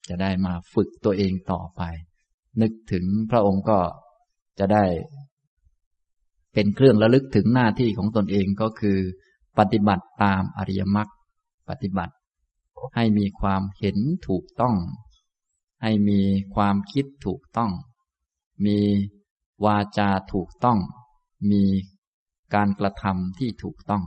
[0.10, 1.82] จะได้มาฝึกตัวเองต่อไป
[2.62, 3.80] นึกถึงพระองค์ก็
[4.60, 4.86] จะได้
[6.54, 9.00] เป็นเครื่องระลึกถึงหน้าที่ของตนเองก็คือ
[9.60, 11.12] ปฏิบัติตามอริยมรรค
[11.70, 12.14] ปฏิบัติ
[12.96, 13.98] ให้มีความเห็น
[14.28, 14.76] ถูกต้อง
[15.84, 16.22] ให้มี
[16.56, 17.72] ความคิดถูกต้อง
[18.66, 18.80] มี
[19.66, 20.80] วาจาถูกต้อง
[21.52, 21.64] มี
[22.54, 24.04] การกระทำที่ถูกต้อง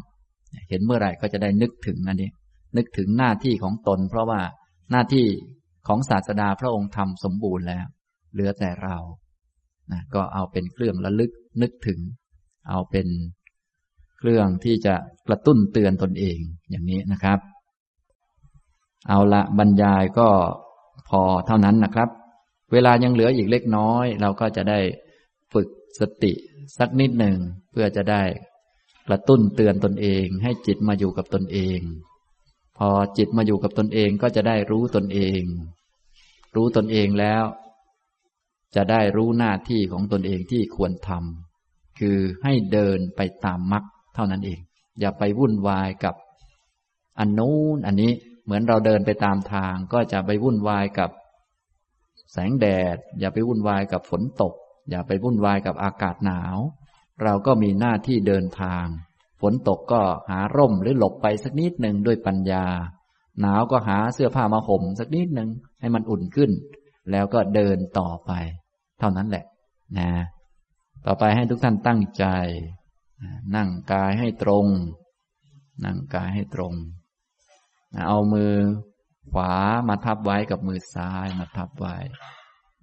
[0.68, 2.30] เห็นเมื่อไหร่ก็จะได้นึกถึงอันนี้
[2.76, 4.40] นึกถึงหน้าที่ของตน เพราะว่า
[4.90, 5.26] หน้าที่
[5.88, 7.86] ของศาสดาพระองค์ทำสมบูรณ์แล้ว
[8.32, 8.96] เหลือแต่เรา
[9.92, 12.00] นะก็เอาเป็นเครื่องระลึกนึกถึง
[12.68, 13.06] เอาเป็น
[14.18, 14.94] เครื่องที่จะ
[15.28, 16.38] กระตุ้นเตือนตนเอง
[16.70, 17.38] อย่างนี้นะครับ
[19.08, 20.28] เอาละบรรยายก็
[21.08, 22.08] พอเท่านั้นนะครับ
[22.72, 24.78] เวลายังเหลืออีกเล็กน้อย เราก็จะได้
[25.52, 25.68] ฝึก
[26.00, 26.32] สติ
[26.78, 27.36] สักนิดหนึ่ง
[27.70, 28.22] เพื่อจะได้
[29.08, 31.80] กระตุ้นเตือนตนเอง ให้จิตมาอยู่กับตนเอง
[32.78, 35.42] พอจิตมาอยู่กับตนเองก็จะได้รู้ตนเอง
[36.56, 37.44] รู้ตนเองแล้ว
[38.76, 44.60] จะได้รู้หน้าที่ของตนเองที่ควรทำคือให้เดินไปตามมรรคเท่านั้นเอง
[45.00, 46.14] อย่าไปวุ่นวายกับ
[47.18, 48.12] อันนู้นอันนี้
[48.44, 51.10] เหมือนเราเดินไปตามทาง ก็จะไปวุ่นวายกับ
[52.32, 54.54] แสงแดด อย่าไปวุ่นวายกับฝนตก
[54.90, 56.56] อย่าไปวุ่นวายกับอากาศหนาว
[57.22, 58.84] เราก็มีหน้าที่เดินทาง
[59.40, 62.66] ฝนตกก็หาร่มหรือหลบไปสักนิดหนึ่งด้วยปัญญา
[63.40, 65.48] หนาวก็หาเสื้อผ้ามาห่มสักนิดหนึ่ง
[65.80, 66.50] ให้มันอุ่นขึ้น
[67.10, 68.30] แล้วก็เดินต่อไป
[68.98, 69.44] เท่านั้นแหละ
[69.98, 70.10] นะ
[71.06, 72.24] ต่อไปให้ทุกท่านตั้งใจ
[73.56, 74.66] นั่งกายให้ตรง
[75.84, 76.72] นั่งกายให้ตรง
[78.08, 78.52] เอามือ
[79.32, 79.54] ขวา
[79.88, 81.96] มาทับไว้กับมือซ้ายมาทับไว้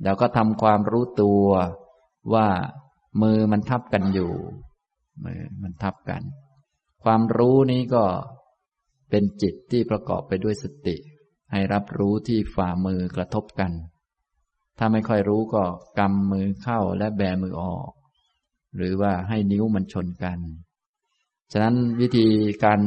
[0.03, 1.47] แล้วก็ทำความรู้ตัว
[2.33, 2.47] ว่า
[3.21, 4.31] มือมันทับกันอยู่
[5.25, 6.21] มือมันทับกัน
[7.03, 8.03] ความรู้นี้ก็
[9.09, 10.95] เป็นจิตที่ประกอบไปด้วยสติ
[11.51, 13.71] ให้รับรู้ที่ฝ่ามือกระทบกัน
[14.77, 15.63] ถ้าไม่ค่อยรู้ก็
[15.99, 17.91] กำมือเข้าและแบมือออก
[18.77, 20.39] หรือว่าให้นิ้วมันชนกัน
[21.51, 22.27] ฉะนั้นวิธี
[22.65, 22.81] การ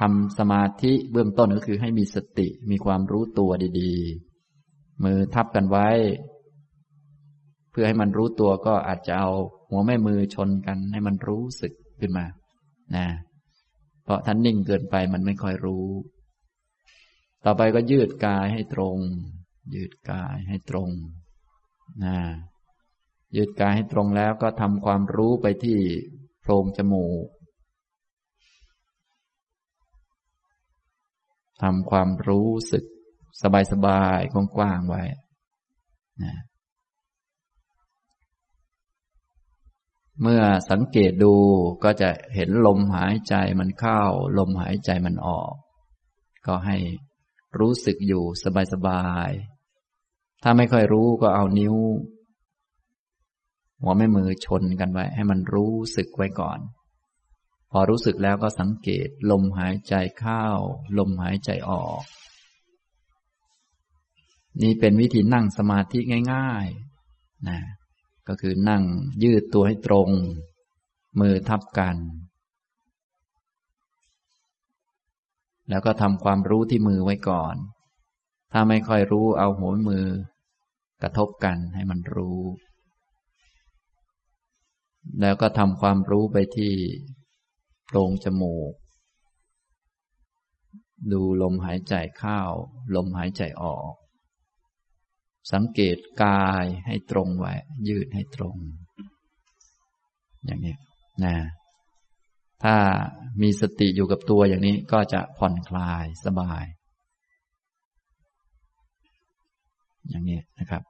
[0.00, 5.88] ทำสมาธิเบื้องต้นก็คือให้มีสติมีความรู้ตัวดีๆ มือทับกันไว้
[7.70, 9.30] เพื่อให้มันรู้ตัวก็อาจจะเอา
[9.68, 12.26] หัวแม่มือชนกันให้มันรู้สึกขึ้นมา
[12.96, 13.06] นะ
[14.04, 15.86] เพราะท่านนิ่งเกินไปมันไม่ค่อยรู้
[17.44, 18.98] ต่อไปก็ยืดกายให้ตรง
[19.74, 20.90] ยืดกายให้ตรง
[22.04, 22.16] นะ
[23.36, 25.78] ยืดกายให้ตรงแล้วก็ทำความรู้ไปที่
[26.40, 27.26] โพรงจมูก
[31.62, 32.84] ทำความรู้สึก
[33.72, 35.02] สบายๆกว้างๆไว้
[36.22, 36.34] นะ
[40.22, 41.34] เมื่อสังเกตดู
[41.84, 44.02] ก็จะเห็นลมหายใจมันเข้า
[44.38, 45.54] ลมหายใจมันออก
[46.46, 46.76] ก็ให้
[47.58, 48.24] รู้สึกอยู่
[48.72, 51.74] สบายๆ ถ้าไม่ค่อยรู้ก็เอานิ้ว
[53.82, 56.58] หัวแม่มือชนกันไว้ ให้มันรู้สึกไว้ก่อน
[57.70, 60.44] พอรู้สึกแล้วก็สังเกต ลมหายใจเข้า
[60.98, 62.02] ลมหายใจออก
[64.62, 65.98] นี่เป็นวิธีนั่งสมาธิ
[66.32, 66.66] ง่าย
[67.06, 67.60] ๆ นะ
[68.28, 68.82] ก็คือนั่ง
[69.22, 70.08] ยืดตัวให้ตรง
[71.20, 71.96] มือทับกัน
[75.68, 77.54] แล้วก็ทำความรู้ที่มือไว้ก่อน
[78.52, 80.06] ถ้าไม่ค่อยรู้เอาหัวมือ
[81.02, 82.40] กระทบกันให้มันรู้
[85.20, 86.72] แล้วก็ทำความรู้ไปที่
[87.84, 88.72] โพรงจมูก
[91.12, 92.40] ดูลมหายใจเข้า
[92.94, 93.92] ลมหายใจออก
[95.52, 97.52] สังเกตกายให้ตรงไว้
[97.88, 98.56] ยืดให้ตรง
[100.44, 100.74] อย่างนี้
[101.24, 101.36] นะ
[102.64, 102.76] ถ้า
[103.42, 106.64] มีสติอยู่กับตัวอย่างนี้ก็จะผ่อนคลายสบาย
[110.08, 110.82] อย่างนี้นะครับ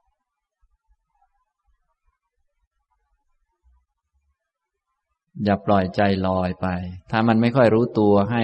[5.43, 6.67] อย่าปล่อยใจลอยไป
[7.11, 8.43] ถ้ามันไม่ค่อยรู้ตัวให้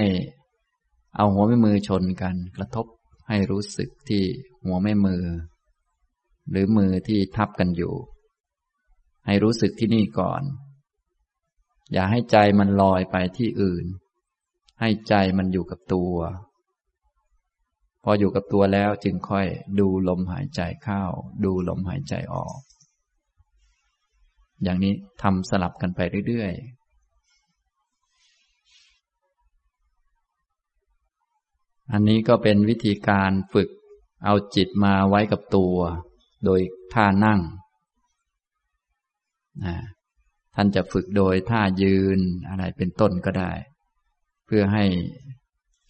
[1.17, 2.85] เอาหัวแม่มือชนกัน กระทบ
[3.27, 4.23] ให้รู้สึกที่
[4.65, 5.23] หัวแม่มือ
[6.49, 7.93] หรือมือที่ทับกันอยู่
[9.25, 10.41] ให้รู้สึกที่นี่ก่อน
[11.93, 13.85] อย่าให้ใจมันลอยไปที่อื่น
[14.79, 16.15] ให้ใจมันอยู่กับตัว
[18.03, 19.47] พออยู่กับตัวแล้วจึงค่อย
[19.79, 21.03] ดูลมหายใจเข้า
[21.45, 22.59] ดูลมหายใจออก
[24.63, 26.81] อย่างนี้ทำสลับกันไปเรื่อยๆ
[31.91, 33.69] อันนี้ก็เป็นวิธีการฝึก
[34.25, 35.75] เอาจิตมาไว้กับตัว
[36.45, 36.59] โดย
[36.93, 37.39] ท่านั่ง
[39.65, 39.75] นะ
[40.55, 42.19] ท่านจะฝึกโดยท่ายืน
[42.49, 43.51] อะไรเป็นต้นก็ได้
[44.45, 44.85] เพื่อให้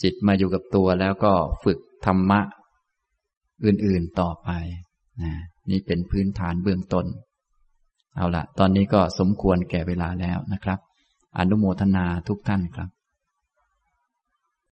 [0.02, 1.34] จิตมาอยู่กับตัวแล้วก็
[1.64, 2.42] ฝึกธรรมะ
[3.66, 4.50] อื่นๆต่อไป
[5.22, 5.32] นะ
[5.70, 7.06] นี่เป็นพื้นฐานเบื้องต้น
[8.16, 10.80] เอาละตอนนี้ก็สมควรแก่เวลาแล้วนะครับ
[11.38, 12.90] อนุโมทนาทุกท่านครับ